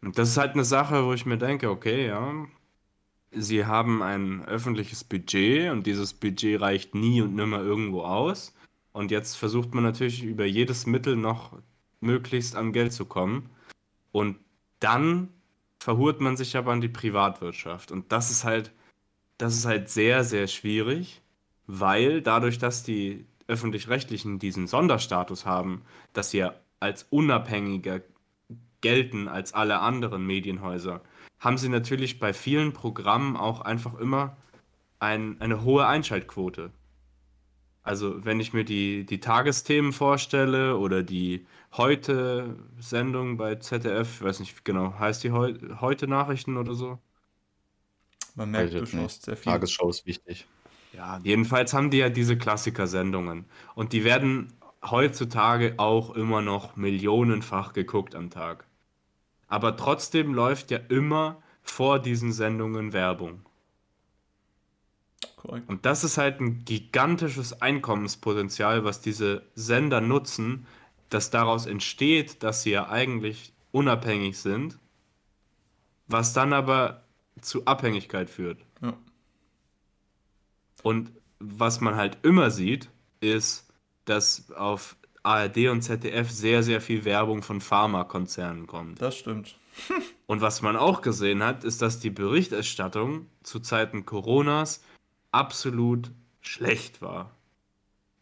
Und 0.00 0.16
das 0.18 0.30
ist 0.30 0.38
halt 0.38 0.54
eine 0.54 0.64
Sache, 0.64 1.04
wo 1.04 1.12
ich 1.12 1.26
mir 1.26 1.36
denke, 1.36 1.68
okay, 1.68 2.06
ja, 2.06 2.46
sie 3.32 3.66
haben 3.66 4.02
ein 4.02 4.44
öffentliches 4.44 5.04
Budget 5.04 5.70
und 5.70 5.86
dieses 5.86 6.14
Budget 6.14 6.60
reicht 6.60 6.94
nie 6.94 7.20
und 7.20 7.34
nimmer 7.34 7.60
irgendwo 7.60 8.02
aus. 8.02 8.54
Und 8.96 9.10
jetzt 9.10 9.36
versucht 9.36 9.74
man 9.74 9.84
natürlich 9.84 10.22
über 10.22 10.46
jedes 10.46 10.86
Mittel 10.86 11.16
noch 11.16 11.52
möglichst 12.00 12.56
an 12.56 12.72
Geld 12.72 12.94
zu 12.94 13.04
kommen. 13.04 13.50
Und 14.10 14.38
dann 14.80 15.28
verhurt 15.78 16.22
man 16.22 16.38
sich 16.38 16.56
aber 16.56 16.72
an 16.72 16.80
die 16.80 16.88
Privatwirtschaft. 16.88 17.92
Und 17.92 18.10
das 18.10 18.30
ist 18.30 18.44
halt, 18.44 18.72
das 19.36 19.54
ist 19.54 19.66
halt 19.66 19.90
sehr, 19.90 20.24
sehr 20.24 20.46
schwierig, 20.46 21.20
weil 21.66 22.22
dadurch, 22.22 22.56
dass 22.56 22.84
die 22.84 23.26
öffentlich-rechtlichen 23.48 24.38
diesen 24.38 24.66
Sonderstatus 24.66 25.44
haben, 25.44 25.82
dass 26.14 26.30
sie 26.30 26.46
als 26.80 27.02
unabhängiger 27.10 28.00
gelten 28.80 29.28
als 29.28 29.52
alle 29.52 29.80
anderen 29.80 30.26
Medienhäuser, 30.26 31.02
haben 31.38 31.58
sie 31.58 31.68
natürlich 31.68 32.18
bei 32.18 32.32
vielen 32.32 32.72
Programmen 32.72 33.36
auch 33.36 33.60
einfach 33.60 33.92
immer 33.98 34.38
ein, 35.00 35.38
eine 35.42 35.64
hohe 35.64 35.86
Einschaltquote. 35.86 36.70
Also 37.86 38.24
wenn 38.24 38.40
ich 38.40 38.52
mir 38.52 38.64
die, 38.64 39.06
die 39.06 39.20
Tagesthemen 39.20 39.92
vorstelle 39.92 40.76
oder 40.76 41.04
die 41.04 41.46
Heute-Sendung 41.76 43.36
bei 43.36 43.54
ZDF, 43.54 44.22
weiß 44.22 44.40
nicht 44.40 44.64
genau, 44.64 44.98
heißt 44.98 45.22
die 45.22 45.30
Heu 45.30 45.54
Heute 45.80 46.08
Nachrichten 46.08 46.56
oder 46.56 46.74
so? 46.74 46.98
Man 48.34 48.50
merkt, 48.50 48.74
du 48.74 48.84
schaust 48.86 49.26
sehr 49.26 49.36
viel. 49.36 49.52
Tagesschau 49.52 49.88
ist 49.88 50.04
wichtig. 50.04 50.48
Ja, 50.94 51.20
jedenfalls 51.22 51.74
haben 51.74 51.92
die 51.92 51.98
ja 51.98 52.08
diese 52.08 52.36
Klassiker-Sendungen. 52.36 53.44
Und 53.76 53.92
die 53.92 54.02
werden 54.02 54.52
heutzutage 54.82 55.74
auch 55.76 56.16
immer 56.16 56.42
noch 56.42 56.74
millionenfach 56.74 57.72
geguckt 57.72 58.16
am 58.16 58.30
Tag. 58.30 58.64
Aber 59.46 59.76
trotzdem 59.76 60.34
läuft 60.34 60.72
ja 60.72 60.78
immer 60.88 61.40
vor 61.62 62.00
diesen 62.00 62.32
Sendungen 62.32 62.92
Werbung. 62.92 63.45
Korrekt. 65.36 65.68
Und 65.68 65.86
das 65.86 66.04
ist 66.04 66.18
halt 66.18 66.40
ein 66.40 66.64
gigantisches 66.64 67.60
Einkommenspotenzial, 67.60 68.84
was 68.84 69.00
diese 69.00 69.42
Sender 69.54 70.00
nutzen, 70.00 70.66
dass 71.10 71.30
daraus 71.30 71.66
entsteht, 71.66 72.42
dass 72.42 72.62
sie 72.62 72.70
ja 72.70 72.88
eigentlich 72.88 73.52
unabhängig 73.72 74.38
sind, 74.38 74.78
was 76.08 76.32
dann 76.32 76.52
aber 76.52 77.04
zu 77.40 77.64
Abhängigkeit 77.66 78.30
führt. 78.30 78.64
Ja. 78.80 78.94
Und 80.82 81.10
was 81.38 81.80
man 81.80 81.96
halt 81.96 82.18
immer 82.22 82.50
sieht, 82.50 82.90
ist, 83.20 83.68
dass 84.04 84.50
auf 84.52 84.96
ARD 85.22 85.68
und 85.68 85.82
ZDF 85.82 86.30
sehr, 86.30 86.62
sehr 86.62 86.80
viel 86.80 87.04
Werbung 87.04 87.42
von 87.42 87.60
Pharmakonzernen 87.60 88.66
kommt. 88.66 89.02
Das 89.02 89.16
stimmt. 89.16 89.56
Und 90.26 90.40
was 90.40 90.62
man 90.62 90.76
auch 90.76 91.02
gesehen 91.02 91.42
hat, 91.42 91.64
ist, 91.64 91.82
dass 91.82 92.00
die 92.00 92.10
Berichterstattung 92.10 93.26
zu 93.42 93.60
Zeiten 93.60 94.06
Coronas 94.06 94.82
absolut 95.36 96.10
schlecht 96.40 97.02
war. 97.02 97.36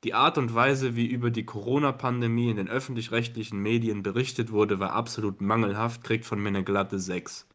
Die 0.03 0.15
Art 0.15 0.37
und 0.37 0.53
Weise, 0.53 0.97
wie 0.97 1.07
über 1.07 1.31
die 1.31 1.47
Corona-Pandemie 1.47 2.51
in 2.51 2.57
den 2.57 2.69
öffentlich-rechtlichen 2.69 3.59
Medien 3.59 4.03
berichtet 4.03 4.51
wurde, 4.51 4.81
war 4.81 4.93
absolut 4.93 5.41
mangelhaft, 5.41 6.03
kriegt 6.03 6.27
von 6.27 6.43
mir 6.43 6.49
eine 6.49 6.65
glatte 6.65 6.99
6. 6.99 7.47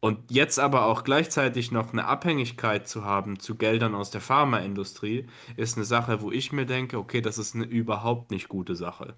Und 0.00 0.30
jetzt 0.30 0.58
aber 0.58 0.84
auch 0.84 1.04
gleichzeitig 1.04 1.70
noch 1.70 1.92
eine 1.92 2.04
Abhängigkeit 2.04 2.86
zu 2.86 3.04
haben 3.04 3.38
zu 3.38 3.54
Geldern 3.54 3.94
aus 3.94 4.10
der 4.10 4.20
Pharmaindustrie, 4.20 5.26
ist 5.56 5.76
eine 5.78 5.86
Sache, 5.86 6.20
wo 6.20 6.30
ich 6.32 6.52
mir 6.52 6.66
denke, 6.66 6.98
okay, 6.98 7.22
das 7.22 7.38
ist 7.38 7.54
eine 7.54 7.64
überhaupt 7.64 8.30
nicht 8.30 8.48
gute 8.48 8.74
Sache. 8.74 9.14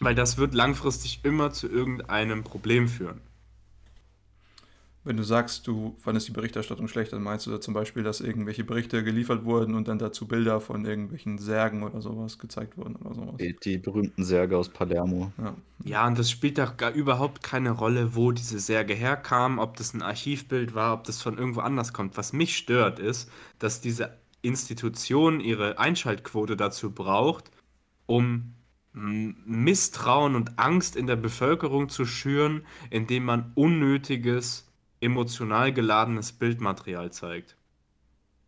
Weil 0.00 0.14
das 0.14 0.36
wird 0.36 0.52
langfristig 0.52 1.20
immer 1.22 1.52
zu 1.52 1.68
irgendeinem 1.68 2.42
Problem 2.44 2.88
führen. 2.88 3.22
Wenn 5.04 5.18
du 5.18 5.22
sagst, 5.22 5.66
du 5.66 5.94
fandest 5.98 6.28
die 6.28 6.32
Berichterstattung 6.32 6.88
schlecht, 6.88 7.12
dann 7.12 7.22
meinst 7.22 7.46
du 7.46 7.50
da 7.50 7.60
zum 7.60 7.74
Beispiel, 7.74 8.02
dass 8.02 8.20
irgendwelche 8.20 8.64
Berichte 8.64 9.04
geliefert 9.04 9.44
wurden 9.44 9.74
und 9.74 9.86
dann 9.86 9.98
dazu 9.98 10.26
Bilder 10.26 10.60
von 10.60 10.84
irgendwelchen 10.86 11.38
Särgen 11.38 11.82
oder 11.82 12.00
sowas 12.00 12.38
gezeigt 12.38 12.78
wurden 12.78 12.96
oder 12.96 13.14
sowas. 13.14 13.34
Die, 13.38 13.54
die 13.62 13.76
berühmten 13.76 14.24
Särge 14.24 14.56
aus 14.56 14.70
Palermo. 14.70 15.30
Ja. 15.38 15.54
Ja, 15.84 16.06
und 16.06 16.18
das 16.18 16.30
spielt 16.30 16.58
doch 16.58 16.78
gar 16.78 16.92
überhaupt 16.92 17.42
keine 17.42 17.70
Rolle, 17.70 18.14
wo 18.14 18.32
diese 18.32 18.58
Särge 18.58 18.94
herkamen, 18.94 19.58
ob 19.58 19.76
das 19.76 19.92
ein 19.92 20.00
Archivbild 20.00 20.74
war, 20.74 20.94
ob 20.94 21.04
das 21.04 21.20
von 21.20 21.36
irgendwo 21.36 21.60
anders 21.60 21.92
kommt. 21.92 22.16
Was 22.16 22.32
mich 22.32 22.56
stört, 22.56 22.98
ist, 22.98 23.30
dass 23.58 23.82
diese 23.82 24.16
Institution 24.40 25.40
ihre 25.40 25.78
Einschaltquote 25.78 26.56
dazu 26.56 26.90
braucht, 26.90 27.50
um 28.06 28.54
Misstrauen 28.94 30.36
und 30.36 30.58
Angst 30.58 30.94
in 30.94 31.06
der 31.06 31.16
Bevölkerung 31.16 31.88
zu 31.88 32.06
schüren, 32.06 32.64
indem 32.90 33.24
man 33.24 33.50
unnötiges, 33.54 34.70
emotional 35.04 35.72
geladenes 35.72 36.32
Bildmaterial 36.32 37.12
zeigt, 37.12 37.56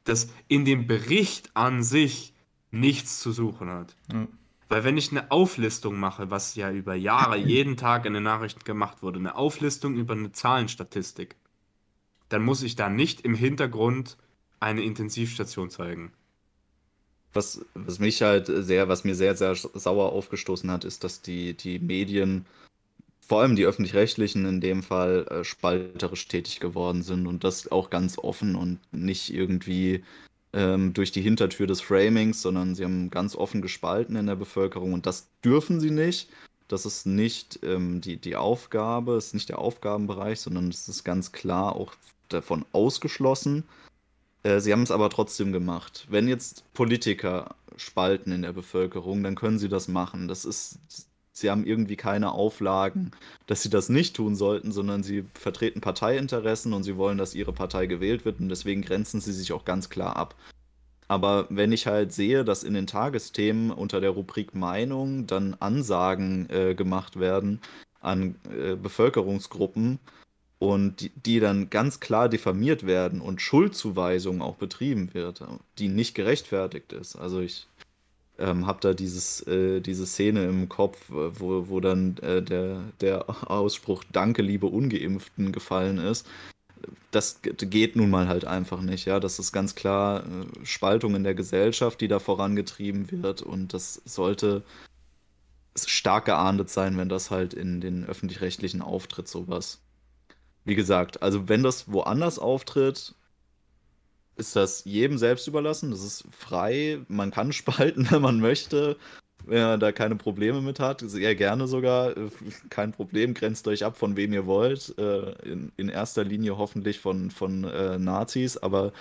das 0.04 0.28
in 0.48 0.64
dem 0.64 0.86
Bericht 0.86 1.50
an 1.54 1.82
sich 1.82 2.34
nichts 2.70 3.20
zu 3.20 3.32
suchen 3.32 3.68
hat. 3.68 3.94
Ja. 4.12 4.26
Weil 4.68 4.82
wenn 4.82 4.96
ich 4.96 5.12
eine 5.12 5.30
Auflistung 5.30 5.98
mache, 5.98 6.30
was 6.30 6.56
ja 6.56 6.72
über 6.72 6.94
Jahre 6.94 7.36
jeden 7.36 7.76
Tag 7.76 8.04
in 8.04 8.14
den 8.14 8.24
Nachrichten 8.24 8.64
gemacht 8.64 9.02
wurde, 9.02 9.18
eine 9.18 9.36
Auflistung 9.36 9.94
über 9.96 10.14
eine 10.14 10.32
Zahlenstatistik, 10.32 11.36
dann 12.28 12.42
muss 12.42 12.62
ich 12.62 12.74
da 12.74 12.88
nicht 12.88 13.20
im 13.20 13.34
Hintergrund 13.34 14.16
eine 14.58 14.82
Intensivstation 14.82 15.70
zeigen. 15.70 16.12
Was, 17.32 17.64
was 17.74 17.98
mich 17.98 18.22
halt 18.22 18.46
sehr, 18.46 18.88
was 18.88 19.04
mir 19.04 19.14
sehr, 19.14 19.36
sehr 19.36 19.54
sauer 19.54 20.12
aufgestoßen 20.12 20.70
hat, 20.70 20.84
ist, 20.84 21.04
dass 21.04 21.22
die, 21.22 21.54
die 21.54 21.78
Medien, 21.78 22.46
vor 23.26 23.40
allem 23.40 23.56
die 23.56 23.64
öffentlich-rechtlichen 23.64 24.44
in 24.46 24.60
dem 24.60 24.82
Fall, 24.82 25.26
äh, 25.28 25.44
spalterisch 25.44 26.28
tätig 26.28 26.60
geworden 26.60 27.02
sind 27.02 27.26
und 27.26 27.44
das 27.44 27.70
auch 27.70 27.90
ganz 27.90 28.18
offen 28.18 28.54
und 28.54 28.78
nicht 28.92 29.32
irgendwie 29.32 30.04
ähm, 30.52 30.94
durch 30.94 31.12
die 31.12 31.22
Hintertür 31.22 31.66
des 31.66 31.80
Framings, 31.80 32.42
sondern 32.42 32.74
sie 32.74 32.84
haben 32.84 33.10
ganz 33.10 33.36
offen 33.36 33.62
gespalten 33.62 34.16
in 34.16 34.26
der 34.26 34.36
Bevölkerung 34.36 34.92
und 34.92 35.06
das 35.06 35.28
dürfen 35.44 35.80
sie 35.80 35.90
nicht. 35.90 36.28
Das 36.68 36.86
ist 36.86 37.06
nicht 37.06 37.60
ähm, 37.62 38.00
die, 38.00 38.16
die 38.16 38.36
Aufgabe, 38.36 39.16
ist 39.16 39.34
nicht 39.34 39.48
der 39.48 39.58
Aufgabenbereich, 39.58 40.40
sondern 40.40 40.68
es 40.68 40.88
ist 40.88 41.04
ganz 41.04 41.32
klar 41.32 41.76
auch 41.76 41.94
davon 42.28 42.64
ausgeschlossen. 42.72 43.64
Äh, 44.42 44.60
Sie 44.60 44.72
haben 44.72 44.82
es 44.82 44.90
aber 44.90 45.10
trotzdem 45.10 45.52
gemacht. 45.52 46.06
Wenn 46.10 46.28
jetzt 46.28 46.64
Politiker 46.74 47.54
spalten 47.76 48.32
in 48.32 48.42
der 48.42 48.52
Bevölkerung, 48.52 49.22
dann 49.22 49.34
können 49.34 49.58
sie 49.58 49.68
das 49.68 49.88
machen. 49.88 50.28
Das 50.28 50.44
ist, 50.44 50.78
sie 51.36 51.50
haben 51.50 51.64
irgendwie 51.66 51.96
keine 51.96 52.32
Auflagen, 52.32 53.10
dass 53.46 53.62
sie 53.62 53.68
das 53.70 53.88
nicht 53.88 54.16
tun 54.16 54.36
sollten, 54.36 54.72
sondern 54.72 55.02
sie 55.02 55.24
vertreten 55.34 55.80
Parteiinteressen 55.80 56.72
und 56.72 56.82
sie 56.82 56.96
wollen, 56.96 57.18
dass 57.18 57.34
ihre 57.34 57.52
Partei 57.52 57.86
gewählt 57.86 58.24
wird 58.24 58.40
und 58.40 58.48
deswegen 58.48 58.82
grenzen 58.82 59.20
sie 59.20 59.32
sich 59.32 59.52
auch 59.52 59.64
ganz 59.64 59.90
klar 59.90 60.16
ab. 60.16 60.34
Aber 61.08 61.46
wenn 61.50 61.72
ich 61.72 61.86
halt 61.86 62.12
sehe, 62.12 62.44
dass 62.44 62.64
in 62.64 62.74
den 62.74 62.86
Tagesthemen 62.86 63.70
unter 63.70 64.00
der 64.00 64.10
Rubrik 64.10 64.54
Meinung 64.54 65.26
dann 65.26 65.54
Ansagen 65.60 66.48
äh, 66.50 66.74
gemacht 66.74 67.20
werden 67.20 67.60
an 68.00 68.36
äh, 68.50 68.74
Bevölkerungsgruppen, 68.74 70.00
und 70.58 71.00
die, 71.00 71.10
die 71.10 71.40
dann 71.40 71.68
ganz 71.68 72.00
klar 72.00 72.28
diffamiert 72.28 72.86
werden 72.86 73.20
und 73.20 73.42
Schuldzuweisung 73.42 74.40
auch 74.40 74.56
betrieben 74.56 75.12
wird, 75.12 75.44
die 75.78 75.88
nicht 75.88 76.14
gerechtfertigt 76.14 76.92
ist. 76.94 77.16
Also 77.16 77.40
ich 77.40 77.66
ähm, 78.38 78.66
habe 78.66 78.80
da 78.80 78.94
dieses, 78.94 79.46
äh, 79.46 79.80
diese 79.80 80.06
Szene 80.06 80.44
im 80.44 80.68
Kopf, 80.68 80.98
wo, 81.08 81.68
wo 81.68 81.80
dann 81.80 82.16
äh, 82.18 82.42
der, 82.42 82.82
der 83.00 83.50
Ausspruch 83.50 84.04
Danke, 84.12 84.42
liebe 84.42 84.66
Ungeimpften 84.66 85.52
gefallen 85.52 85.98
ist. 85.98 86.26
Das 87.10 87.40
geht 87.42 87.96
nun 87.96 88.10
mal 88.10 88.28
halt 88.28 88.44
einfach 88.44 88.82
nicht, 88.82 89.06
ja. 89.06 89.20
Das 89.20 89.38
ist 89.38 89.52
ganz 89.52 89.74
klar 89.74 90.24
äh, 90.24 90.66
Spaltung 90.66 91.14
in 91.14 91.24
der 91.24 91.34
Gesellschaft, 91.34 92.00
die 92.00 92.08
da 92.08 92.18
vorangetrieben 92.18 93.10
wird 93.10 93.42
und 93.42 93.72
das 93.72 94.02
sollte 94.04 94.62
stark 95.84 96.26
geahndet 96.26 96.70
sein, 96.70 96.96
wenn 96.96 97.08
das 97.08 97.30
halt 97.30 97.52
in 97.54 97.80
den 97.80 98.04
öffentlich-rechtlichen 98.06 98.82
auftritt, 98.82 99.28
sowas. 99.28 99.80
Wie 100.64 100.74
gesagt, 100.74 101.22
also 101.22 101.48
wenn 101.48 101.62
das 101.62 101.92
woanders 101.92 102.38
auftritt, 102.38 103.14
ist 104.36 104.56
das 104.56 104.84
jedem 104.84 105.18
selbst 105.18 105.46
überlassen. 105.46 105.90
Das 105.90 106.02
ist 106.02 106.24
frei. 106.30 107.00
Man 107.08 107.30
kann 107.30 107.52
spalten, 107.52 108.10
wenn 108.10 108.22
man 108.22 108.40
möchte. 108.40 108.96
Wenn 109.44 109.58
er 109.58 109.78
da 109.78 109.92
keine 109.92 110.16
Probleme 110.16 110.60
mit 110.60 110.80
hat, 110.80 111.02
sehr 111.02 111.34
gerne 111.36 111.68
sogar. 111.68 112.14
Kein 112.68 112.92
Problem, 112.92 113.34
grenzt 113.34 113.68
euch 113.68 113.84
ab, 113.84 113.96
von 113.96 114.16
wem 114.16 114.32
ihr 114.32 114.46
wollt. 114.46 114.96
Äh, 114.98 115.32
In, 115.48 115.72
in 115.76 115.88
erster 115.88 116.24
Linie 116.24 116.58
hoffentlich 116.58 116.98
von, 116.98 117.30
von 117.30 117.64
äh, 117.64 117.98
Nazis, 117.98 118.56
aber 118.56 118.92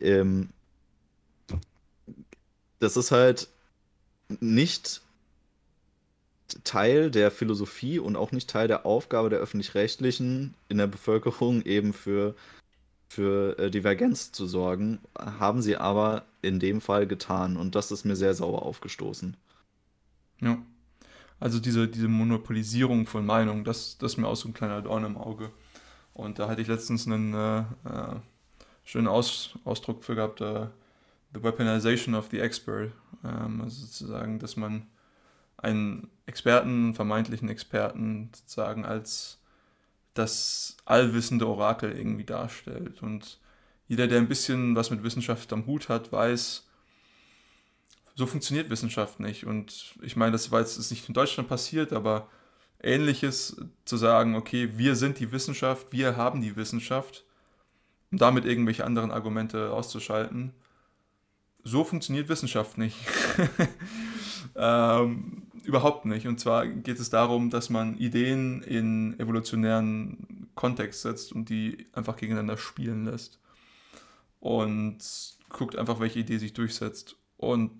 ähm, 0.00 0.50
das 2.78 2.96
ist 2.96 3.10
halt 3.10 3.48
nicht 4.40 5.00
Teil 6.62 7.10
der 7.10 7.30
Philosophie 7.30 7.98
und 7.98 8.16
auch 8.16 8.32
nicht 8.32 8.50
Teil 8.50 8.68
der 8.68 8.86
Aufgabe 8.86 9.30
der 9.30 9.40
öffentlich-rechtlichen 9.40 10.54
in 10.68 10.78
der 10.78 10.86
Bevölkerung 10.86 11.62
eben 11.62 11.92
für, 11.92 12.34
für 13.14 13.58
äh, 13.58 13.70
Divergenz 13.70 14.32
zu 14.32 14.46
sorgen, 14.46 15.00
haben 15.18 15.62
sie 15.62 15.76
aber 15.76 16.24
in 16.42 16.58
dem 16.58 16.80
Fall 16.80 17.06
getan 17.06 17.56
und 17.56 17.74
das 17.74 17.90
ist 17.90 18.04
mir 18.04 18.16
sehr 18.16 18.34
sauer 18.34 18.62
aufgestoßen. 18.62 19.36
Ja. 20.40 20.58
Also 21.40 21.58
diese, 21.58 21.88
diese 21.88 22.08
Monopolisierung 22.08 23.06
von 23.06 23.26
Meinung, 23.26 23.64
das, 23.64 23.98
das 23.98 24.12
ist 24.12 24.18
mir 24.18 24.28
auch 24.28 24.36
so 24.36 24.48
ein 24.48 24.54
kleiner 24.54 24.82
Dorn 24.82 25.04
im 25.04 25.16
Auge. 25.16 25.50
Und 26.12 26.38
da 26.38 26.48
hatte 26.48 26.62
ich 26.62 26.68
letztens 26.68 27.06
einen 27.06 27.34
äh, 27.34 27.58
äh, 27.60 28.16
schönen 28.84 29.08
Aus, 29.08 29.58
Ausdruck 29.64 30.04
für 30.04 30.14
gehabt, 30.14 30.40
äh, 30.40 30.66
the 31.34 31.42
weaponization 31.42 32.14
of 32.14 32.28
the 32.30 32.40
expert. 32.40 32.92
Ähm, 33.24 33.60
also 33.60 33.84
sozusagen, 33.84 34.38
dass 34.38 34.56
man 34.56 34.86
einen 35.56 36.10
Experten, 36.26 36.68
einen 36.68 36.94
vermeintlichen 36.94 37.48
Experten 37.48 38.30
sozusagen 38.34 38.84
als 38.84 39.40
das 40.14 40.76
allwissende 40.84 41.46
Orakel 41.46 41.92
irgendwie 41.92 42.24
darstellt. 42.24 43.02
Und 43.02 43.38
jeder, 43.88 44.06
der 44.06 44.18
ein 44.18 44.28
bisschen 44.28 44.74
was 44.76 44.90
mit 44.90 45.02
Wissenschaft 45.02 45.52
am 45.52 45.66
Hut 45.66 45.88
hat, 45.88 46.10
weiß, 46.12 46.66
so 48.14 48.26
funktioniert 48.26 48.70
Wissenschaft 48.70 49.20
nicht. 49.20 49.44
Und 49.44 49.94
ich 50.02 50.16
meine, 50.16 50.32
das 50.32 50.50
war 50.50 50.60
jetzt 50.60 50.78
ist 50.78 50.90
nicht 50.90 51.08
in 51.08 51.14
Deutschland 51.14 51.48
passiert, 51.48 51.92
aber 51.92 52.28
ähnliches 52.82 53.56
zu 53.84 53.96
sagen, 53.96 54.36
okay, 54.36 54.70
wir 54.76 54.94
sind 54.94 55.18
die 55.18 55.32
Wissenschaft, 55.32 55.88
wir 55.90 56.16
haben 56.16 56.40
die 56.40 56.56
Wissenschaft, 56.56 57.24
um 58.12 58.18
damit 58.18 58.44
irgendwelche 58.44 58.84
anderen 58.84 59.10
Argumente 59.10 59.72
auszuschalten. 59.72 60.52
So 61.64 61.82
funktioniert 61.82 62.28
Wissenschaft 62.28 62.78
nicht. 62.78 62.96
ähm, 64.56 65.43
überhaupt 65.64 66.04
nicht. 66.04 66.26
Und 66.26 66.40
zwar 66.40 66.66
geht 66.66 67.00
es 67.00 67.10
darum, 67.10 67.50
dass 67.50 67.70
man 67.70 67.96
Ideen 67.98 68.62
in 68.62 69.18
evolutionären 69.18 70.48
Kontext 70.54 71.02
setzt 71.02 71.32
und 71.32 71.48
die 71.48 71.86
einfach 71.92 72.16
gegeneinander 72.16 72.56
spielen 72.56 73.04
lässt. 73.04 73.40
Und 74.40 74.98
guckt 75.48 75.76
einfach, 75.76 76.00
welche 76.00 76.20
Idee 76.20 76.38
sich 76.38 76.52
durchsetzt. 76.52 77.16
Und 77.36 77.70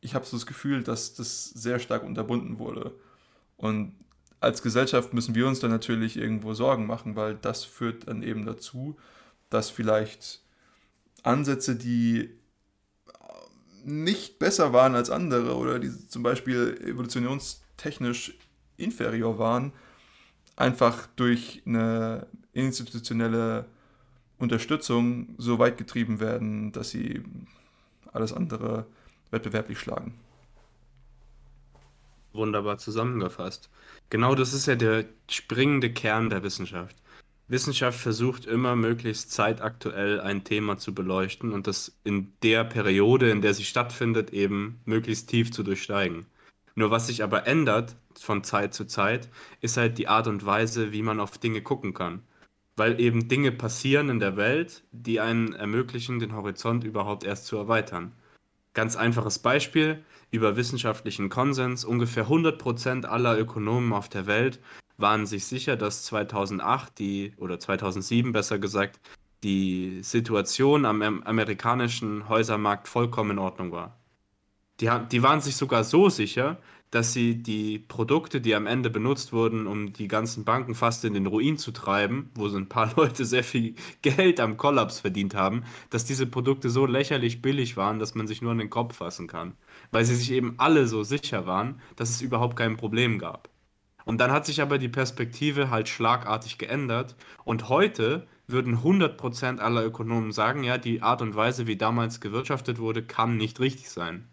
ich 0.00 0.14
habe 0.14 0.24
so 0.24 0.36
das 0.36 0.46
Gefühl, 0.46 0.82
dass 0.82 1.14
das 1.14 1.50
sehr 1.50 1.78
stark 1.78 2.02
unterbunden 2.02 2.58
wurde. 2.58 2.94
Und 3.56 3.94
als 4.40 4.62
Gesellschaft 4.62 5.14
müssen 5.14 5.34
wir 5.34 5.46
uns 5.46 5.60
dann 5.60 5.70
natürlich 5.70 6.16
irgendwo 6.16 6.54
Sorgen 6.54 6.86
machen, 6.86 7.14
weil 7.14 7.36
das 7.36 7.64
führt 7.64 8.08
dann 8.08 8.22
eben 8.22 8.44
dazu, 8.44 8.96
dass 9.50 9.70
vielleicht 9.70 10.42
Ansätze, 11.22 11.76
die 11.76 12.30
nicht 13.84 14.38
besser 14.38 14.72
waren 14.72 14.94
als 14.94 15.10
andere 15.10 15.56
oder 15.56 15.78
die 15.78 15.90
zum 16.08 16.22
Beispiel 16.22 16.78
evolutionstechnisch 16.84 18.34
inferior 18.76 19.38
waren, 19.38 19.72
einfach 20.56 21.06
durch 21.16 21.62
eine 21.66 22.26
institutionelle 22.52 23.66
Unterstützung 24.38 25.34
so 25.38 25.58
weit 25.58 25.78
getrieben 25.78 26.20
werden, 26.20 26.72
dass 26.72 26.90
sie 26.90 27.22
alles 28.12 28.32
andere 28.32 28.86
wettbewerblich 29.30 29.78
schlagen. 29.78 30.18
Wunderbar 32.32 32.78
zusammengefasst. 32.78 33.70
Genau 34.10 34.34
das 34.34 34.52
ist 34.52 34.66
ja 34.66 34.74
der 34.74 35.04
springende 35.28 35.92
Kern 35.92 36.30
der 36.30 36.42
Wissenschaft. 36.42 36.96
Wissenschaft 37.52 38.00
versucht 38.00 38.46
immer 38.46 38.76
möglichst 38.76 39.30
zeitaktuell 39.30 40.22
ein 40.22 40.42
Thema 40.42 40.78
zu 40.78 40.94
beleuchten 40.94 41.52
und 41.52 41.66
das 41.66 41.94
in 42.02 42.32
der 42.42 42.64
Periode, 42.64 43.30
in 43.30 43.42
der 43.42 43.52
sie 43.52 43.64
stattfindet, 43.64 44.30
eben 44.32 44.80
möglichst 44.86 45.28
tief 45.28 45.52
zu 45.52 45.62
durchsteigen. 45.62 46.24
Nur 46.74 46.90
was 46.90 47.08
sich 47.08 47.22
aber 47.22 47.46
ändert 47.46 47.94
von 48.18 48.42
Zeit 48.42 48.72
zu 48.72 48.86
Zeit, 48.86 49.28
ist 49.60 49.76
halt 49.76 49.98
die 49.98 50.08
Art 50.08 50.28
und 50.28 50.46
Weise, 50.46 50.92
wie 50.92 51.02
man 51.02 51.20
auf 51.20 51.36
Dinge 51.36 51.60
gucken 51.60 51.92
kann. 51.92 52.22
Weil 52.74 52.98
eben 52.98 53.28
Dinge 53.28 53.52
passieren 53.52 54.08
in 54.08 54.18
der 54.18 54.38
Welt, 54.38 54.82
die 54.90 55.20
einen 55.20 55.52
ermöglichen, 55.52 56.20
den 56.20 56.34
Horizont 56.34 56.84
überhaupt 56.84 57.22
erst 57.22 57.44
zu 57.44 57.58
erweitern. 57.58 58.12
Ganz 58.72 58.96
einfaches 58.96 59.38
Beispiel, 59.38 60.02
über 60.30 60.56
wissenschaftlichen 60.56 61.28
Konsens, 61.28 61.84
ungefähr 61.84 62.28
100% 62.28 63.04
aller 63.04 63.38
Ökonomen 63.38 63.92
auf 63.92 64.08
der 64.08 64.24
Welt 64.24 64.58
waren 64.96 65.26
sich 65.26 65.44
sicher, 65.46 65.76
dass 65.76 66.04
2008 66.04 66.98
die, 66.98 67.34
oder 67.38 67.58
2007 67.58 68.32
besser 68.32 68.58
gesagt, 68.58 69.00
die 69.42 70.00
Situation 70.02 70.84
am 70.84 71.02
amerikanischen 71.02 72.28
Häusermarkt 72.28 72.88
vollkommen 72.88 73.32
in 73.32 73.38
Ordnung 73.38 73.72
war. 73.72 73.98
Die, 74.80 74.90
die 75.10 75.22
waren 75.22 75.40
sich 75.40 75.56
sogar 75.56 75.84
so 75.84 76.08
sicher, 76.08 76.58
dass 76.92 77.14
sie 77.14 77.42
die 77.42 77.78
Produkte, 77.78 78.40
die 78.42 78.54
am 78.54 78.66
Ende 78.66 78.90
benutzt 78.90 79.32
wurden, 79.32 79.66
um 79.66 79.94
die 79.94 80.08
ganzen 80.08 80.44
Banken 80.44 80.74
fast 80.74 81.06
in 81.06 81.14
den 81.14 81.26
Ruin 81.26 81.56
zu 81.56 81.72
treiben, 81.72 82.30
wo 82.34 82.48
so 82.48 82.58
ein 82.58 82.68
paar 82.68 82.92
Leute 82.96 83.24
sehr 83.24 83.42
viel 83.42 83.74
Geld 84.02 84.40
am 84.40 84.58
Kollaps 84.58 85.00
verdient 85.00 85.34
haben, 85.34 85.64
dass 85.88 86.04
diese 86.04 86.26
Produkte 86.26 86.68
so 86.68 86.84
lächerlich 86.84 87.40
billig 87.40 87.78
waren, 87.78 87.98
dass 87.98 88.14
man 88.14 88.26
sich 88.26 88.42
nur 88.42 88.52
an 88.52 88.58
den 88.58 88.70
Kopf 88.70 88.96
fassen 88.96 89.26
kann. 89.26 89.54
Weil 89.90 90.04
sie 90.04 90.14
sich 90.14 90.30
eben 90.32 90.54
alle 90.58 90.86
so 90.86 91.02
sicher 91.02 91.46
waren, 91.46 91.80
dass 91.96 92.10
es 92.10 92.20
überhaupt 92.20 92.56
kein 92.56 92.76
Problem 92.76 93.18
gab. 93.18 93.48
Und 94.04 94.20
dann 94.20 94.32
hat 94.32 94.46
sich 94.46 94.60
aber 94.60 94.78
die 94.78 94.88
Perspektive 94.88 95.70
halt 95.70 95.88
schlagartig 95.88 96.58
geändert. 96.58 97.14
Und 97.44 97.68
heute 97.68 98.26
würden 98.46 98.78
100% 98.78 99.58
aller 99.58 99.84
Ökonomen 99.84 100.32
sagen, 100.32 100.64
ja, 100.64 100.78
die 100.78 101.02
Art 101.02 101.22
und 101.22 101.36
Weise, 101.36 101.66
wie 101.66 101.76
damals 101.76 102.20
gewirtschaftet 102.20 102.78
wurde, 102.78 103.02
kann 103.02 103.36
nicht 103.36 103.60
richtig 103.60 103.90
sein. 103.90 104.28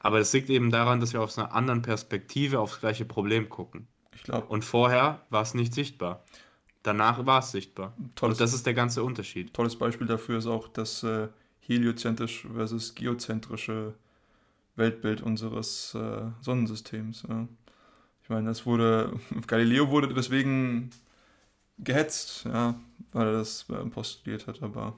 Aber 0.00 0.18
es 0.18 0.32
liegt 0.32 0.50
eben 0.50 0.70
daran, 0.70 1.00
dass 1.00 1.12
wir 1.12 1.22
aus 1.22 1.38
einer 1.38 1.54
anderen 1.54 1.82
Perspektive 1.82 2.58
aufs 2.58 2.80
gleiche 2.80 3.04
Problem 3.04 3.48
gucken. 3.48 3.86
Ich 4.14 4.24
glaube. 4.24 4.46
Und 4.48 4.64
vorher 4.64 5.24
war 5.30 5.42
es 5.42 5.54
nicht 5.54 5.74
sichtbar. 5.74 6.24
Danach 6.82 7.24
war 7.24 7.38
es 7.38 7.52
sichtbar. 7.52 7.96
Tolles, 8.16 8.38
und 8.38 8.40
das 8.40 8.54
ist 8.54 8.66
der 8.66 8.74
ganze 8.74 9.04
Unterschied. 9.04 9.54
Tolles 9.54 9.76
Beispiel 9.76 10.06
dafür 10.06 10.38
ist 10.38 10.46
auch 10.46 10.66
das 10.66 11.04
äh, 11.04 11.28
heliozentrisch 11.60 12.46
versus 12.52 12.94
geozentrische 12.96 13.94
Weltbild 14.74 15.22
unseres 15.22 15.94
äh, 15.94 16.22
Sonnensystems. 16.40 17.24
Ja. 17.28 17.46
Ich 18.32 18.34
meine, 18.34 18.48
das 18.48 18.64
wurde, 18.64 19.12
Galileo 19.46 19.90
wurde 19.90 20.08
deswegen 20.14 20.88
gehetzt, 21.76 22.46
ja, 22.46 22.80
weil 23.12 23.26
er 23.26 23.32
das 23.34 23.66
äh, 23.68 23.84
postuliert 23.90 24.46
hat, 24.46 24.62
aber. 24.62 24.96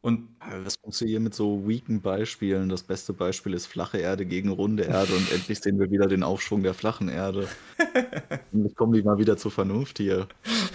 Und 0.00 0.30
du 0.40 1.04
hier 1.04 1.20
mit 1.20 1.34
so 1.34 1.68
weaken 1.68 2.00
Beispielen? 2.00 2.70
Das 2.70 2.84
beste 2.84 3.12
Beispiel 3.12 3.52
ist 3.52 3.66
flache 3.66 3.98
Erde 3.98 4.24
gegen 4.24 4.48
runde 4.48 4.84
Erde 4.84 5.14
und 5.14 5.30
endlich 5.30 5.60
sehen 5.60 5.78
wir 5.78 5.90
wieder 5.90 6.06
den 6.06 6.22
Aufschwung 6.22 6.62
der 6.62 6.72
flachen 6.72 7.10
Erde. 7.10 7.48
Endlich 8.50 8.74
kommen 8.76 8.94
die 8.94 9.02
mal 9.02 9.18
wieder 9.18 9.36
zur 9.36 9.50
Vernunft 9.50 9.98
hier. 9.98 10.26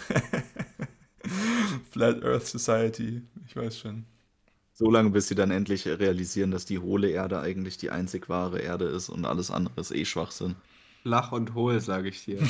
Flat 1.90 2.24
Earth 2.24 2.46
Society, 2.46 3.24
ich 3.48 3.56
weiß 3.56 3.80
schon. 3.80 4.06
So 4.74 4.92
lange, 4.92 5.10
bis 5.10 5.28
sie 5.28 5.34
dann 5.34 5.50
endlich 5.50 5.88
realisieren, 5.88 6.52
dass 6.52 6.66
die 6.66 6.78
hohle 6.78 7.10
Erde 7.10 7.40
eigentlich 7.40 7.78
die 7.80 7.90
einzig 7.90 8.30
wahre 8.30 8.60
Erde 8.60 8.86
ist 8.86 9.10
und 9.10 9.26
alles 9.26 9.50
andere 9.50 9.82
ist 9.82 9.92
eh 9.92 10.06
Schwachsinn. 10.06 10.56
Flach 11.08 11.32
und 11.32 11.54
hohl, 11.54 11.80
sage 11.80 12.10
ich 12.10 12.26
dir. 12.26 12.40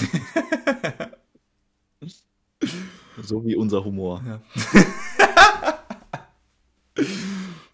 so 3.22 3.46
wie 3.46 3.56
unser 3.56 3.86
Humor. 3.86 4.24
Ja. 4.26 4.42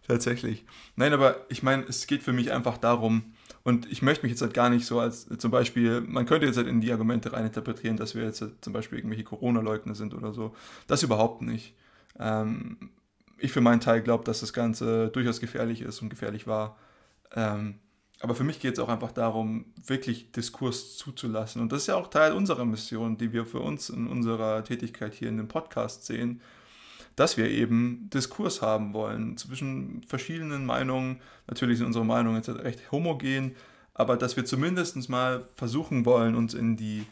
Tatsächlich. 0.06 0.66
Nein, 0.98 1.14
aber 1.14 1.46
ich 1.48 1.64
meine, 1.64 1.84
es 1.84 2.06
geht 2.06 2.22
für 2.22 2.34
mich 2.34 2.52
einfach 2.52 2.78
darum, 2.78 3.34
und 3.64 3.90
ich 3.90 4.02
möchte 4.02 4.26
mich 4.26 4.32
jetzt 4.32 4.42
halt 4.42 4.54
gar 4.54 4.70
nicht 4.70 4.86
so 4.86 5.00
als 5.00 5.26
zum 5.38 5.52
Beispiel, 5.52 6.02
man 6.02 6.26
könnte 6.26 6.48
jetzt 6.48 6.58
halt 6.58 6.68
in 6.68 6.82
die 6.82 6.92
Argumente 6.92 7.32
reininterpretieren, 7.32 7.96
dass 7.96 8.14
wir 8.14 8.24
jetzt 8.24 8.42
halt 8.42 8.56
zum 8.60 8.74
Beispiel 8.74 8.98
irgendwelche 8.98 9.24
Corona-Leugner 9.24 9.96
sind 9.96 10.14
oder 10.14 10.34
so. 10.34 10.54
Das 10.88 11.02
überhaupt 11.02 11.44
nicht. 11.44 11.76
Ähm, 12.20 12.90
ich 13.38 13.54
für 13.54 13.62
meinen 13.62 13.80
Teil 13.80 14.02
glaube, 14.02 14.26
dass 14.26 14.42
das 14.42 14.52
Ganze 14.52 15.08
durchaus 15.08 15.40
gefährlich 15.40 15.80
ist 15.80 16.02
und 16.02 16.10
gefährlich 16.10 16.46
war. 16.46 16.76
Ähm, 17.34 17.76
aber 18.24 18.36
für 18.36 18.46
mich 18.46 18.62
geht 18.62 18.76
es 18.76 18.80
auch 18.80 18.88
einfach 18.88 19.12
darum, 19.12 19.66
wirklich 19.86 20.32
Diskurs 20.32 20.96
zuzulassen. 20.96 21.62
Und 21.62 21.74
das 21.74 21.82
ist 21.82 21.88
ja 21.88 21.96
auch 21.96 22.08
Teil 22.08 22.32
unserer 22.32 22.64
Mission, 22.64 23.18
die 23.18 23.34
wir 23.34 23.46
für 23.46 23.60
uns 23.60 23.90
in 23.90 24.08
unserer 24.08 24.64
Tätigkeit 24.64 25.14
hier 25.14 25.28
in 25.28 25.36
dem 25.36 25.50
Podcast 25.50 26.06
sehen, 26.06 26.40
dass 27.18 27.36
wir 27.36 27.50
eben 27.50 28.10
Diskurs 28.14 28.62
haben 28.62 28.94
wollen 28.94 29.36
zwischen 29.36 30.04
verschiedenen 30.08 30.66
Meinungen. 30.66 31.20
Natürlich 31.48 31.80
sind 31.80 31.88
unsere 31.88 32.06
Meinungen 32.06 32.38
jetzt 32.38 32.48
recht 32.48 32.94
homogen, 32.94 33.58
aber 33.94 34.16
dass 34.16 34.38
wir 34.38 34.46
zumindest 34.46 35.10
mal 35.10 35.50
versuchen 35.56 36.06
wollen, 36.06 36.36
uns 36.36 36.54
in 36.54 36.78
die 36.78 37.06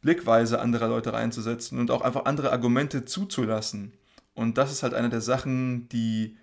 Blickweise 0.00 0.60
anderer 0.60 0.88
Leute 0.88 1.12
reinzusetzen 1.12 1.78
und 1.78 1.92
auch 1.92 2.00
einfach 2.00 2.24
andere 2.24 2.50
Argumente 2.50 3.04
zuzulassen. 3.04 3.92
Und 4.34 4.58
das 4.58 4.72
ist 4.72 4.82
halt 4.82 4.94
eine 4.94 5.10
der 5.10 5.20
Sachen, 5.20 5.88
die 5.90 6.36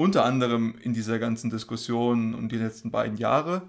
unter 0.00 0.24
anderem 0.24 0.76
in 0.80 0.94
dieser 0.94 1.18
ganzen 1.18 1.50
Diskussion 1.50 2.34
und 2.34 2.50
die 2.50 2.56
letzten 2.56 2.90
beiden 2.90 3.18
Jahre, 3.18 3.68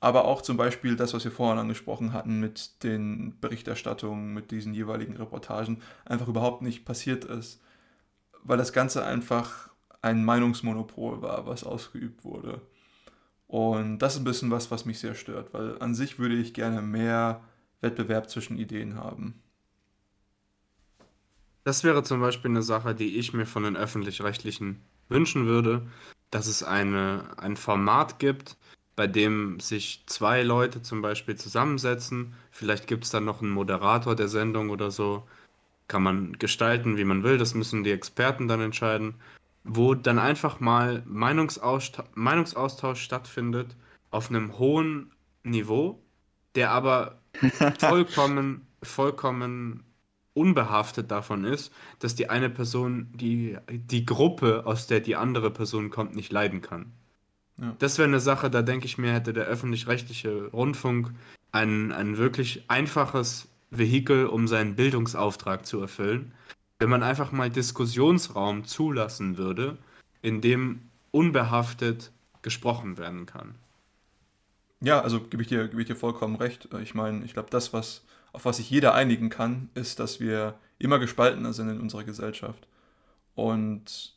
aber 0.00 0.24
auch 0.24 0.42
zum 0.42 0.56
Beispiel 0.56 0.96
das, 0.96 1.14
was 1.14 1.22
wir 1.22 1.30
vorhin 1.30 1.60
angesprochen 1.60 2.12
hatten 2.12 2.40
mit 2.40 2.82
den 2.82 3.38
Berichterstattungen, 3.40 4.34
mit 4.34 4.50
diesen 4.50 4.74
jeweiligen 4.74 5.16
Reportagen, 5.16 5.80
einfach 6.04 6.26
überhaupt 6.26 6.62
nicht 6.62 6.84
passiert 6.84 7.24
ist, 7.24 7.62
weil 8.42 8.58
das 8.58 8.72
Ganze 8.72 9.04
einfach 9.04 9.70
ein 10.02 10.24
Meinungsmonopol 10.24 11.22
war, 11.22 11.46
was 11.46 11.62
ausgeübt 11.62 12.24
wurde. 12.24 12.62
Und 13.46 14.00
das 14.00 14.14
ist 14.14 14.22
ein 14.22 14.24
bisschen 14.24 14.50
was, 14.50 14.72
was 14.72 14.86
mich 14.86 14.98
sehr 14.98 15.14
stört, 15.14 15.54
weil 15.54 15.80
an 15.80 15.94
sich 15.94 16.18
würde 16.18 16.34
ich 16.34 16.52
gerne 16.52 16.82
mehr 16.82 17.44
Wettbewerb 17.80 18.28
zwischen 18.28 18.58
Ideen 18.58 18.96
haben. 18.96 19.40
Das 21.62 21.84
wäre 21.84 22.02
zum 22.02 22.20
Beispiel 22.20 22.50
eine 22.50 22.62
Sache, 22.62 22.92
die 22.92 23.18
ich 23.18 23.32
mir 23.34 23.46
von 23.46 23.62
den 23.62 23.76
öffentlich-rechtlichen 23.76 24.80
wünschen 25.10 25.46
würde, 25.46 25.86
dass 26.30 26.46
es 26.46 26.62
eine, 26.62 27.24
ein 27.36 27.56
Format 27.56 28.18
gibt, 28.18 28.56
bei 28.96 29.06
dem 29.06 29.60
sich 29.60 30.04
zwei 30.06 30.42
Leute 30.42 30.82
zum 30.82 31.02
Beispiel 31.02 31.36
zusammensetzen. 31.36 32.34
Vielleicht 32.50 32.86
gibt 32.86 33.04
es 33.04 33.10
dann 33.10 33.24
noch 33.24 33.42
einen 33.42 33.50
Moderator 33.50 34.14
der 34.14 34.28
Sendung 34.28 34.70
oder 34.70 34.90
so. 34.90 35.26
Kann 35.88 36.02
man 36.02 36.38
gestalten, 36.38 36.96
wie 36.96 37.04
man 37.04 37.22
will. 37.22 37.38
Das 37.38 37.54
müssen 37.54 37.82
die 37.82 37.92
Experten 37.92 38.46
dann 38.46 38.60
entscheiden. 38.60 39.14
Wo 39.64 39.94
dann 39.94 40.18
einfach 40.18 40.60
mal 40.60 41.02
Meinungsaustausch, 41.06 42.08
Meinungsaustausch 42.14 43.00
stattfindet 43.02 43.76
auf 44.10 44.30
einem 44.30 44.58
hohen 44.58 45.12
Niveau, 45.42 46.00
der 46.54 46.70
aber 46.70 47.20
vollkommen, 47.78 48.66
vollkommen 48.82 49.84
unbehaftet 50.40 51.10
davon 51.10 51.44
ist, 51.44 51.70
dass 51.98 52.14
die 52.14 52.30
eine 52.30 52.48
Person 52.48 53.08
die, 53.12 53.58
die 53.70 54.06
Gruppe, 54.06 54.62
aus 54.64 54.86
der 54.86 55.00
die 55.00 55.16
andere 55.16 55.50
Person 55.50 55.90
kommt, 55.90 56.16
nicht 56.16 56.32
leiden 56.32 56.62
kann. 56.62 56.92
Ja. 57.58 57.76
Das 57.78 57.98
wäre 57.98 58.08
eine 58.08 58.20
Sache, 58.20 58.48
da 58.50 58.62
denke 58.62 58.86
ich 58.86 58.96
mir, 58.96 59.12
hätte 59.12 59.34
der 59.34 59.44
öffentlich-rechtliche 59.44 60.46
Rundfunk 60.46 61.12
ein, 61.52 61.92
ein 61.92 62.16
wirklich 62.16 62.64
einfaches 62.68 63.48
Vehikel, 63.70 64.26
um 64.26 64.48
seinen 64.48 64.76
Bildungsauftrag 64.76 65.66
zu 65.66 65.78
erfüllen, 65.78 66.32
wenn 66.78 66.88
man 66.88 67.02
einfach 67.02 67.32
mal 67.32 67.50
Diskussionsraum 67.50 68.64
zulassen 68.64 69.36
würde, 69.36 69.76
in 70.22 70.40
dem 70.40 70.80
unbehaftet 71.10 72.12
gesprochen 72.40 72.96
werden 72.96 73.26
kann. 73.26 73.54
Ja, 74.80 75.00
also 75.00 75.20
gebe 75.20 75.42
ich, 75.42 75.48
dir, 75.50 75.68
gebe 75.68 75.82
ich 75.82 75.88
dir 75.88 75.96
vollkommen 75.96 76.36
recht. 76.36 76.68
Ich 76.82 76.94
meine, 76.94 77.22
ich 77.26 77.34
glaube, 77.34 77.50
das, 77.50 77.74
was 77.74 78.02
auf 78.32 78.44
was 78.44 78.58
sich 78.58 78.70
jeder 78.70 78.94
einigen 78.94 79.28
kann, 79.28 79.70
ist, 79.74 79.98
dass 80.00 80.20
wir 80.20 80.58
immer 80.78 80.98
gespaltener 80.98 81.52
sind 81.52 81.68
in 81.68 81.80
unserer 81.80 82.04
Gesellschaft. 82.04 82.66
Und 83.34 84.14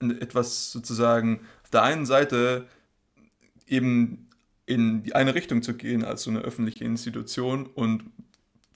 etwas 0.00 0.72
sozusagen 0.72 1.40
auf 1.62 1.70
der 1.70 1.82
einen 1.82 2.06
Seite 2.06 2.66
eben 3.66 4.28
in 4.66 5.02
die 5.02 5.14
eine 5.14 5.34
Richtung 5.34 5.62
zu 5.62 5.74
gehen 5.74 6.04
als 6.04 6.22
so 6.22 6.30
eine 6.30 6.40
öffentliche 6.40 6.84
Institution 6.84 7.66
und 7.66 8.04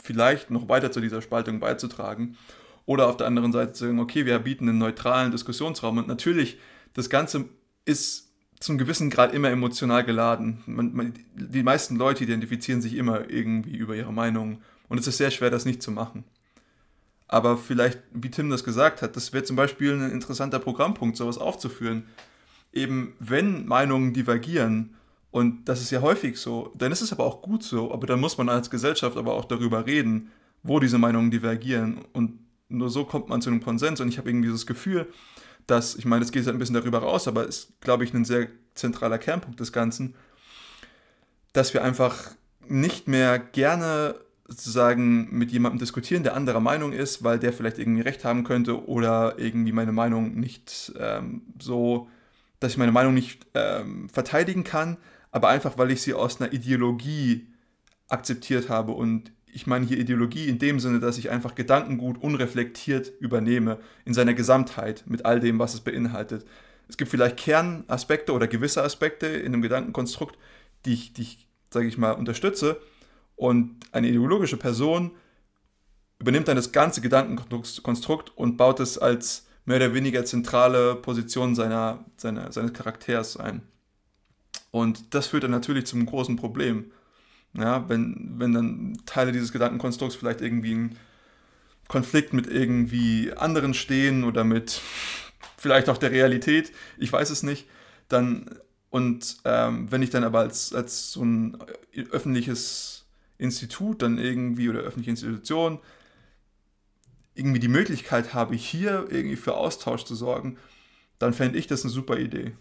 vielleicht 0.03 0.51
noch 0.51 0.69
weiter 0.69 0.93
zu 0.93 1.01
dieser 1.01 1.23
Spaltung 1.23 1.61
beizutragen. 1.61 2.37
Oder 2.87 3.09
auf 3.09 3.17
der 3.17 3.27
anderen 3.27 3.53
Seite 3.53 3.73
zu 3.73 3.87
sagen, 3.87 4.01
okay, 4.01 4.27
wir 4.27 4.39
bieten 4.39 4.69
einen 4.69 4.79
neutralen 4.79 5.31
Diskussionsraum 5.31 5.99
und 5.99 6.09
natürlich 6.09 6.59
das 6.93 7.09
Ganze 7.09 7.47
ist 7.87 8.24
zum 8.65 8.79
gewissen 8.79 9.11
Grad 9.11 9.35
immer 9.35 9.51
emotional 9.51 10.05
geladen. 10.05 10.63
Man, 10.65 10.95
man, 10.95 11.15
die 11.35 11.63
meisten 11.63 11.97
Leute 11.97 12.25
identifizieren 12.25 12.81
sich 12.81 12.97
immer 12.97 13.29
irgendwie 13.29 13.77
über 13.77 13.95
ihre 13.95 14.13
Meinung 14.13 14.63
und 14.89 14.99
es 14.99 15.07
ist 15.07 15.19
sehr 15.19 15.31
schwer, 15.31 15.51
das 15.51 15.67
nicht 15.67 15.83
zu 15.83 15.91
machen. 15.91 16.25
Aber 17.29 17.59
vielleicht, 17.59 17.99
wie 18.13 18.31
Tim 18.31 18.49
das 18.49 18.65
gesagt 18.65 19.03
hat, 19.03 19.17
das 19.17 19.35
wäre 19.35 19.45
zum 19.45 19.57
Beispiel 19.57 19.93
ein 19.93 20.11
interessanter 20.11 20.59
Programmpunkt, 20.61 21.17
sowas 21.17 21.37
aufzuführen. 21.37 22.05
Eben, 22.73 23.13
wenn 23.19 23.67
Meinungen 23.67 24.15
divergieren, 24.15 24.95
und 25.31 25.69
das 25.69 25.83
ist 25.83 25.91
ja 25.91 26.01
häufig 26.01 26.39
so, 26.39 26.73
dann 26.75 26.91
ist 26.91 27.03
es 27.03 27.13
aber 27.13 27.25
auch 27.25 27.43
gut 27.43 27.63
so, 27.63 27.93
aber 27.93 28.07
dann 28.07 28.21
muss 28.21 28.39
man 28.39 28.49
als 28.49 28.71
Gesellschaft 28.71 29.19
aber 29.19 29.35
auch 29.35 29.45
darüber 29.45 29.85
reden, 29.85 30.31
wo 30.63 30.81
diese 30.81 30.97
Meinungen 30.97 31.31
divergieren. 31.31 31.99
Und 32.15 32.39
nur 32.69 32.89
so 32.89 33.05
kommt 33.05 33.29
man 33.29 33.43
zu 33.43 33.51
einem 33.51 33.63
Konsens. 33.63 34.01
Und 34.01 34.09
ich 34.09 34.17
habe 34.17 34.31
irgendwie 34.31 34.49
dieses 34.49 34.67
Gefühl, 34.67 35.13
dass, 35.67 35.95
ich 35.97 36.05
meine, 36.05 36.25
es 36.25 36.33
geht 36.33 36.45
halt 36.47 36.57
ein 36.57 36.59
bisschen 36.59 36.75
darüber 36.75 36.99
raus, 36.99 37.29
aber 37.29 37.47
ist, 37.47 37.81
glaube 37.81 38.05
ich, 38.05 38.13
ein 38.15 38.25
sehr 38.25 38.49
zentraler 38.75 39.19
Kernpunkt 39.19 39.61
des 39.61 39.73
Ganzen, 39.73 40.15
dass 41.53 41.75
wir 41.75 41.85
einfach 41.85 42.33
nicht 42.67 43.09
mehr 43.09 43.39
gerne 43.39 44.17
sozusagen 44.47 45.29
mit 45.37 45.53
jemandem 45.53 45.79
diskutieren, 45.79 46.23
der 46.23 46.37
anderer 46.37 46.61
Meinung 46.61 46.93
ist, 46.93 47.25
weil 47.25 47.39
der 47.39 47.53
vielleicht 47.53 47.79
irgendwie 47.79 48.03
recht 48.03 48.25
haben 48.25 48.45
könnte 48.45 48.87
oder 48.87 49.39
irgendwie 49.39 49.73
meine 49.73 49.93
Meinung 49.93 50.35
nicht 50.35 50.93
ähm, 50.99 51.43
so, 51.59 52.09
dass 52.61 52.73
ich 52.73 52.79
meine 52.79 52.93
Meinung 52.93 53.15
nicht 53.15 53.47
ähm, 53.55 54.09
verteidigen 54.11 54.65
kann, 54.65 54.99
aber 55.31 55.49
einfach 55.49 55.79
weil 55.79 55.91
ich 55.91 56.03
sie 56.03 56.15
aus 56.15 56.41
einer 56.41 56.53
Ideologie 56.53 57.47
akzeptiert 58.09 58.69
habe 58.69 58.93
und 58.93 59.33
ich 59.55 59.69
meine 59.69 59.87
hier 59.87 59.99
Ideologie 59.99 60.49
in 60.49 60.59
dem 60.59 60.81
Sinne, 60.81 60.99
dass 60.99 61.17
ich 61.17 61.31
einfach 61.31 61.55
Gedankengut 61.55 62.21
unreflektiert 62.21 63.13
übernehme 63.21 63.79
in 64.05 64.13
seiner 64.13 64.35
Gesamtheit 64.35 65.05
mit 65.07 65.25
all 65.25 65.39
dem, 65.39 65.61
was 65.61 65.75
es 65.75 65.81
beinhaltet. 65.81 66.45
Es 66.89 66.97
gibt 66.97 67.11
vielleicht 67.11 67.37
Kernaspekte 67.37 68.33
oder 68.33 68.49
gewisse 68.49 68.83
Aspekte 68.83 69.27
in 69.29 69.53
einem 69.53 69.63
Gedankenkonstrukt, 69.63 70.37
die 70.85 70.95
ich, 70.95 71.13
die 71.13 71.23
ich 71.23 71.47
sage 71.73 71.87
ich 71.87 71.97
mal, 71.99 72.13
unterstütze. 72.13 72.81
Und 73.37 73.77
eine 73.93 74.09
ideologische 74.09 74.57
Person 74.57 75.13
übernimmt 76.19 76.49
dann 76.49 76.57
das 76.57 76.73
ganze 76.73 77.01
Gedankenkonstrukt 77.01 78.37
und 78.37 78.57
baut 78.57 78.81
es 78.81 78.99
als 78.99 79.47
mehr 79.67 79.77
oder 79.77 79.95
weniger 79.95 80.25
zentrale 80.25 80.97
Position 80.97 81.55
seiner, 81.55 82.05
seiner, 82.17 82.51
seines 82.51 82.73
Charakters 82.73 83.37
ein. 83.37 83.63
Und 84.73 85.15
das 85.15 85.29
führt 85.29 85.45
dann 85.45 85.53
natürlich 85.53 85.87
zum 85.87 86.05
großen 86.07 86.37
Problem. 86.37 86.91
Ja, 87.55 87.89
wenn, 87.89 88.35
wenn 88.39 88.53
dann 88.53 88.99
Teile 89.07 89.33
dieses 89.33 89.53
Gedankenkonstrukts 89.53 90.17
vielleicht 90.17 90.41
irgendwie 90.41 90.73
in 90.73 90.97
Konflikt 91.89 92.33
mit 92.33 92.47
irgendwie 92.47 93.33
anderen 93.33 93.75
stehen 93.75 94.25
oder 94.25 94.45
mit 94.45 94.81
vielleicht 95.57 95.89
auch 95.89 95.99
der 95.99 96.11
Realität, 96.11 96.73
ich 96.99 97.13
weiß 97.13 97.31
es 97.31 97.43
nicht, 97.43 97.67
dann 98.09 98.51
und 98.91 99.39
ähm, 99.45 99.91
wenn 99.91 100.03
ich 100.03 100.11
dann 100.11 100.23
aber 100.23 100.41
als, 100.41 100.73
als 100.73 101.11
so 101.11 101.25
ein 101.25 101.59
öffentliches 102.13 103.07
Institut 103.39 104.03
dann 104.03 104.19
irgendwie 104.19 104.69
oder 104.69 104.81
öffentliche 104.81 105.11
Institution 105.11 105.81
irgendwie 107.35 107.59
die 107.59 107.69
Möglichkeit 107.69 108.35
habe, 108.35 108.55
hier 108.55 109.07
irgendwie 109.11 109.35
für 109.35 109.55
Austausch 109.55 110.05
zu 110.05 110.15
sorgen, 110.15 110.59
dann 111.19 111.35
fände 111.35 111.59
ich 111.59 111.67
das 111.67 111.83
eine 111.83 111.91
super 111.91 112.19
Idee. 112.19 112.53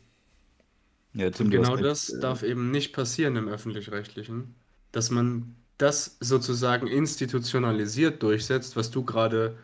Ja, 1.14 1.30
Tim, 1.30 1.52
genau 1.52 1.78
das 1.78 2.10
äh, 2.10 2.20
darf 2.20 2.41
eben 2.41 2.72
nicht 2.72 2.94
passieren 2.94 3.36
im 3.36 3.48
öffentlich-rechtlichen 3.48 4.56
dass 4.94 5.12
man 5.12 5.56
das 5.78 6.16
sozusagen 6.22 6.88
institutionalisiert 6.88 8.24
durchsetzt, 8.24 8.78
was 8.78 8.89
du 8.89 9.04
gerade 9.04 9.58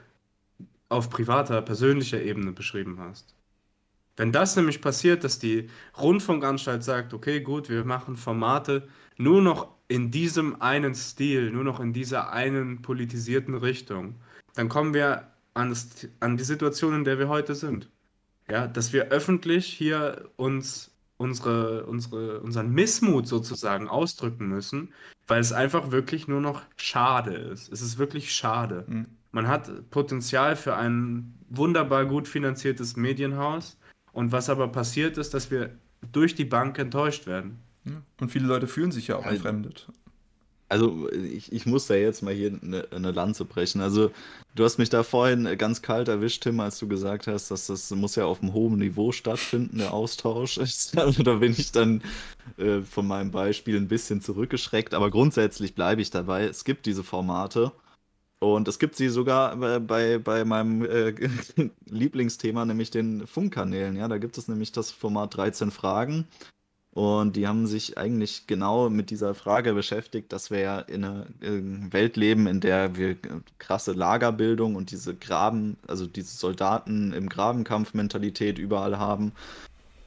auf 0.90 1.10
privater, 1.10 1.62
persönlicher 1.62 2.22
Ebene 2.22 2.52
beschrieben 2.52 3.00
hast. 3.00 3.36
Wenn 4.18 4.34
das 4.34 4.58
nämlich 4.58 4.82
passiert, 4.82 5.24
dass 5.24 5.40
die 5.40 5.70
Rundfunkanstalt 5.98 6.84
sagt, 6.84 7.14
okay, 7.14 7.40
gut, 7.40 7.70
wir 7.70 7.86
machen 7.86 8.18
Formate 8.18 8.90
nur 9.16 9.42
noch 9.42 9.70
in 9.88 10.12
diesem 10.12 10.62
einen 10.62 10.94
Stil, 10.94 11.52
nur 11.52 11.64
noch 11.64 11.80
in 11.80 11.94
dieser 11.94 12.34
einen 12.34 12.82
politisierten 12.82 13.56
Richtung, 13.56 14.16
dann 14.56 14.68
kommen 14.68 14.94
wir 14.94 15.28
an, 15.54 15.70
das, 15.70 16.08
an 16.20 16.36
die 16.36 16.44
Situation, 16.44 16.96
in 16.96 17.04
der 17.06 17.18
wir 17.18 17.30
heute 17.30 17.56
sind. 17.56 17.90
Ja, 18.50 18.68
dass 18.68 18.94
wir 18.94 19.06
öffentlich 19.06 19.68
hier 19.68 20.30
uns 20.36 20.89
unsere, 21.20 21.86
unsere, 21.86 22.40
unseren 22.40 22.72
Missmut 22.72 23.28
sozusagen 23.28 23.90
ausdrücken 23.90 24.48
müssen, 24.48 24.94
weil 25.28 25.42
es 25.42 25.52
einfach 25.52 25.92
wirklich 25.92 26.28
nur 26.28 26.40
noch 26.40 26.62
schade 26.78 27.34
ist. 27.34 27.72
Es 27.72 27.82
ist 27.82 27.98
wirklich 27.98 28.34
schade. 28.34 28.86
Mhm. 28.88 29.06
Man 29.32 29.48
hat 29.48 29.90
Potenzial 29.92 30.56
für 30.56 30.76
ein 30.76 31.36
wunderbar 31.50 32.06
gut 32.06 32.28
finanziertes 32.28 32.96
Medienhaus 32.96 33.78
und 34.14 34.32
was 34.32 34.50
aber 34.50 34.70
passiert 34.70 35.18
ist, 35.18 35.34
dass 35.34 35.52
wir 35.52 35.78
durch 36.12 36.36
die 36.36 36.46
Bank 36.46 36.80
enttäuscht 36.80 37.28
werden. 37.28 37.60
Und 38.20 38.32
viele 38.32 38.48
Leute 38.48 38.68
fühlen 38.68 38.92
sich 38.92 39.08
ja 39.08 39.18
auch 39.18 39.26
entfremdet. 39.26 39.88
Also 40.70 41.12
ich, 41.12 41.52
ich 41.52 41.66
muss 41.66 41.88
da 41.88 41.96
jetzt 41.96 42.22
mal 42.22 42.34
hier 42.34 42.58
eine, 42.62 42.88
eine 42.92 43.12
Lanze 43.12 43.44
brechen. 43.44 43.82
Also 43.82 44.12
du 44.54 44.64
hast 44.64 44.78
mich 44.78 44.90
da 44.90 45.02
vorhin 45.02 45.58
ganz 45.58 45.82
kalt 45.82 46.08
erwischt, 46.08 46.44
Tim, 46.44 46.60
als 46.60 46.78
du 46.78 46.88
gesagt 46.88 47.26
hast, 47.26 47.50
dass 47.50 47.68
das 47.68 47.90
muss 47.92 48.16
ja 48.16 48.26
auf 48.26 48.44
einem 48.44 48.54
hohen 48.54 48.78
Niveau 48.78 49.12
stattfinden, 49.12 49.80
der 49.80 49.94
Austausch. 49.94 50.60
Also 50.96 51.24
da 51.24 51.36
bin 51.36 51.54
ich 51.58 51.72
dann 51.72 52.04
äh, 52.58 52.82
von 52.82 53.08
meinem 53.08 53.32
Beispiel 53.32 53.78
ein 53.78 53.88
bisschen 53.88 54.22
zurückgeschreckt. 54.22 54.94
Aber 54.94 55.10
grundsätzlich 55.10 55.74
bleibe 55.74 56.02
ich 56.02 56.12
dabei. 56.12 56.46
Es 56.46 56.64
gibt 56.64 56.86
diese 56.86 57.04
Formate. 57.04 57.72
Und 58.40 58.68
es 58.68 58.80
gibt 58.80 58.96
sie 58.96 59.10
sogar 59.10 59.58
bei, 59.82 60.18
bei 60.18 60.46
meinem 60.46 60.86
äh, 60.86 61.14
Lieblingsthema, 61.90 62.64
nämlich 62.66 62.90
den 62.92 63.28
Funkkanälen. 63.28 63.98
Ja, 63.98 64.08
da 64.08 64.18
gibt 64.18 64.38
es 64.38 64.48
nämlich 64.48 64.72
das 64.72 64.92
Format 64.92 65.36
13 65.36 65.72
Fragen. 65.72 66.28
Und 66.92 67.36
die 67.36 67.48
haben 67.48 67.68
sich 67.68 67.98
eigentlich 67.98 68.48
genau 68.48 68.90
mit 68.90 69.12
dieser 69.12 69.36
Frage 69.36 69.74
beschäftigt, 69.74 70.34
dass 70.34 70.50
wir 70.50 70.60
ja 70.60 70.80
in 70.80 71.04
einer 71.04 71.28
Welt 71.40 72.18
leben, 72.18 72.48
in 72.48 72.62
der 72.62 72.96
wir 72.96 73.16
krasse 73.60 73.92
Lagerbildung 73.92 74.76
und 74.76 74.90
diese 74.90 75.16
Graben, 75.16 75.78
also 75.88 76.08
diese 76.08 76.36
Soldaten 76.36 77.14
im 77.14 77.30
Grabenkampf-Mentalität 77.30 78.58
überall 78.58 78.98
haben. 78.98 79.34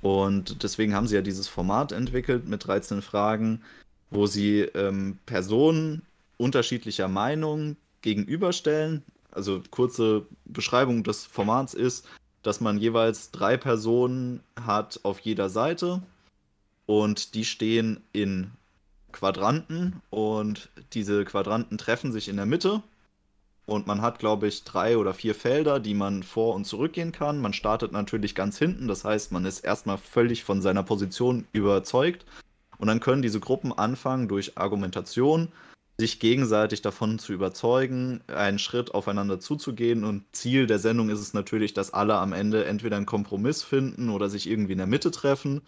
Und 0.01 0.65
deswegen 0.65 0.95
haben 0.95 1.07
sie 1.07 1.15
ja 1.15 1.23
dieses 1.23 1.47
Format 1.47 1.93
entwickelt 1.93 2.49
mit 2.49 2.67
13 2.67 3.01
Fragen, 3.01 3.63
wo 4.11 4.27
sie 4.27 4.63
ähm, 4.75 5.19
Personen 5.25 6.03
unterschiedlicher 6.37 7.07
Meinung 7.07 7.77
gegenüberstellen. 8.03 9.05
Also 9.31 9.63
kurze 9.71 10.27
Beschreibung 10.45 11.05
des 11.05 11.25
Formats 11.25 11.75
ist, 11.75 12.07
dass 12.43 12.61
man 12.61 12.79
jeweils 12.79 13.31
drei 13.31 13.57
Personen 13.57 14.41
hat 14.61 14.99
auf 15.05 15.21
jeder 15.21 15.49
Seite 15.49 16.03
und 16.87 17.35
die 17.35 17.45
stehen 17.45 18.01
in 18.13 18.51
Quadranten 19.13 20.01
und 20.11 20.71
diese 20.93 21.25
Quadranten 21.25 21.79
treffen 21.79 22.13
sich 22.13 22.29
in 22.29 22.37
der 22.37 22.47
Mitte. 22.47 22.83
Und 23.65 23.87
man 23.87 24.03
hat, 24.03 24.19
glaube 24.19 24.49
ich, 24.49 24.65
drei 24.65 24.97
oder 24.97 25.15
vier 25.15 25.35
Felder, 25.35 25.79
die 25.79 25.95
man 25.95 26.25
vor 26.25 26.55
und 26.55 26.65
zurückgehen 26.65 27.13
kann. 27.13 27.41
Man 27.41 27.53
startet 27.53 27.93
natürlich 27.93 28.35
ganz 28.35 28.59
hinten, 28.59 28.89
das 28.89 29.05
heißt, 29.05 29.31
man 29.31 29.45
ist 29.45 29.61
erstmal 29.61 29.99
völlig 29.99 30.43
von 30.43 30.61
seiner 30.61 30.83
Position 30.83 31.47
überzeugt. 31.53 32.27
Und 32.79 32.89
dann 32.89 32.99
können 32.99 33.23
diese 33.23 33.39
Gruppen 33.39 33.73
anfangen, 33.73 34.27
durch 34.27 34.59
Argumentation 34.59 35.53
sich 35.99 36.19
gegenseitig 36.19 36.83
davon 36.83 37.21
zu 37.21 37.33
überzeugen, 37.33 38.23
einen 38.27 38.59
Schritt 38.59 38.93
aufeinander 38.93 39.39
zuzugehen. 39.39 40.03
Und 40.03 40.25
Ziel 40.33 40.67
der 40.67 40.81
Sendung 40.81 41.09
ist 41.09 41.21
es 41.21 41.33
natürlich, 41.33 41.75
dass 41.75 41.95
alle 41.95 42.17
am 42.17 42.33
Ende 42.33 42.65
entweder 42.65 42.97
einen 42.97 43.07
Kompromiss 43.07 43.63
finden 43.63 44.11
oder 44.11 44.29
sich 44.29 44.51
irgendwie 44.51 44.73
in 44.73 44.79
der 44.79 44.89
Mitte 44.89 45.13
treffen. 45.13 45.63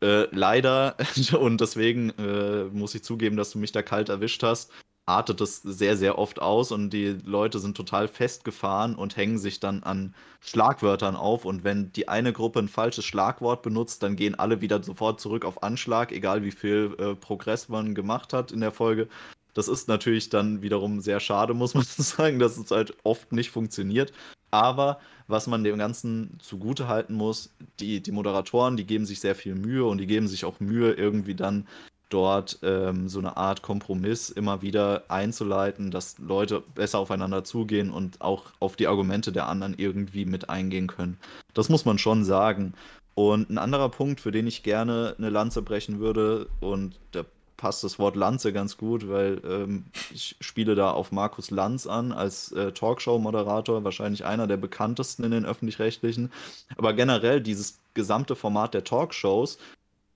Äh, 0.00 0.26
leider, 0.34 0.96
und 1.38 1.60
deswegen 1.60 2.10
äh, 2.10 2.64
muss 2.64 2.94
ich 2.94 3.02
zugeben, 3.02 3.36
dass 3.36 3.50
du 3.50 3.58
mich 3.58 3.72
da 3.72 3.82
kalt 3.82 4.08
erwischt 4.08 4.42
hast, 4.42 4.70
artet 5.08 5.40
es 5.40 5.62
sehr, 5.62 5.96
sehr 5.96 6.18
oft 6.18 6.40
aus 6.40 6.70
und 6.70 6.90
die 6.90 7.16
Leute 7.24 7.58
sind 7.58 7.76
total 7.76 8.08
festgefahren 8.08 8.94
und 8.94 9.16
hängen 9.16 9.38
sich 9.38 9.58
dann 9.58 9.82
an 9.82 10.14
Schlagwörtern 10.40 11.16
auf. 11.16 11.46
Und 11.46 11.64
wenn 11.64 11.90
die 11.92 12.08
eine 12.08 12.32
Gruppe 12.32 12.58
ein 12.60 12.68
falsches 12.68 13.06
Schlagwort 13.06 13.62
benutzt, 13.62 14.02
dann 14.02 14.16
gehen 14.16 14.34
alle 14.34 14.60
wieder 14.60 14.82
sofort 14.82 15.20
zurück 15.20 15.46
auf 15.46 15.62
Anschlag, 15.62 16.12
egal 16.12 16.44
wie 16.44 16.52
viel 16.52 16.94
äh, 16.98 17.14
Progress 17.14 17.70
man 17.70 17.94
gemacht 17.94 18.34
hat 18.34 18.52
in 18.52 18.60
der 18.60 18.70
Folge. 18.72 19.08
Das 19.54 19.66
ist 19.66 19.88
natürlich 19.88 20.28
dann 20.28 20.62
wiederum 20.62 21.00
sehr 21.00 21.20
schade, 21.20 21.54
muss 21.54 21.74
man 21.74 21.84
sagen, 21.84 22.38
dass 22.38 22.58
es 22.58 22.70
halt 22.70 22.94
oft 23.02 23.32
nicht 23.32 23.50
funktioniert. 23.50 24.12
Aber 24.50 25.00
was 25.28 25.46
man 25.46 25.62
dem 25.62 25.78
Ganzen 25.78 26.38
zugute 26.40 26.88
halten 26.88 27.14
muss, 27.14 27.50
die, 27.80 28.00
die 28.00 28.12
Moderatoren, 28.12 28.76
die 28.76 28.86
geben 28.86 29.06
sich 29.06 29.20
sehr 29.20 29.34
viel 29.34 29.54
Mühe 29.54 29.84
und 29.84 29.98
die 29.98 30.06
geben 30.06 30.26
sich 30.26 30.44
auch 30.44 30.58
Mühe, 30.58 30.92
irgendwie 30.92 31.34
dann 31.34 31.68
dort 32.08 32.58
ähm, 32.62 33.08
so 33.08 33.18
eine 33.18 33.36
Art 33.36 33.62
Kompromiss 33.62 34.30
immer 34.30 34.62
wieder 34.62 35.04
einzuleiten, 35.08 35.90
dass 35.90 36.18
Leute 36.18 36.62
besser 36.74 36.98
aufeinander 36.98 37.44
zugehen 37.44 37.90
und 37.90 38.20
auch 38.22 38.46
auf 38.60 38.76
die 38.76 38.86
Argumente 38.86 39.30
der 39.30 39.46
anderen 39.46 39.74
irgendwie 39.76 40.24
mit 40.24 40.48
eingehen 40.48 40.86
können. 40.86 41.18
Das 41.52 41.68
muss 41.68 41.84
man 41.84 41.98
schon 41.98 42.24
sagen. 42.24 42.72
Und 43.14 43.50
ein 43.50 43.58
anderer 43.58 43.90
Punkt, 43.90 44.20
für 44.20 44.30
den 44.30 44.46
ich 44.46 44.62
gerne 44.62 45.14
eine 45.18 45.28
Lanze 45.28 45.60
brechen 45.60 45.98
würde, 45.98 46.46
und 46.60 46.98
der 47.14 47.26
passt 47.58 47.84
das 47.84 47.98
Wort 47.98 48.16
Lanze 48.16 48.54
ganz 48.54 48.78
gut, 48.78 49.08
weil 49.10 49.42
ähm, 49.44 49.84
ich 50.14 50.36
spiele 50.40 50.74
da 50.74 50.92
auf 50.92 51.12
Markus 51.12 51.50
Lanz 51.50 51.86
an 51.86 52.12
als 52.12 52.52
äh, 52.52 52.72
Talkshow-Moderator, 52.72 53.84
wahrscheinlich 53.84 54.24
einer 54.24 54.46
der 54.46 54.56
bekanntesten 54.56 55.24
in 55.24 55.32
den 55.32 55.44
öffentlich-rechtlichen. 55.44 56.32
Aber 56.78 56.94
generell 56.94 57.42
dieses 57.42 57.78
gesamte 57.92 58.34
Format 58.34 58.72
der 58.72 58.84
Talkshows. 58.84 59.58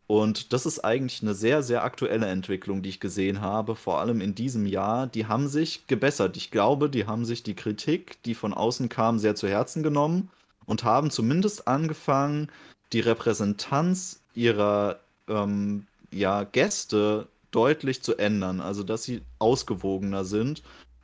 Und 0.07 0.53
das 0.53 0.67
ist 0.67 0.81
eigentlich 0.85 1.23
eine 1.23 1.35
sehr, 1.35 1.63
sehr 1.63 1.85
aktuelle 1.85 2.27
Entwicklung, 2.27 2.83
die 2.83 2.91
ich 2.91 3.01
gesehen 3.01 3.41
habe, 3.41 3.75
vor 3.75 4.01
allem 4.01 4.21
in 4.21 4.35
diesem 4.35 4.67
Jahr. 4.67 5.07
Die 5.07 5.27
haben 5.27 5.49
sich 5.49 5.87
gebessert. 5.87 6.37
Ich 6.37 6.51
glaube, 6.51 6.89
die 6.89 7.07
haben 7.07 7.25
sich 7.25 7.43
die 7.43 7.55
Kritik, 7.55 8.23
die 8.25 8.35
von 8.35 8.55
außen 8.55 8.89
kam, 8.89 9.19
sehr 9.19 9.35
zu 9.35 9.49
Herzen 9.49 9.83
genommen 9.83 10.31
und 10.65 10.85
haben 10.85 11.11
zumindest 11.11 11.67
angefangen, 11.67 12.49
die 12.93 13.01
Repräsentanz 13.01 14.21
ihrer 14.35 15.01
ähm, 15.29 15.87
ja, 16.13 16.45
Gäste 16.45 17.27
deutlich 17.53 18.03
zu 18.03 18.17
ändern. 18.17 18.61
Also, 18.61 18.83
dass 18.83 19.05
sie 19.05 19.23
ausgewogener 19.39 20.25
sind 20.25 20.63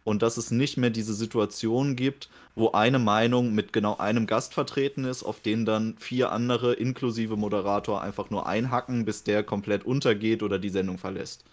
und 0.09 0.23
dass 0.23 0.39
es 0.39 0.51
nicht 0.51 0.79
mehr 0.79 0.91
diese 0.91 1.15
Situation 1.15 1.95
gibt, 1.95 2.31
wo 2.55 2.73
eine 2.73 2.99
Meinung 2.99 3.55
mit 3.55 3.73
genau 3.73 3.99
einem 3.99 4.27
Gast 4.27 4.55
vertreten 4.55 5.05
ist, 5.05 5.23
auf 5.23 5.41
den 5.41 5.67
dann 5.67 5.97
vier 5.99 6.33
andere 6.33 6.73
inklusive 6.73 7.37
Moderator 7.37 8.03
einfach 8.03 8.31
nur 8.31 8.47
einhacken, 8.47 9.05
bis 9.05 9.23
der 9.23 9.45
komplett 9.45 9.85
untergeht 9.85 10.43
oder 10.43 10.59
die 10.59 10.71
Sendung 10.71 10.99
verlässt. 10.99 11.45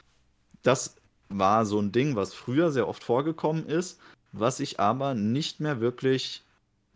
Das 0.63 0.95
war 1.27 1.65
so 1.65 1.79
ein 1.79 1.91
Ding, 1.91 2.15
was 2.15 2.33
früher 2.33 2.71
sehr 2.71 2.87
oft 2.87 3.03
vorgekommen 3.03 3.65
ist, 3.67 3.99
was 4.31 4.61
ich 4.61 4.79
aber 4.79 5.15
nicht 5.15 5.59
mehr 5.59 5.81
wirklich 5.81 6.44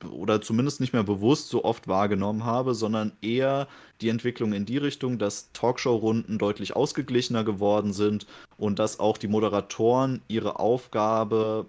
oder 0.03 0.41
zumindest 0.41 0.79
nicht 0.79 0.93
mehr 0.93 1.03
bewusst 1.03 1.49
so 1.49 1.63
oft 1.63 1.87
wahrgenommen 1.87 2.45
habe, 2.45 2.73
sondern 2.73 3.11
eher 3.21 3.67
die 4.01 4.09
Entwicklung 4.09 4.53
in 4.53 4.65
die 4.65 4.77
Richtung, 4.77 5.17
dass 5.17 5.51
Talkshow-Runden 5.53 6.37
deutlich 6.37 6.75
ausgeglichener 6.75 7.43
geworden 7.43 7.93
sind 7.93 8.25
und 8.57 8.79
dass 8.79 8.99
auch 8.99 9.17
die 9.17 9.27
Moderatoren 9.27 10.21
ihre 10.27 10.59
Aufgabe 10.59 11.65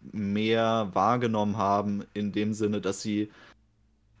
mehr 0.00 0.90
wahrgenommen 0.92 1.56
haben, 1.56 2.04
in 2.14 2.32
dem 2.32 2.52
Sinne, 2.52 2.80
dass 2.80 3.02
sie 3.02 3.30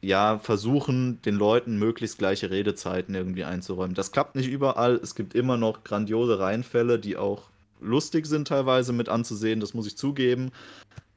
ja 0.00 0.38
versuchen, 0.38 1.20
den 1.22 1.36
Leuten 1.36 1.78
möglichst 1.78 2.18
gleiche 2.18 2.50
Redezeiten 2.50 3.14
irgendwie 3.14 3.44
einzuräumen. 3.44 3.94
Das 3.94 4.10
klappt 4.12 4.34
nicht 4.34 4.48
überall. 4.48 4.96
Es 4.96 5.14
gibt 5.14 5.34
immer 5.34 5.56
noch 5.56 5.84
grandiose 5.84 6.38
Reihenfälle, 6.38 6.98
die 6.98 7.16
auch 7.16 7.44
lustig 7.80 8.26
sind 8.26 8.48
teilweise 8.48 8.92
mit 8.92 9.08
anzusehen, 9.08 9.60
das 9.60 9.74
muss 9.74 9.86
ich 9.86 9.96
zugeben. 9.96 10.50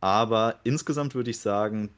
Aber 0.01 0.55
insgesamt 0.63 1.15
würde 1.15 1.31
ich 1.31 1.39
sagen, 1.39 1.89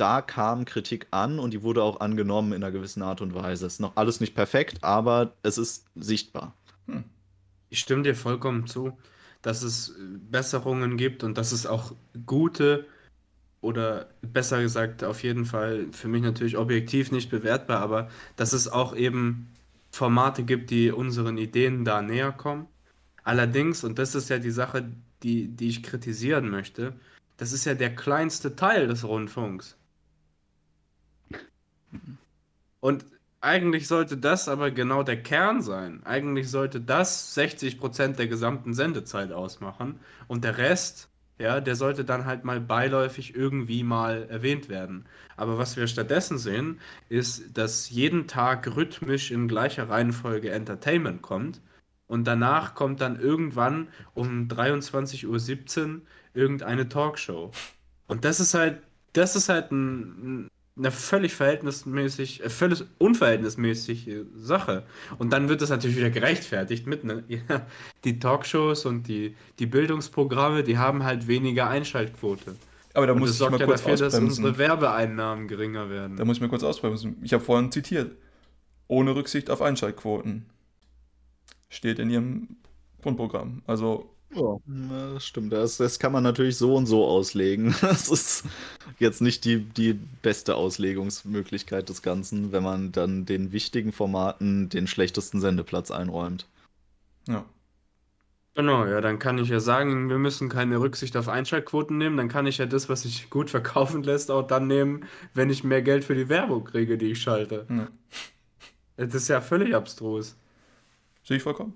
da 0.00 0.22
kam 0.22 0.64
Kritik 0.64 1.06
an 1.10 1.38
und 1.38 1.52
die 1.52 1.62
wurde 1.62 1.82
auch 1.82 2.00
angenommen 2.00 2.52
in 2.52 2.64
einer 2.64 2.72
gewissen 2.72 3.02
Art 3.02 3.20
und 3.20 3.34
Weise. 3.34 3.66
Es 3.66 3.74
ist 3.74 3.80
noch 3.80 3.96
alles 3.96 4.20
nicht 4.20 4.34
perfekt, 4.34 4.82
aber 4.82 5.34
es 5.42 5.58
ist 5.58 5.86
sichtbar. 5.94 6.54
Hm. 6.86 7.04
Ich 7.68 7.80
stimme 7.80 8.02
dir 8.02 8.14
vollkommen 8.14 8.66
zu, 8.66 8.96
dass 9.42 9.62
es 9.62 9.94
Besserungen 10.30 10.96
gibt 10.96 11.22
und 11.22 11.36
dass 11.36 11.52
es 11.52 11.66
auch 11.66 11.92
gute 12.26 12.86
oder 13.60 14.08
besser 14.22 14.62
gesagt 14.62 15.04
auf 15.04 15.22
jeden 15.22 15.44
Fall 15.44 15.86
für 15.92 16.08
mich 16.08 16.22
natürlich 16.22 16.56
objektiv 16.56 17.12
nicht 17.12 17.30
bewertbar, 17.30 17.80
aber 17.80 18.08
dass 18.36 18.54
es 18.54 18.68
auch 18.68 18.96
eben 18.96 19.52
Formate 19.92 20.44
gibt, 20.44 20.70
die 20.70 20.90
unseren 20.90 21.36
Ideen 21.36 21.84
da 21.84 22.00
näher 22.00 22.32
kommen. 22.32 22.66
Allerdings, 23.22 23.84
und 23.84 23.98
das 23.98 24.14
ist 24.14 24.30
ja 24.30 24.38
die 24.38 24.50
Sache, 24.50 24.90
die, 25.22 25.48
die 25.48 25.68
ich 25.68 25.82
kritisieren 25.82 26.48
möchte, 26.48 26.94
das 27.36 27.52
ist 27.52 27.66
ja 27.66 27.74
der 27.74 27.94
kleinste 27.94 28.56
Teil 28.56 28.86
des 28.86 29.04
Rundfunks. 29.04 29.76
Und 32.80 33.04
eigentlich 33.40 33.88
sollte 33.88 34.16
das 34.16 34.48
aber 34.48 34.70
genau 34.70 35.02
der 35.02 35.22
Kern 35.22 35.62
sein. 35.62 36.02
Eigentlich 36.04 36.50
sollte 36.50 36.80
das 36.80 37.36
60% 37.36 38.16
der 38.16 38.26
gesamten 38.26 38.74
Sendezeit 38.74 39.32
ausmachen 39.32 39.98
und 40.28 40.44
der 40.44 40.58
Rest, 40.58 41.08
ja, 41.38 41.60
der 41.60 41.74
sollte 41.74 42.04
dann 42.04 42.26
halt 42.26 42.44
mal 42.44 42.60
beiläufig 42.60 43.34
irgendwie 43.34 43.82
mal 43.82 44.26
erwähnt 44.28 44.68
werden. 44.68 45.06
Aber 45.38 45.56
was 45.56 45.76
wir 45.76 45.86
stattdessen 45.86 46.36
sehen, 46.36 46.80
ist, 47.08 47.56
dass 47.56 47.88
jeden 47.88 48.26
Tag 48.26 48.76
rhythmisch 48.76 49.30
in 49.30 49.48
gleicher 49.48 49.88
Reihenfolge 49.88 50.50
Entertainment 50.50 51.22
kommt 51.22 51.62
und 52.08 52.24
danach 52.26 52.74
kommt 52.74 53.00
dann 53.00 53.18
irgendwann 53.18 53.88
um 54.14 54.48
23.17 54.48 55.94
Uhr 55.94 56.00
irgendeine 56.34 56.88
Talkshow. 56.88 57.52
Und 58.06 58.24
das 58.24 58.40
ist 58.40 58.54
halt, 58.54 58.82
das 59.14 59.36
ist 59.36 59.48
halt 59.48 59.70
ein, 59.72 60.50
eine 60.80 60.90
völlig 60.90 61.34
verhältnismäßig, 61.34 62.42
äh, 62.42 62.50
völlig 62.50 62.84
unverhältnismäßige 62.98 64.24
Sache. 64.34 64.84
Und 65.18 65.32
dann 65.32 65.48
wird 65.48 65.60
das 65.60 65.68
natürlich 65.68 65.96
wieder 65.96 66.10
gerechtfertigt 66.10 66.86
mit, 66.86 67.04
ne? 67.04 67.22
Ja, 67.28 67.66
die 68.04 68.18
Talkshows 68.18 68.86
und 68.86 69.06
die, 69.06 69.36
die 69.58 69.66
Bildungsprogramme, 69.66 70.62
die 70.62 70.78
haben 70.78 71.04
halt 71.04 71.28
weniger 71.28 71.68
Einschaltquote. 71.68 72.56
Aber 72.94 73.06
da 73.06 73.12
und 73.12 73.20
muss 73.20 73.34
ich 73.34 73.40
mal 73.40 73.60
ja 73.60 73.66
kurz 73.66 73.82
dafür, 73.82 73.94
ausbremsen. 73.94 74.28
dass 74.28 74.38
unsere 74.38 74.58
Werbeeinnahmen 74.58 75.46
geringer 75.46 75.90
werden. 75.90 76.16
Da 76.16 76.24
muss 76.24 76.38
ich 76.38 76.40
mal 76.40 76.48
kurz 76.48 76.64
ausbremsen. 76.64 77.16
Ich 77.22 77.32
habe 77.32 77.44
vorhin 77.44 77.70
zitiert. 77.70 78.16
Ohne 78.88 79.14
Rücksicht 79.14 79.50
auf 79.50 79.62
Einschaltquoten. 79.62 80.46
Steht 81.68 82.00
in 82.00 82.10
ihrem 82.10 82.56
Grundprogramm. 83.02 83.62
Also 83.66 84.10
ja, 84.34 84.56
das 85.14 85.26
stimmt. 85.26 85.52
Das, 85.52 85.76
das 85.76 85.98
kann 85.98 86.12
man 86.12 86.22
natürlich 86.22 86.56
so 86.56 86.76
und 86.76 86.86
so 86.86 87.06
auslegen. 87.06 87.74
Das 87.80 88.08
ist 88.08 88.44
jetzt 88.98 89.20
nicht 89.20 89.44
die, 89.44 89.60
die 89.60 89.94
beste 90.22 90.54
Auslegungsmöglichkeit 90.54 91.88
des 91.88 92.02
Ganzen, 92.02 92.52
wenn 92.52 92.62
man 92.62 92.92
dann 92.92 93.26
den 93.26 93.52
wichtigen 93.52 93.92
Formaten 93.92 94.68
den 94.68 94.86
schlechtesten 94.86 95.40
Sendeplatz 95.40 95.90
einräumt. 95.90 96.46
Ja. 97.26 97.44
Genau, 98.54 98.84
ja, 98.84 99.00
dann 99.00 99.18
kann 99.18 99.38
ich 99.38 99.48
ja 99.48 99.60
sagen, 99.60 100.08
wir 100.08 100.18
müssen 100.18 100.48
keine 100.48 100.80
Rücksicht 100.80 101.16
auf 101.16 101.28
Einschaltquoten 101.28 101.96
nehmen. 101.98 102.16
Dann 102.16 102.28
kann 102.28 102.46
ich 102.46 102.58
ja 102.58 102.66
das, 102.66 102.88
was 102.88 103.02
sich 103.02 103.30
gut 103.30 103.48
verkaufen 103.50 104.02
lässt, 104.02 104.30
auch 104.30 104.46
dann 104.46 104.66
nehmen, 104.66 105.06
wenn 105.34 105.50
ich 105.50 105.64
mehr 105.64 105.82
Geld 105.82 106.04
für 106.04 106.14
die 106.14 106.28
Werbung 106.28 106.64
kriege, 106.64 106.98
die 106.98 107.12
ich 107.12 107.22
schalte. 107.22 107.66
Ja. 107.68 107.88
Das 108.96 109.14
ist 109.14 109.28
ja 109.28 109.40
völlig 109.40 109.74
abstrus. 109.74 110.36
Sehe 111.24 111.38
ich 111.38 111.42
vollkommen. 111.42 111.74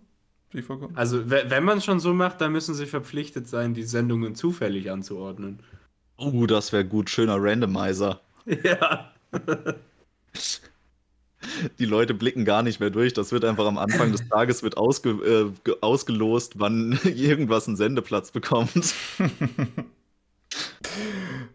Also, 0.94 1.30
wenn 1.30 1.64
man 1.64 1.78
es 1.78 1.84
schon 1.84 2.00
so 2.00 2.14
macht, 2.14 2.40
dann 2.40 2.52
müssen 2.52 2.74
sie 2.74 2.86
verpflichtet 2.86 3.48
sein, 3.48 3.74
die 3.74 3.82
Sendungen 3.82 4.34
zufällig 4.34 4.90
anzuordnen. 4.90 5.61
Oh, 6.16 6.46
das 6.46 6.72
wäre 6.72 6.84
gut. 6.84 7.11
Schöner 7.11 7.36
Randomizer. 7.38 8.20
Ja. 8.62 9.11
Die 11.78 11.84
Leute 11.86 12.12
blicken 12.14 12.44
gar 12.44 12.62
nicht 12.62 12.78
mehr 12.78 12.90
durch. 12.90 13.14
Das 13.14 13.32
wird 13.32 13.44
einfach 13.44 13.66
am 13.66 13.78
Anfang 13.78 14.12
des 14.12 14.28
Tages 14.28 14.62
wird 14.62 14.76
ausge, 14.76 15.52
äh, 15.66 15.72
ausgelost, 15.80 16.59
wann 16.59 16.98
irgendwas 17.05 17.66
einen 17.66 17.76
Sendeplatz 17.76 18.30
bekommt. 18.32 18.94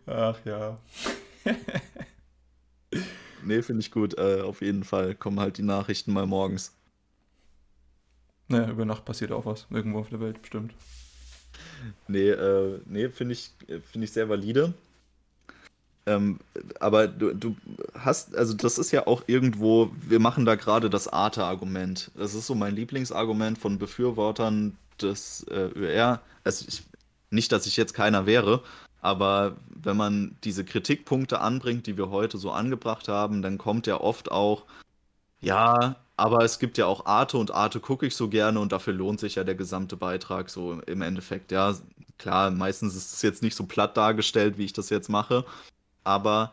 Ach 0.08 0.38
ja. 0.46 0.80
nee, 3.44 3.62
finde 3.62 3.82
ich 3.82 3.92
gut. 3.92 4.18
Äh, 4.18 4.42
auf 4.42 4.62
jeden 4.62 4.84
Fall 4.84 5.16
kommen 5.16 5.40
halt 5.40 5.58
die 5.58 5.64
Nachrichten 5.64 6.14
mal 6.14 6.26
morgens. 6.26 6.79
Naja, 8.50 8.70
über 8.70 8.86
Nacht 8.86 9.06
passiert 9.06 9.32
auch 9.32 9.46
was, 9.46 9.68
irgendwo 9.70 10.00
auf 10.00 10.10
der 10.10 10.20
Welt, 10.20 10.42
bestimmt. 10.42 10.74
Nee, 12.08 12.30
äh, 12.30 12.80
nee 12.86 13.10
finde 13.10 13.34
ich, 13.34 13.52
find 13.92 14.04
ich 14.04 14.12
sehr 14.12 14.28
valide. 14.28 14.74
Ähm, 16.06 16.40
aber 16.80 17.08
du, 17.08 17.34
du 17.34 17.56
hast, 17.94 18.36
also 18.36 18.56
das 18.56 18.80
ist 18.80 18.92
ja 18.92 19.06
auch 19.06 19.24
irgendwo, 19.28 19.92
wir 20.02 20.20
machen 20.20 20.46
da 20.46 20.56
gerade 20.56 20.90
das 20.90 21.08
Arte-Argument. 21.08 22.12
Das 22.16 22.34
ist 22.34 22.48
so 22.48 22.56
mein 22.56 22.76
Lieblingsargument 22.76 23.60
von 23.60 23.78
Befürwortern 23.78 24.76
des 25.00 25.44
äh, 25.44 25.70
ÖR. 25.76 26.22
Also 26.44 26.66
ich, 26.68 26.84
nicht, 27.30 27.52
dass 27.52 27.68
ich 27.68 27.78
jetzt 27.78 27.94
keiner 27.94 28.26
wäre, 28.26 28.64
aber 29.02 29.58
wenn 29.70 29.98
man 29.98 30.36
diese 30.44 30.66
Kritikpunkte 30.66 31.40
anbringt, 31.42 31.86
die 31.86 31.98
wir 31.98 32.10
heute 32.10 32.38
so 32.40 32.52
angebracht 32.52 33.08
haben, 33.08 33.42
dann 33.42 33.60
kommt 33.60 33.86
ja 33.86 34.02
oft 34.02 34.32
auch, 34.32 34.66
ja, 35.42 35.96
aber 36.20 36.44
es 36.44 36.60
gibt 36.60 36.78
ja 36.78 36.86
auch 36.86 37.06
Arte 37.06 37.38
und 37.38 37.52
Arte 37.52 37.80
gucke 37.80 38.06
ich 38.06 38.16
so 38.16 38.28
gerne 38.30 38.60
und 38.60 38.72
dafür 38.72 38.94
lohnt 38.94 39.20
sich 39.20 39.36
ja 39.36 39.44
der 39.44 39.56
gesamte 39.56 39.98
Beitrag 39.98 40.50
so 40.50 40.74
im 40.82 41.02
Endeffekt. 41.02 41.52
Ja, 41.52 41.76
klar, 42.18 42.52
meistens 42.52 42.96
ist 42.96 43.14
es 43.14 43.22
jetzt 43.22 43.42
nicht 43.42 43.56
so 43.56 43.66
platt 43.66 43.98
dargestellt, 43.98 44.58
wie 44.58 44.66
ich 44.66 44.74
das 44.74 44.90
jetzt 44.90 45.10
mache. 45.10 45.46
Aber 46.04 46.52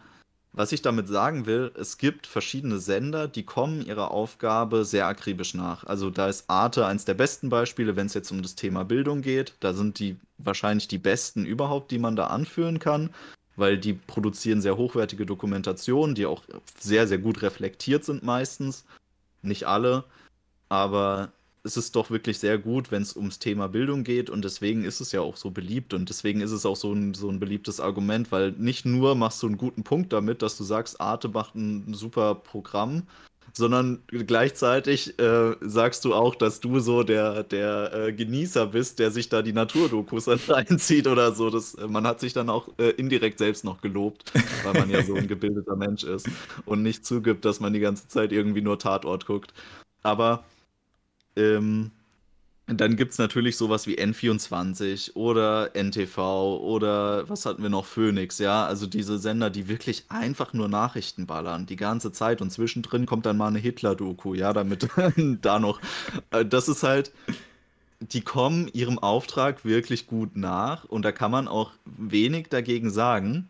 was 0.53 0.73
ich 0.73 0.81
damit 0.81 1.09
sagen 1.09 1.45
will, 1.45 1.71
es 1.75 1.99
gibt 1.99 2.27
verschiedene 2.27 2.79
Sender, 2.79 3.29
die 3.29 3.43
kommen 3.43 3.85
ihrer 3.85 4.11
Aufgabe 4.11 4.87
sehr 4.87 5.07
akribisch 5.07 5.53
nach. 5.53 5.85
Also 5.85 6.09
da 6.11 6.29
ist 6.29 6.49
Arte 6.49 6.87
eins 6.87 7.05
der 7.05 7.15
besten 7.15 7.51
Beispiele, 7.51 7.95
wenn 7.97 8.07
es 8.07 8.15
jetzt 8.15 8.31
um 8.31 8.41
das 8.43 8.55
Thema 8.55 8.85
Bildung 8.85 9.21
geht. 9.21 9.55
Da 9.61 9.75
sind 9.75 9.99
die 9.99 10.17
wahrscheinlich 10.39 10.89
die 10.89 10.99
besten 10.99 11.45
überhaupt, 11.45 11.91
die 11.91 11.99
man 11.99 12.17
da 12.17 12.29
anführen 12.29 12.79
kann, 12.79 13.11
weil 13.57 13.77
die 13.79 13.93
produzieren 13.95 14.63
sehr 14.63 14.79
hochwertige 14.79 15.27
Dokumentationen, 15.27 16.15
die 16.15 16.25
auch 16.25 16.43
sehr, 16.79 17.07
sehr 17.07 17.19
gut 17.19 17.43
reflektiert 17.43 18.05
sind 18.05 18.23
meistens. 18.23 18.87
Nicht 19.47 19.65
alle, 19.65 20.05
aber 20.69 21.33
es 21.67 21.77
ist 21.77 21.97
doch 21.97 22.11
wirklich 22.11 22.39
sehr 22.39 22.59
gut, 22.59 22.91
wenn 22.93 23.03
es 23.03 23.17
ums 23.17 23.39
Thema 23.39 23.69
Bildung 23.69 24.05
geht 24.05 24.31
und 24.31 24.45
deswegen 24.45 24.85
ist 24.85 25.01
es 25.01 25.13
ja 25.13 25.21
auch 25.21 25.37
so 25.37 25.51
beliebt 25.51 25.95
und 25.95 26.09
deswegen 26.09 26.41
ist 26.41 26.53
es 26.53 26.65
auch 26.65 26.77
so 26.77 26.93
ein, 26.93 27.15
so 27.15 27.29
ein 27.29 27.41
beliebtes 27.41 27.81
Argument, 27.81 28.31
weil 28.31 28.53
nicht 28.53 28.87
nur 28.87 29.15
machst 29.17 29.43
du 29.43 29.49
einen 29.49 29.59
guten 29.59 29.83
Punkt 29.83 30.13
damit, 30.13 30.43
dass 30.43 30.57
du 30.57 30.65
sagst, 30.65 31.01
Arte 31.01 31.29
macht 31.29 31.55
ein 31.57 31.93
super 31.95 32.37
Programm, 32.37 33.03
sondern 33.53 34.03
gleichzeitig 34.09 35.19
äh, 35.19 35.55
sagst 35.61 36.05
du 36.05 36.15
auch, 36.15 36.35
dass 36.35 36.61
du 36.61 36.81
so 36.81 37.03
der, 37.03 37.43
der 37.43 37.93
äh, 37.93 38.13
Genießer 38.13 38.67
bist, 38.67 38.99
der 38.99 39.11
sich 39.11 39.29
da 39.29 39.43
die 39.43 39.53
Naturdokus 39.53 40.29
reinzieht 40.49 41.07
oder 41.09 41.33
so. 41.33 41.51
Das, 41.51 41.75
äh, 41.75 41.87
man 41.87 42.07
hat 42.07 42.21
sich 42.21 42.33
dann 42.33 42.51
auch 42.51 42.69
äh, 42.79 42.91
indirekt 42.91 43.39
selbst 43.39 43.65
noch 43.65 43.81
gelobt, 43.81 44.33
weil 44.65 44.75
man 44.75 44.91
ja 44.91 45.03
so 45.03 45.15
ein 45.15 45.29
gebildeter 45.29 45.77
Mensch 45.77 46.05
ist 46.05 46.29
und 46.67 46.83
nicht 46.83 47.07
zugibt, 47.07 47.45
dass 47.45 47.61
man 47.61 47.73
die 47.73 47.81
ganze 47.81 48.09
Zeit 48.09 48.33
irgendwie 48.33 48.63
nur 48.63 48.79
Tatort 48.79 49.27
guckt. 49.27 49.55
Aber 50.03 50.45
ähm, 51.37 51.91
dann 52.69 52.97
gibt 52.97 53.13
es 53.13 53.19
natürlich 53.19 53.57
sowas 53.57 53.87
wie 53.87 53.97
N24 53.97 55.15
oder 55.15 55.71
NTV 55.77 56.59
oder 56.61 57.29
was 57.29 57.47
hatten 57.47 57.63
wir 57.63 57.71
noch? 57.71 57.87
Phoenix, 57.87 58.39
ja. 58.39 58.67
Also 58.67 58.89
diese 58.89 59.19
Sender, 59.19 59.51
die 59.51 59.69
wirklich 59.69 60.07
einfach 60.09 60.53
nur 60.53 60.69
Nachrichten 60.69 61.27
ballern, 61.27 61.67
die 61.67 61.77
ganze 61.77 62.11
Zeit 62.11 62.43
und 62.43 62.51
zwischendrin 62.51 63.07
kommt 63.07 63.25
dann 63.25 63.37
mal 63.37 63.47
eine 63.49 63.61
Hitler-Doku, 63.61 64.35
ja, 64.35 64.53
damit 64.53 64.89
da 65.43 65.61
noch. 65.61 65.81
Äh, 66.31 66.45
das 66.45 66.69
ist 66.69 66.83
halt, 66.83 67.13
die 68.01 68.23
kommen 68.23 68.69
ihrem 68.73 68.99
Auftrag 68.99 69.65
wirklich 69.65 70.07
gut 70.09 70.37
nach 70.37 70.85
und 70.85 71.03
da 71.05 71.13
kann 71.13 71.31
man 71.31 71.47
auch 71.49 71.71
wenig 71.85 72.49
dagegen 72.49 72.91
sagen. 72.91 73.49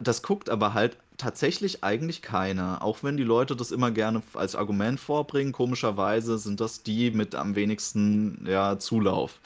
Das 0.00 0.22
guckt 0.22 0.50
aber 0.50 0.74
halt 0.74 0.96
tatsächlich 1.16 1.84
eigentlich 1.84 2.22
keiner. 2.22 2.82
Auch 2.82 3.02
wenn 3.02 3.16
die 3.16 3.24
Leute 3.24 3.56
das 3.56 3.70
immer 3.70 3.90
gerne 3.90 4.22
als 4.34 4.56
Argument 4.56 4.98
vorbringen, 4.98 5.52
komischerweise 5.52 6.38
sind 6.38 6.60
das 6.60 6.82
die 6.82 7.10
mit 7.10 7.34
am 7.34 7.54
wenigsten 7.54 8.44
ja, 8.48 8.78
Zulauf. 8.78 9.40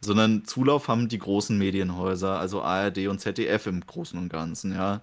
Sondern 0.00 0.44
Zulauf 0.44 0.88
haben 0.88 1.08
die 1.08 1.18
großen 1.18 1.56
Medienhäuser, 1.56 2.38
also 2.38 2.62
ARD 2.62 3.08
und 3.08 3.20
ZDF 3.20 3.66
im 3.66 3.80
Großen 3.80 4.18
und 4.18 4.28
Ganzen, 4.28 4.72
ja. 4.72 5.00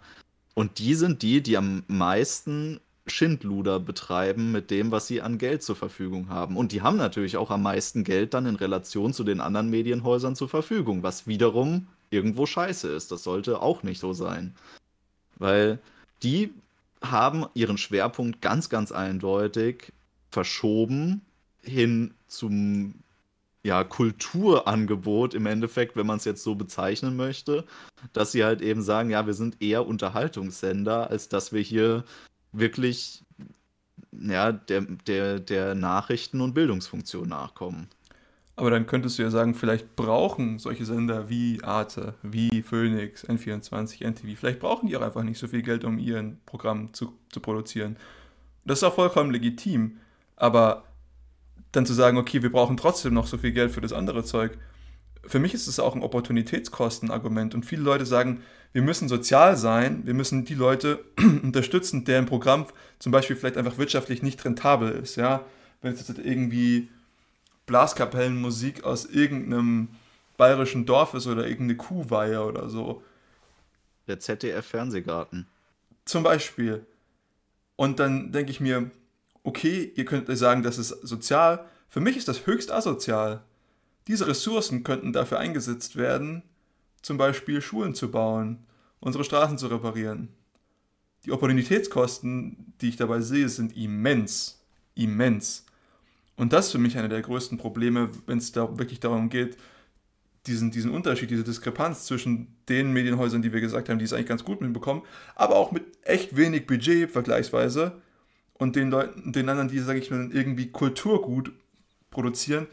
Und 0.54 0.80
die 0.80 0.96
sind 0.96 1.22
die, 1.22 1.42
die 1.42 1.58
am 1.58 1.84
meisten 1.88 2.80
Schindluder 3.08 3.80
betreiben 3.80 4.52
mit 4.52 4.70
dem, 4.70 4.92
was 4.92 5.08
sie 5.08 5.22
an 5.22 5.38
Geld 5.38 5.64
zur 5.64 5.76
Verfügung 5.76 6.30
haben. 6.30 6.56
Und 6.58 6.72
die 6.72 6.82
haben 6.82 6.98
natürlich 6.98 7.38
auch 7.38 7.50
am 7.52 7.64
meisten 7.64 8.04
Geld 8.04 8.34
dann 8.34 8.46
in 8.46 8.56
Relation 8.56 9.14
zu 9.14 9.24
den 9.24 9.42
anderen 9.42 9.70
Medienhäusern 9.70 10.36
zur 10.36 10.50
Verfügung, 10.50 11.04
was 11.04 11.26
wiederum 11.26 11.88
irgendwo 12.10 12.46
scheiße 12.46 12.90
ist. 12.90 13.12
Das 13.12 13.24
sollte 13.24 13.62
auch 13.62 13.84
nicht 13.84 14.00
so 14.00 14.14
sein. 14.14 14.56
Weil 15.42 15.80
die 16.22 16.54
haben 17.02 17.48
ihren 17.56 17.80
Schwerpunkt 17.80 18.42
ganz, 18.42 18.70
ganz 18.70 18.92
eindeutig 18.92 19.92
verschoben 20.30 21.22
hin 21.64 22.14
zum 22.28 22.94
ja, 23.64 23.84
Kulturangebot 23.84 25.34
im 25.34 25.48
Endeffekt, 25.48 25.96
wenn 25.96 26.06
man 26.06 26.18
es 26.18 26.26
jetzt 26.26 26.44
so 26.44 26.54
bezeichnen 26.54 27.16
möchte, 27.16 27.66
dass 28.14 28.32
sie 28.32 28.44
halt 28.44 28.62
eben 28.62 28.84
sagen, 28.84 29.10
ja, 29.10 29.26
wir 29.26 29.34
sind 29.34 29.62
eher 29.62 29.88
Unterhaltungssender, 29.88 31.10
als 31.10 31.28
dass 31.28 31.52
wir 31.52 31.62
hier 31.62 32.04
wirklich 32.52 33.24
ja, 34.12 34.52
der, 34.52 34.82
der, 34.82 35.40
der 35.40 35.74
Nachrichten- 35.74 36.42
und 36.42 36.54
Bildungsfunktion 36.54 37.30
nachkommen. 37.30 37.88
Aber 38.62 38.70
dann 38.70 38.86
könntest 38.86 39.18
du 39.18 39.24
ja 39.24 39.32
sagen, 39.32 39.56
vielleicht 39.56 39.96
brauchen 39.96 40.60
solche 40.60 40.86
Sender 40.86 41.30
wie 41.30 41.64
Arte, 41.64 42.14
wie 42.22 42.62
Phoenix, 42.62 43.28
N24, 43.28 44.06
NTV, 44.06 44.40
vielleicht 44.40 44.60
brauchen 44.60 44.88
die 44.88 44.96
auch 44.96 45.02
einfach 45.02 45.24
nicht 45.24 45.40
so 45.40 45.48
viel 45.48 45.64
Geld, 45.64 45.84
um 45.84 45.98
ihren 45.98 46.40
Programm 46.46 46.94
zu, 46.94 47.18
zu 47.32 47.40
produzieren. 47.40 47.98
Das 48.64 48.78
ist 48.78 48.84
auch 48.84 48.94
vollkommen 48.94 49.32
legitim. 49.32 49.98
Aber 50.36 50.84
dann 51.72 51.88
zu 51.88 51.94
sagen, 51.94 52.20
okay, 52.20 52.44
wir 52.44 52.52
brauchen 52.52 52.78
trotzdem 52.78 53.16
noch 53.16 53.26
so 53.26 53.40
viel 53.40 53.52
Geld 53.52 53.72
für 53.72 53.82
das 53.82 53.94
andere 53.94 54.24
Zeug, 54.24 54.60
für 55.26 55.40
mich 55.40 55.56
ist 55.56 55.66
es 55.66 55.80
auch 55.80 55.96
ein 55.96 56.04
Opportunitätskostenargument. 56.04 57.56
Und 57.56 57.66
viele 57.66 57.82
Leute 57.82 58.06
sagen, 58.06 58.44
wir 58.74 58.84
müssen 58.84 59.10
sozial 59.10 59.58
sein, 59.58 60.06
wir 60.06 60.14
müssen 60.14 60.46
die 60.46 60.54
Leute 60.54 61.04
unterstützen, 61.18 62.06
deren 62.06 62.28
Programm 62.28 62.68
zum 63.00 63.12
Beispiel 63.12 63.36
vielleicht 63.36 63.58
einfach 63.58 63.80
wirtschaftlich 63.80 64.22
nicht 64.22 64.46
rentabel 64.46 64.92
ist. 64.92 65.16
Ja? 65.16 65.46
Wenn 65.82 65.94
es 65.94 66.08
jetzt 66.08 66.20
irgendwie 66.20 66.90
Blaskapellenmusik 67.66 68.84
aus 68.84 69.06
irgendeinem 69.06 69.90
bayerischen 70.38 70.86
Dorf 70.86 71.14
ist 71.14 71.28
oder 71.28 71.44
irgendeine 71.48 71.78
Kuhweihe 71.78 72.44
oder 72.44 72.70
so. 72.70 73.04
Der 74.08 74.20
ZDF-Fernsehgarten. 74.20 75.48
Zum 76.06 76.24
Beispiel. 76.24 76.86
Und 77.76 78.00
dann 78.00 78.32
denke 78.32 78.52
ich 78.52 78.60
mir, 78.60 78.90
okay, 79.44 79.92
ihr 79.96 80.06
könnt 80.06 80.36
sagen, 80.38 80.64
das 80.64 80.78
ist 80.78 80.90
sozial. 80.90 81.66
Für 81.90 82.00
mich 82.00 82.18
ist 82.18 82.28
das 82.28 82.46
höchst 82.46 82.72
asozial. 82.72 83.44
Diese 84.08 84.28
Ressourcen 84.28 84.84
könnten 84.84 85.14
dafür 85.14 85.40
eingesetzt 85.40 85.96
werden, 85.96 86.44
zum 87.02 87.18
Beispiel 87.18 87.62
Schulen 87.62 87.96
zu 87.96 88.12
bauen, 88.12 88.66
unsere 89.00 89.24
Straßen 89.24 89.58
zu 89.58 89.68
reparieren. 89.68 90.30
Die 91.26 91.32
Opportunitätskosten, 91.32 92.74
die 92.82 92.90
ich 92.90 92.98
dabei 92.98 93.22
sehe, 93.22 93.48
sind 93.48 93.78
immens. 93.78 94.60
Immens. 94.96 95.66
Und 96.38 96.54
das 96.54 96.68
ist 96.68 96.72
für 96.72 96.78
mich 96.78 96.98
einer 96.98 97.10
der 97.10 97.22
größten 97.22 97.58
Probleme, 97.58 98.10
wenn 98.26 98.38
es 98.38 98.52
da 98.52 98.78
wirklich 98.78 99.00
darum 99.00 99.30
geht, 99.30 99.58
diesen, 100.48 100.72
diesen 100.72 100.92
Unterschied, 100.92 101.30
diese 101.30 101.44
Diskrepanz 101.44 102.06
zwischen 102.06 102.56
den 102.68 102.92
Medienhäusern, 102.94 103.42
die 103.42 103.54
wir 103.54 103.62
gesagt 103.62 103.90
haben, 103.90 104.00
die 104.00 104.06
es 104.06 104.14
eigentlich 104.14 104.28
ganz 104.28 104.44
gut 104.44 104.62
mitbekommen, 104.62 105.04
aber 105.36 105.56
auch 105.56 105.72
mit 105.72 105.84
echt 106.02 106.36
wenig 106.36 106.66
Budget 106.66 107.12
vergleichsweise 107.12 108.02
und 108.54 108.76
den 108.76 108.90
Leuten, 108.90 109.32
den 109.32 109.50
anderen, 109.50 109.70
die, 109.70 109.80
sage 109.80 110.00
ich 110.00 110.10
mal, 110.10 110.30
irgendwie 110.32 110.72
Kulturgut 110.72 111.52
produzieren, 112.10 112.68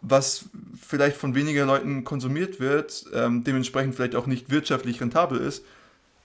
was 0.00 0.46
vielleicht 0.80 1.16
von 1.16 1.34
weniger 1.34 1.66
Leuten 1.66 2.04
konsumiert 2.04 2.60
wird, 2.60 3.04
ähm, 3.14 3.44
dementsprechend 3.44 3.94
vielleicht 3.94 4.14
auch 4.14 4.26
nicht 4.26 4.50
wirtschaftlich 4.50 5.00
rentabel 5.00 5.38
ist 5.38 5.64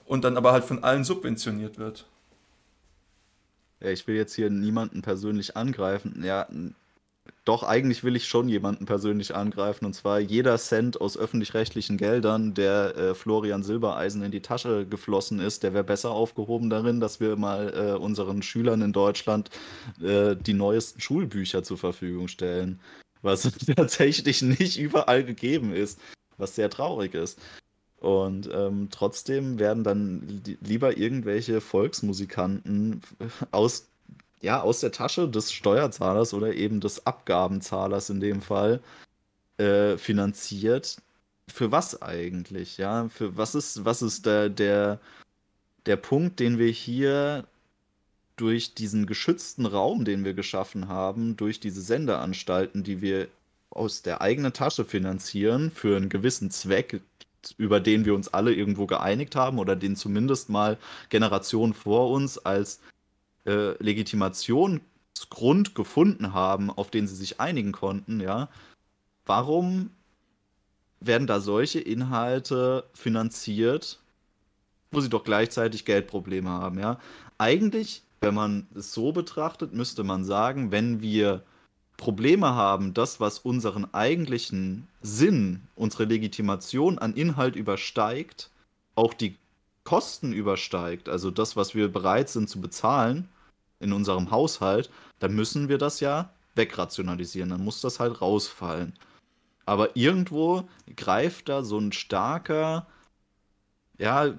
und 0.05 0.23
dann 0.23 0.37
aber 0.37 0.51
halt 0.51 0.63
von 0.63 0.83
allen 0.83 1.03
subventioniert 1.03 1.77
wird. 1.77 2.07
Ich 3.81 4.07
will 4.07 4.15
jetzt 4.15 4.35
hier 4.35 4.49
niemanden 4.49 5.01
persönlich 5.01 5.57
angreifen. 5.57 6.23
Ja, 6.23 6.47
doch, 7.45 7.63
eigentlich 7.63 8.03
will 8.03 8.15
ich 8.15 8.27
schon 8.27 8.49
jemanden 8.49 8.85
persönlich 8.85 9.33
angreifen. 9.33 9.85
Und 9.85 9.93
zwar 9.93 10.19
jeder 10.19 10.57
Cent 10.57 11.01
aus 11.01 11.17
öffentlich-rechtlichen 11.17 11.97
Geldern, 11.97 12.53
der 12.53 12.95
äh, 12.95 13.15
Florian 13.15 13.63
Silbereisen 13.63 14.21
in 14.21 14.31
die 14.31 14.41
Tasche 14.41 14.85
geflossen 14.85 15.39
ist, 15.39 15.63
der 15.63 15.73
wäre 15.73 15.83
besser 15.83 16.11
aufgehoben 16.11 16.69
darin, 16.69 16.99
dass 16.99 17.19
wir 17.19 17.35
mal 17.37 17.73
äh, 17.73 17.97
unseren 17.97 18.43
Schülern 18.43 18.81
in 18.81 18.93
Deutschland 18.93 19.49
äh, 20.01 20.35
die 20.35 20.53
neuesten 20.53 21.01
Schulbücher 21.01 21.63
zur 21.63 21.77
Verfügung 21.77 22.27
stellen. 22.27 22.79
Was 23.23 23.51
tatsächlich 23.75 24.41
nicht 24.43 24.77
überall 24.79 25.23
gegeben 25.23 25.73
ist, 25.73 25.99
was 26.37 26.55
sehr 26.55 26.69
traurig 26.69 27.15
ist. 27.15 27.39
Und 28.01 28.49
ähm, 28.51 28.87
trotzdem 28.89 29.59
werden 29.59 29.83
dann 29.83 30.41
lieber 30.61 30.97
irgendwelche 30.97 31.61
Volksmusikanten 31.61 33.01
aus, 33.51 33.87
ja, 34.41 34.61
aus 34.61 34.79
der 34.79 34.91
Tasche 34.91 35.29
des 35.29 35.51
Steuerzahlers 35.53 36.33
oder 36.33 36.55
eben 36.55 36.81
des 36.81 37.05
Abgabenzahlers 37.05 38.09
in 38.09 38.19
dem 38.19 38.41
Fall 38.41 38.81
äh, 39.57 39.97
finanziert. 39.97 40.97
Für 41.47 41.71
was 41.71 42.01
eigentlich? 42.01 42.79
Ja, 42.79 43.07
für 43.09 43.37
was 43.37 43.53
ist, 43.53 43.85
was 43.85 44.01
ist 44.01 44.25
der, 44.25 44.49
der, 44.49 44.99
der 45.85 45.97
Punkt, 45.97 46.39
den 46.39 46.57
wir 46.57 46.71
hier 46.71 47.45
durch 48.35 48.73
diesen 48.73 49.05
geschützten 49.05 49.67
Raum, 49.67 50.05
den 50.05 50.25
wir 50.25 50.33
geschaffen 50.33 50.87
haben, 50.87 51.37
durch 51.37 51.59
diese 51.59 51.81
Sendeanstalten, 51.81 52.83
die 52.83 52.99
wir 53.01 53.27
aus 53.69 54.01
der 54.01 54.21
eigenen 54.21 54.53
Tasche 54.53 54.85
finanzieren, 54.85 55.69
für 55.69 55.97
einen 55.97 56.09
gewissen 56.09 56.49
Zweck, 56.49 57.01
über 57.57 57.79
den 57.79 58.05
wir 58.05 58.13
uns 58.13 58.27
alle 58.27 58.53
irgendwo 58.53 58.85
geeinigt 58.85 59.35
haben 59.35 59.59
oder 59.59 59.75
den 59.75 59.95
zumindest 59.95 60.49
mal 60.49 60.77
Generationen 61.09 61.73
vor 61.73 62.09
uns 62.11 62.37
als 62.37 62.79
äh, 63.45 63.71
Legitimationsgrund 63.83 65.75
gefunden 65.75 66.33
haben, 66.33 66.69
auf 66.69 66.91
den 66.91 67.07
sie 67.07 67.15
sich 67.15 67.39
einigen 67.39 67.71
konnten, 67.71 68.19
ja, 68.19 68.49
warum 69.25 69.91
werden 70.99 71.27
da 71.27 71.39
solche 71.39 71.79
Inhalte 71.79 72.85
finanziert, 72.93 73.99
wo 74.91 75.01
sie 75.01 75.09
doch 75.09 75.23
gleichzeitig 75.23 75.85
Geldprobleme 75.85 76.49
haben, 76.49 76.79
ja? 76.79 76.99
Eigentlich, 77.37 78.03
wenn 78.19 78.35
man 78.35 78.67
es 78.75 78.93
so 78.93 79.11
betrachtet, 79.11 79.73
müsste 79.73 80.03
man 80.03 80.23
sagen, 80.23 80.71
wenn 80.71 81.01
wir 81.01 81.43
Probleme 82.01 82.55
haben, 82.55 82.95
das, 82.95 83.19
was 83.19 83.37
unseren 83.37 83.93
eigentlichen 83.93 84.87
Sinn, 85.03 85.61
unsere 85.75 86.05
Legitimation 86.05 86.97
an 86.97 87.13
Inhalt 87.13 87.55
übersteigt, 87.55 88.49
auch 88.95 89.13
die 89.13 89.37
Kosten 89.83 90.33
übersteigt, 90.33 91.07
also 91.07 91.29
das, 91.29 91.55
was 91.55 91.75
wir 91.75 91.91
bereit 91.91 92.27
sind 92.27 92.49
zu 92.49 92.59
bezahlen 92.59 93.29
in 93.79 93.93
unserem 93.93 94.31
Haushalt, 94.31 94.89
dann 95.19 95.35
müssen 95.35 95.69
wir 95.69 95.77
das 95.77 95.99
ja 95.99 96.31
wegrationalisieren, 96.55 97.51
dann 97.51 97.63
muss 97.63 97.81
das 97.81 97.99
halt 97.99 98.19
rausfallen. 98.19 98.93
Aber 99.67 99.95
irgendwo 99.95 100.67
greift 100.95 101.49
da 101.49 101.63
so 101.63 101.77
ein 101.77 101.91
starker, 101.91 102.87
ja, 103.99 104.33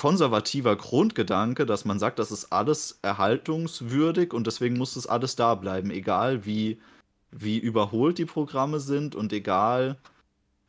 konservativer 0.00 0.76
Grundgedanke, 0.76 1.66
dass 1.66 1.84
man 1.84 1.98
sagt, 1.98 2.18
das 2.18 2.30
ist 2.30 2.50
alles 2.54 3.00
erhaltungswürdig 3.02 4.32
und 4.32 4.46
deswegen 4.46 4.78
muss 4.78 4.94
das 4.94 5.06
alles 5.06 5.36
da 5.36 5.54
bleiben, 5.54 5.90
egal 5.90 6.46
wie, 6.46 6.80
wie 7.30 7.58
überholt 7.58 8.16
die 8.16 8.24
Programme 8.24 8.80
sind 8.80 9.14
und 9.14 9.30
egal 9.34 9.98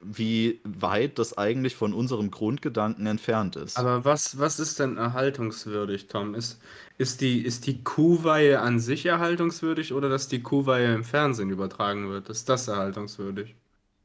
wie 0.01 0.59
weit 0.65 1.17
das 1.17 1.37
eigentlich 1.37 1.77
von 1.77 1.93
unserem 1.93 2.29
Grundgedanken 2.29 3.05
entfernt 3.05 3.55
ist. 3.55 3.77
Aber 3.77 4.03
was, 4.03 4.37
was 4.37 4.59
ist 4.59 4.79
denn 4.79 4.97
erhaltungswürdig, 4.97 6.07
Tom? 6.07 6.35
Ist, 6.35 6.59
ist 6.97 7.21
die, 7.21 7.39
ist 7.39 7.67
die 7.67 7.85
Kuhweihe 7.85 8.59
an 8.59 8.81
sich 8.81 9.05
erhaltungswürdig 9.05 9.93
oder 9.93 10.09
dass 10.09 10.27
die 10.27 10.41
Kuhweihe 10.41 10.93
im 10.93 11.05
Fernsehen 11.05 11.51
übertragen 11.51 12.09
wird? 12.09 12.27
Ist 12.27 12.49
das 12.49 12.67
erhaltungswürdig? 12.67 13.55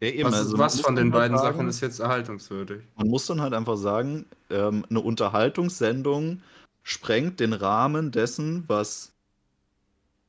Ja, 0.00 0.08
eben, 0.08 0.30
Was, 0.30 0.34
also 0.34 0.58
was 0.58 0.80
von 0.80 0.94
den 0.94 1.12
halt 1.12 1.14
beiden 1.14 1.38
sagen, 1.38 1.56
Sachen 1.56 1.68
ist 1.68 1.80
jetzt 1.80 2.00
erhaltungswürdig? 2.00 2.82
Man 2.96 3.08
muss 3.08 3.26
dann 3.26 3.40
halt 3.40 3.54
einfach 3.54 3.76
sagen, 3.76 4.26
ähm, 4.50 4.84
eine 4.90 5.00
Unterhaltungssendung 5.00 6.42
sprengt 6.82 7.40
den 7.40 7.52
Rahmen 7.52 8.12
dessen, 8.12 8.64
was 8.68 9.12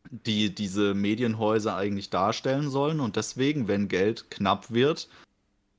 die 0.10 0.54
diese 0.56 0.94
Medienhäuser 0.94 1.76
eigentlich 1.76 2.10
darstellen 2.10 2.70
sollen. 2.70 3.02
Und 3.02 3.18
deswegen, 3.18 3.68
wenn 3.68 3.90
Geld 3.90 4.32
knapp 4.32 4.72
wird, 4.72 5.10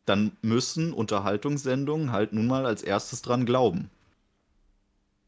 dann 0.05 0.33
müssen 0.43 0.93
Unterhaltungssendungen 0.93 2.13
halt 2.13 2.33
nun 2.33 2.47
mal 2.47 2.67
als 2.67 2.83
erstes 2.83 3.23
dran 3.23 3.47
glauben. 3.47 3.91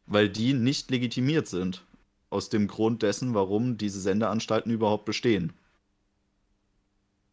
Weil 0.06 0.28
die 0.28 0.52
nicht 0.52 0.90
legitimiert 0.90 1.48
sind. 1.48 1.84
Aus 2.30 2.48
dem 2.48 2.68
Grund 2.68 3.02
dessen, 3.02 3.34
warum 3.34 3.76
diese 3.76 4.00
Sendeanstalten 4.00 4.70
überhaupt 4.70 5.04
bestehen. 5.04 5.52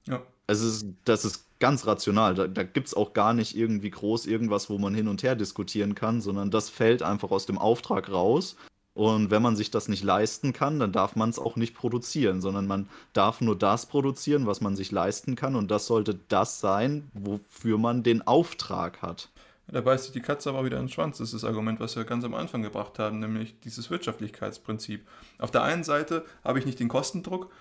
Ja. 0.06 0.24
Es 0.48 0.61
ist, 0.61 0.88
das 1.06 1.26
ist 1.26 1.45
ganz 1.60 1.86
rational. 1.86 2.36
Da, 2.36 2.48
da 2.48 2.64
gibt 2.64 2.88
es 2.88 2.94
auch 2.94 3.14
gar 3.14 3.34
nicht 3.34 3.56
irgendwie 3.56 3.90
groß 3.90 4.26
irgendwas, 4.26 4.69
wo 4.69 4.78
man 4.78 4.95
hin 4.95 5.07
und 5.07 5.24
her 5.24 5.36
diskutieren 5.36 5.95
kann, 5.95 6.22
sondern 6.22 6.52
das 6.52 6.69
fällt 6.69 7.03
einfach 7.03 7.32
aus 7.32 7.45
dem 7.45 7.57
Auftrag 7.57 8.10
raus. 8.10 8.56
Und 8.94 9.30
wenn 9.30 9.44
man 9.44 9.56
sich 9.56 9.69
das 9.69 9.90
nicht 9.90 10.03
leisten 10.03 10.53
kann, 10.53 10.80
dann 10.80 10.91
darf 10.91 11.15
man 11.15 11.30
es 11.30 11.38
auch 11.38 11.56
nicht 11.56 11.76
produzieren, 11.76 12.41
sondern 12.41 12.65
man 12.65 12.90
darf 13.14 13.41
nur 13.41 13.56
das 13.56 13.86
produzieren, 13.86 14.48
was 14.48 14.60
man 14.60 14.76
sich 14.76 14.91
leisten 14.91 15.36
kann. 15.36 15.56
Und 15.56 15.69
das 15.69 15.86
sollte 15.86 16.19
das 16.30 16.60
sein, 16.60 17.11
wofür 17.14 17.78
man 17.78 18.02
den 18.02 18.26
Auftrag 18.26 19.03
hat. 19.03 19.30
Da 19.68 19.82
beißt 19.82 20.06
sich 20.06 20.14
die 20.14 20.22
Katze 20.22 20.49
aber 20.49 20.65
wieder 20.65 20.78
in 20.78 20.86
den 20.86 20.91
Schwanz. 20.91 21.18
Das 21.18 21.34
ist 21.34 21.44
das 21.44 21.48
Argument, 21.48 21.80
was 21.80 21.95
wir 21.95 22.06
ganz 22.06 22.24
am 22.24 22.34
Anfang 22.34 22.64
gebracht 22.64 22.98
haben, 22.99 23.19
nämlich 23.19 23.60
dieses 23.60 23.91
Wirtschaftlichkeitsprinzip. 23.91 25.06
Auf 25.38 25.52
der 25.52 25.61
einen 25.61 25.84
Seite 25.84 26.26
habe 26.44 26.57
ich 26.57 26.65
nicht 26.65 26.80
den 26.80 26.88
Kostendruck 26.88 27.52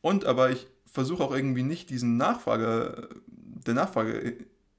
und 0.00 0.24
aber 0.24 0.50
ich 0.50 0.66
versuche 0.90 1.22
auch 1.22 1.34
irgendwie 1.34 1.62
nicht 1.62 1.90
diesen 1.90 2.16
Nachfrage, 2.16 3.08
der 3.26 3.74
Nachfrage 3.74 4.36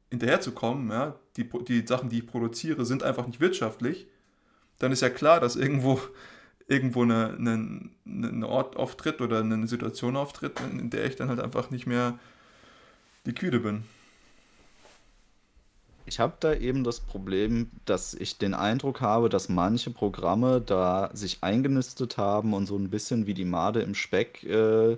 hinterherzukommen. 0.10 0.90
Ja? 0.90 1.16
Die, 1.38 1.50
die 1.68 1.86
Sachen, 1.88 2.10
die 2.10 2.20
ich 2.20 2.28
produziere, 2.28 2.86
sind 2.86 3.04
einfach 3.04 3.28
nicht 3.28 3.40
wirtschaftlich. 3.40 4.08
Dann 4.80 4.92
ist 4.92 5.02
ja 5.02 5.10
klar, 5.10 5.40
dass 5.40 5.56
irgendwo, 5.56 6.00
irgendwo 6.68 7.04
eine, 7.04 7.36
eine, 7.38 7.90
eine 8.06 8.48
Ort 8.48 8.76
auftritt 8.76 9.22
oder 9.22 9.40
eine 9.40 9.68
Situation 9.68 10.16
auftritt, 10.18 10.60
in 10.60 10.90
der 10.90 11.06
ich 11.06 11.16
dann 11.16 11.30
halt 11.30 11.40
einfach 11.40 11.70
nicht 11.70 11.88
mehr 11.88 12.20
liquide 13.24 13.60
bin. 13.60 13.84
Ich 16.06 16.20
habe 16.20 16.34
da 16.40 16.54
eben 16.54 16.84
das 16.84 17.00
Problem, 17.00 17.70
dass 17.86 18.14
ich 18.14 18.38
den 18.38 18.54
Eindruck 18.54 19.00
habe, 19.02 19.30
dass 19.30 19.50
manche 19.50 19.92
Programme 19.92 20.60
da 20.60 21.10
sich 21.14 21.38
eingenistet 21.42 22.18
haben 22.18 22.54
und 22.54 22.66
so 22.66 22.76
ein 22.76 22.90
bisschen 22.90 23.28
wie 23.28 23.34
die 23.34 23.46
Made 23.46 23.82
im 23.82 23.96
Speck 23.96 24.44
äh, 24.44 24.98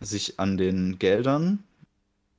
sich 0.00 0.38
an 0.38 0.56
den 0.56 0.98
Geldern 0.98 1.62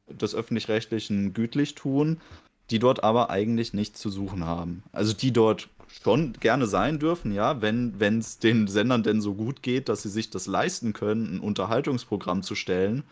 des 0.08 0.36
öffentlich-rechtlichen 0.36 1.34
gütlich 1.34 1.76
tun, 1.76 2.22
die 2.70 2.80
dort 2.80 3.04
aber 3.04 3.30
eigentlich 3.30 3.74
nichts 3.74 4.00
zu 4.00 4.10
suchen 4.10 4.46
haben. 4.46 4.84
Also 4.92 5.14
die 5.14 5.32
dort 5.32 5.70
schon 6.04 6.34
gerne 6.34 6.68
sein 6.68 7.00
dürfen, 7.00 7.32
ja, 7.32 7.62
wenn 7.62 8.20
es 8.20 8.40
den 8.40 8.68
Sendern 8.68 9.04
denn 9.04 9.22
so 9.22 9.34
gut 9.34 9.64
geht, 9.64 9.90
dass 9.90 10.04
sie 10.04 10.10
sich 10.10 10.30
das 10.30 10.48
leisten 10.48 10.94
können, 10.94 11.36
ein 11.36 11.40
Unterhaltungsprogramm 11.40 12.44
zu 12.44 12.56
stellen. 12.56 13.04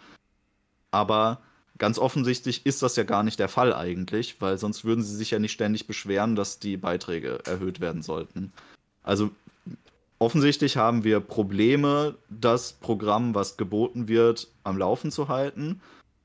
Aber 0.91 1.41
ganz 1.77 1.97
offensichtlich 1.97 2.65
ist 2.65 2.81
das 2.81 2.95
ja 2.95 3.03
gar 3.03 3.23
nicht 3.23 3.39
der 3.39 3.49
Fall 3.49 3.73
eigentlich, 3.73 4.41
weil 4.41 4.57
sonst 4.57 4.84
würden 4.84 5.03
sie 5.03 5.15
sich 5.15 5.31
ja 5.31 5.39
nicht 5.39 5.53
ständig 5.53 5.88
beschweren, 5.88 6.35
dass 6.35 6.59
die 6.59 6.77
Beiträge 6.77 7.39
erhöht 7.45 7.80
werden 7.80 8.01
sollten. 8.01 8.53
Also 9.03 9.31
offensichtlich 10.19 10.77
haben 10.77 11.03
wir 11.03 11.19
Probleme, 11.19 12.15
das 12.29 12.73
Programm, 12.73 13.35
was 13.35 13.57
geboten 13.57 14.07
wird, 14.07 14.49
am 14.63 14.77
Laufen 14.77 15.11
zu 15.11 15.27
halten. 15.27 15.81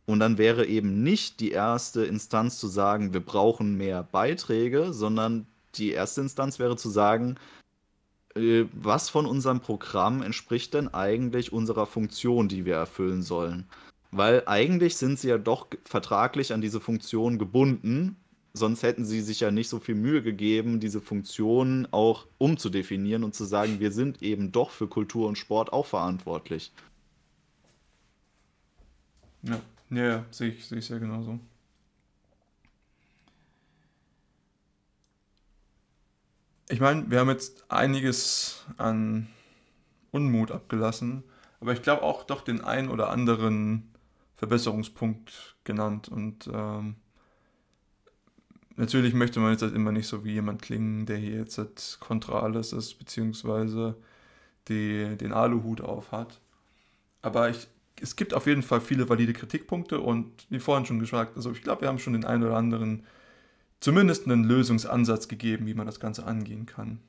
Und 0.07 0.19
dann 0.21 0.39
wäre 0.39 0.67
eben 0.67 1.03
nicht 1.03 1.41
die 1.41 1.53
erste 1.53 2.05
Instanz 2.05 2.59
zu 2.59 2.67
sagen, 2.67 3.13
wir 3.13 3.21
brauchen 3.21 3.77
mehr 3.77 4.03
Beiträge, 4.03 4.93
sondern 4.93 5.47
die 5.77 5.93
erste 5.93 6.21
Instanz 6.23 6.59
wäre 6.59 6.77
zu 6.77 6.89
sagen, 6.89 7.37
äh, 8.35 8.65
was 8.73 9.09
von 9.09 9.27
unserem 9.27 9.61
Programm 9.61 10.23
entspricht 10.23 10.75
denn 10.75 10.89
eigentlich 10.93 11.53
unserer 11.53 11.87
Funktion, 11.87 12.49
die 12.49 12.65
wir 12.65 12.75
erfüllen 12.75 13.23
sollen? 13.23 13.69
Weil 14.11 14.43
eigentlich 14.47 14.97
sind 14.97 15.19
sie 15.19 15.29
ja 15.29 15.39
doch 15.39 15.69
vertraglich 15.85 16.53
an 16.53 16.61
diese 16.61 16.81
Funktion 16.81 17.39
gebunden, 17.39 18.17
sonst 18.53 18.83
hätten 18.83 19.05
sie 19.05 19.21
sich 19.21 19.41
ja 19.41 19.51
nicht 19.51 19.69
so 19.69 19.79
viel 19.79 19.95
Mühe 19.95 20.23
gegeben, 20.23 20.81
diese 20.81 21.01
Funktion 21.01 21.87
auch 21.91 22.27
umzudefinieren 22.39 23.25
und 23.25 23.35
zu 23.35 23.45
sagen, 23.45 23.81
wir 23.81 23.93
sind 23.93 24.23
eben 24.23 24.53
doch 24.53 24.71
für 24.71 24.89
Kultur 24.89 25.29
und 25.29 25.39
Sport 25.39 25.73
auch 25.73 25.87
verantwortlich. 25.87 26.73
Ja, 29.43 29.61
ja, 29.91 30.05
ja 30.05 30.25
sehe 30.31 30.51
ich, 30.51 30.67
sehe 30.67 30.79
ich 30.79 30.87
sehr 30.87 30.99
genauso. 30.99 31.39
Ich 36.69 36.79
meine, 36.79 37.11
wir 37.11 37.19
haben 37.19 37.31
jetzt 37.31 37.65
einiges 37.69 38.65
an 38.77 39.27
Unmut 40.13 40.53
abgelassen, 40.53 41.25
aber 41.61 41.73
ich 41.73 41.83
glaube 41.83 42.03
auch 42.03 42.23
doch 42.23 42.43
den 42.43 42.61
einen 42.61 42.91
oder 42.91 43.11
anderen 43.11 43.91
Verbesserungspunkt 44.37 45.57
genannt. 45.65 46.09
Und 46.09 46.49
ähm, 46.53 46.97
natürlich 48.81 49.15
möchte 49.15 49.41
man 49.41 49.53
jetzt 49.53 49.63
halt 49.63 49.75
immer 49.75 49.93
nicht 49.93 50.09
so 50.09 50.25
wie 50.25 50.33
jemand 50.33 50.63
klingen, 50.63 51.07
der 51.07 51.19
hier 51.19 51.37
jetzt 51.37 51.59
halt 51.59 51.99
kontra 52.01 52.41
alles 52.41 52.73
ist, 52.73 52.99
beziehungsweise 52.99 53.95
die, 54.69 55.17
den 55.17 55.33
Aluhut 55.33 55.81
auf 55.83 56.13
hat. 56.13 56.41
Aber 57.23 57.51
ich, 57.51 57.69
es 58.01 58.17
gibt 58.17 58.35
auf 58.35 58.47
jeden 58.47 58.63
Fall 58.63 58.81
viele 58.81 59.09
valide 59.09 59.35
Kritikpunkte 59.35 60.01
und 60.01 60.47
wie 60.49 60.59
vorhin 60.59 60.87
schon 60.87 60.99
gesagt, 60.99 61.37
also 61.37 61.53
ich 61.53 61.63
glaube, 61.63 61.83
wir 61.83 61.89
haben 61.89 61.99
schon 61.99 62.15
den 62.15 62.25
einen 62.25 62.43
oder 62.43 62.57
anderen 62.57 63.05
zumindest 63.81 64.27
einen 64.27 64.45
Lösungsansatz 64.45 65.29
gegeben, 65.29 65.67
wie 65.67 65.75
man 65.75 65.87
das 65.87 66.01
Ganze 66.01 66.25
angehen 66.25 66.67
kann. 66.67 67.01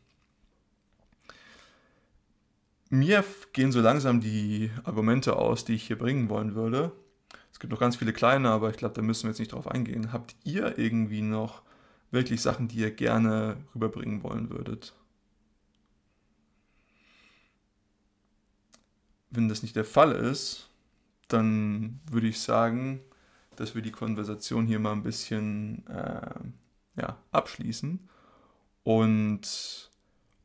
Mir 2.89 3.23
gehen 3.53 3.71
so 3.71 3.79
langsam 3.79 4.19
die 4.19 4.69
Argumente 4.83 5.37
aus, 5.37 5.63
die 5.63 5.75
ich 5.75 5.83
hier 5.83 5.97
bringen 5.97 6.27
wollen 6.27 6.55
würde. 6.55 6.91
Gibt 7.61 7.71
noch 7.73 7.79
ganz 7.79 7.95
viele 7.95 8.11
kleine, 8.11 8.49
aber 8.49 8.71
ich 8.71 8.77
glaube, 8.77 8.95
da 8.95 9.03
müssen 9.03 9.25
wir 9.25 9.29
jetzt 9.29 9.37
nicht 9.37 9.51
drauf 9.51 9.67
eingehen. 9.67 10.11
Habt 10.11 10.35
ihr 10.43 10.79
irgendwie 10.79 11.21
noch 11.21 11.61
wirklich 12.09 12.41
Sachen, 12.41 12.67
die 12.67 12.77
ihr 12.77 12.89
gerne 12.89 13.55
rüberbringen 13.75 14.23
wollen 14.23 14.49
würdet? 14.49 14.95
Wenn 19.29 19.47
das 19.47 19.61
nicht 19.61 19.75
der 19.75 19.85
Fall 19.85 20.11
ist, 20.11 20.69
dann 21.27 21.99
würde 22.09 22.29
ich 22.29 22.39
sagen, 22.39 23.01
dass 23.57 23.75
wir 23.75 23.83
die 23.83 23.91
Konversation 23.91 24.65
hier 24.65 24.79
mal 24.79 24.93
ein 24.93 25.03
bisschen 25.03 25.85
äh, 25.85 26.31
ja, 26.99 27.19
abschließen 27.31 28.09
und 28.81 29.91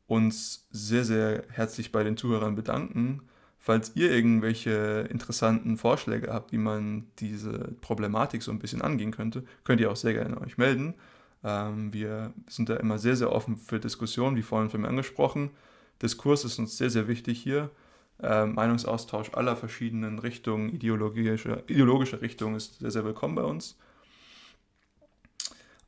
uns 0.07 0.67
sehr, 0.71 1.07
sehr 1.07 1.45
herzlich 1.49 1.93
bei 1.93 2.05
den 2.05 2.19
Zuhörern 2.19 2.57
bedanken. 2.57 3.23
Falls 3.67 3.97
ihr 3.97 4.13
irgendwelche 4.13 5.09
interessanten 5.11 5.77
Vorschläge 5.77 6.33
habt, 6.33 6.53
wie 6.53 6.57
man 6.57 7.09
diese 7.19 7.75
Problematik 7.81 8.45
so 8.45 8.53
ein 8.53 8.61
bisschen 8.61 8.81
angehen 8.81 9.11
könnte, 9.11 9.43
könnt 9.65 9.81
ihr 9.81 9.91
auch 9.91 9.97
sehr 9.97 10.13
gerne 10.13 10.41
euch 10.41 10.57
melden. 10.57 10.95
Ähm, 11.43 11.93
wir 11.93 12.33
sind 12.49 12.69
da 12.69 12.77
immer 12.77 13.01
sehr, 13.01 13.17
sehr 13.17 13.33
offen 13.33 13.57
für 13.57 13.81
Diskussionen, 13.81 14.37
wie 14.37 14.43
vorhin 14.43 14.71
von 14.71 14.83
mir 14.83 14.87
angesprochen. 14.87 15.51
Diskurs 16.01 16.45
ist 16.45 16.61
uns 16.61 16.79
sehr, 16.79 16.91
sehr 16.91 17.09
wichtig 17.09 17.43
hier. 17.43 17.73
Ähm, 18.23 18.55
Meinungsaustausch 18.55 19.31
aller 19.35 19.57
verschiedenen 19.57 20.21
Richtungen, 20.21 20.73
ideologische, 20.73 21.65
ideologische 21.67 22.23
Richtungen 22.23 22.55
ist 22.55 22.79
sehr, 22.79 22.93
sehr 22.93 23.05
willkommen 23.05 23.35
bei 23.35 23.43
uns. 23.43 23.77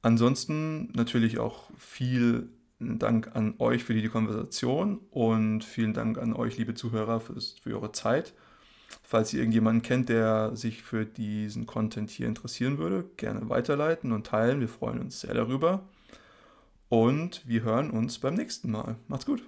Ansonsten 0.03 0.91
natürlich 0.95 1.39
auch 1.39 1.71
viel 1.79 2.49
Dank 2.81 3.35
an 3.35 3.55
euch 3.59 3.83
für 3.83 3.95
die 3.95 4.09
Konversation 4.09 5.01
und 5.11 5.65
vielen 5.65 5.95
Dank 5.95 6.17
an 6.17 6.33
euch, 6.33 6.59
liebe 6.59 6.75
Zuhörer, 6.75 7.21
für, 7.21 7.35
für 7.41 7.75
eure 7.75 7.93
Zeit. 7.93 8.35
Falls 9.03 9.33
ihr 9.33 9.41
irgendjemanden 9.41 9.83
kennt, 9.83 10.09
der 10.09 10.55
sich 10.55 10.83
für 10.83 11.05
diesen 11.05 11.67
Content 11.67 12.09
hier 12.11 12.29
interessieren 12.29 12.79
würde, 12.79 13.05
gerne 13.17 13.49
weiterleiten 13.49 14.13
und 14.13 14.27
teilen. 14.27 14.61
Wir 14.61 14.69
freuen 14.69 15.01
uns 15.01 15.21
sehr 15.21 15.35
darüber. 15.35 15.83
Und 16.89 17.47
wir 17.47 17.63
hören 17.63 17.91
uns 17.91 18.19
beim 18.19 18.35
nächsten 18.35 18.71
Mal. 18.71 18.97
Macht's 19.09 19.27
gut. 19.27 19.43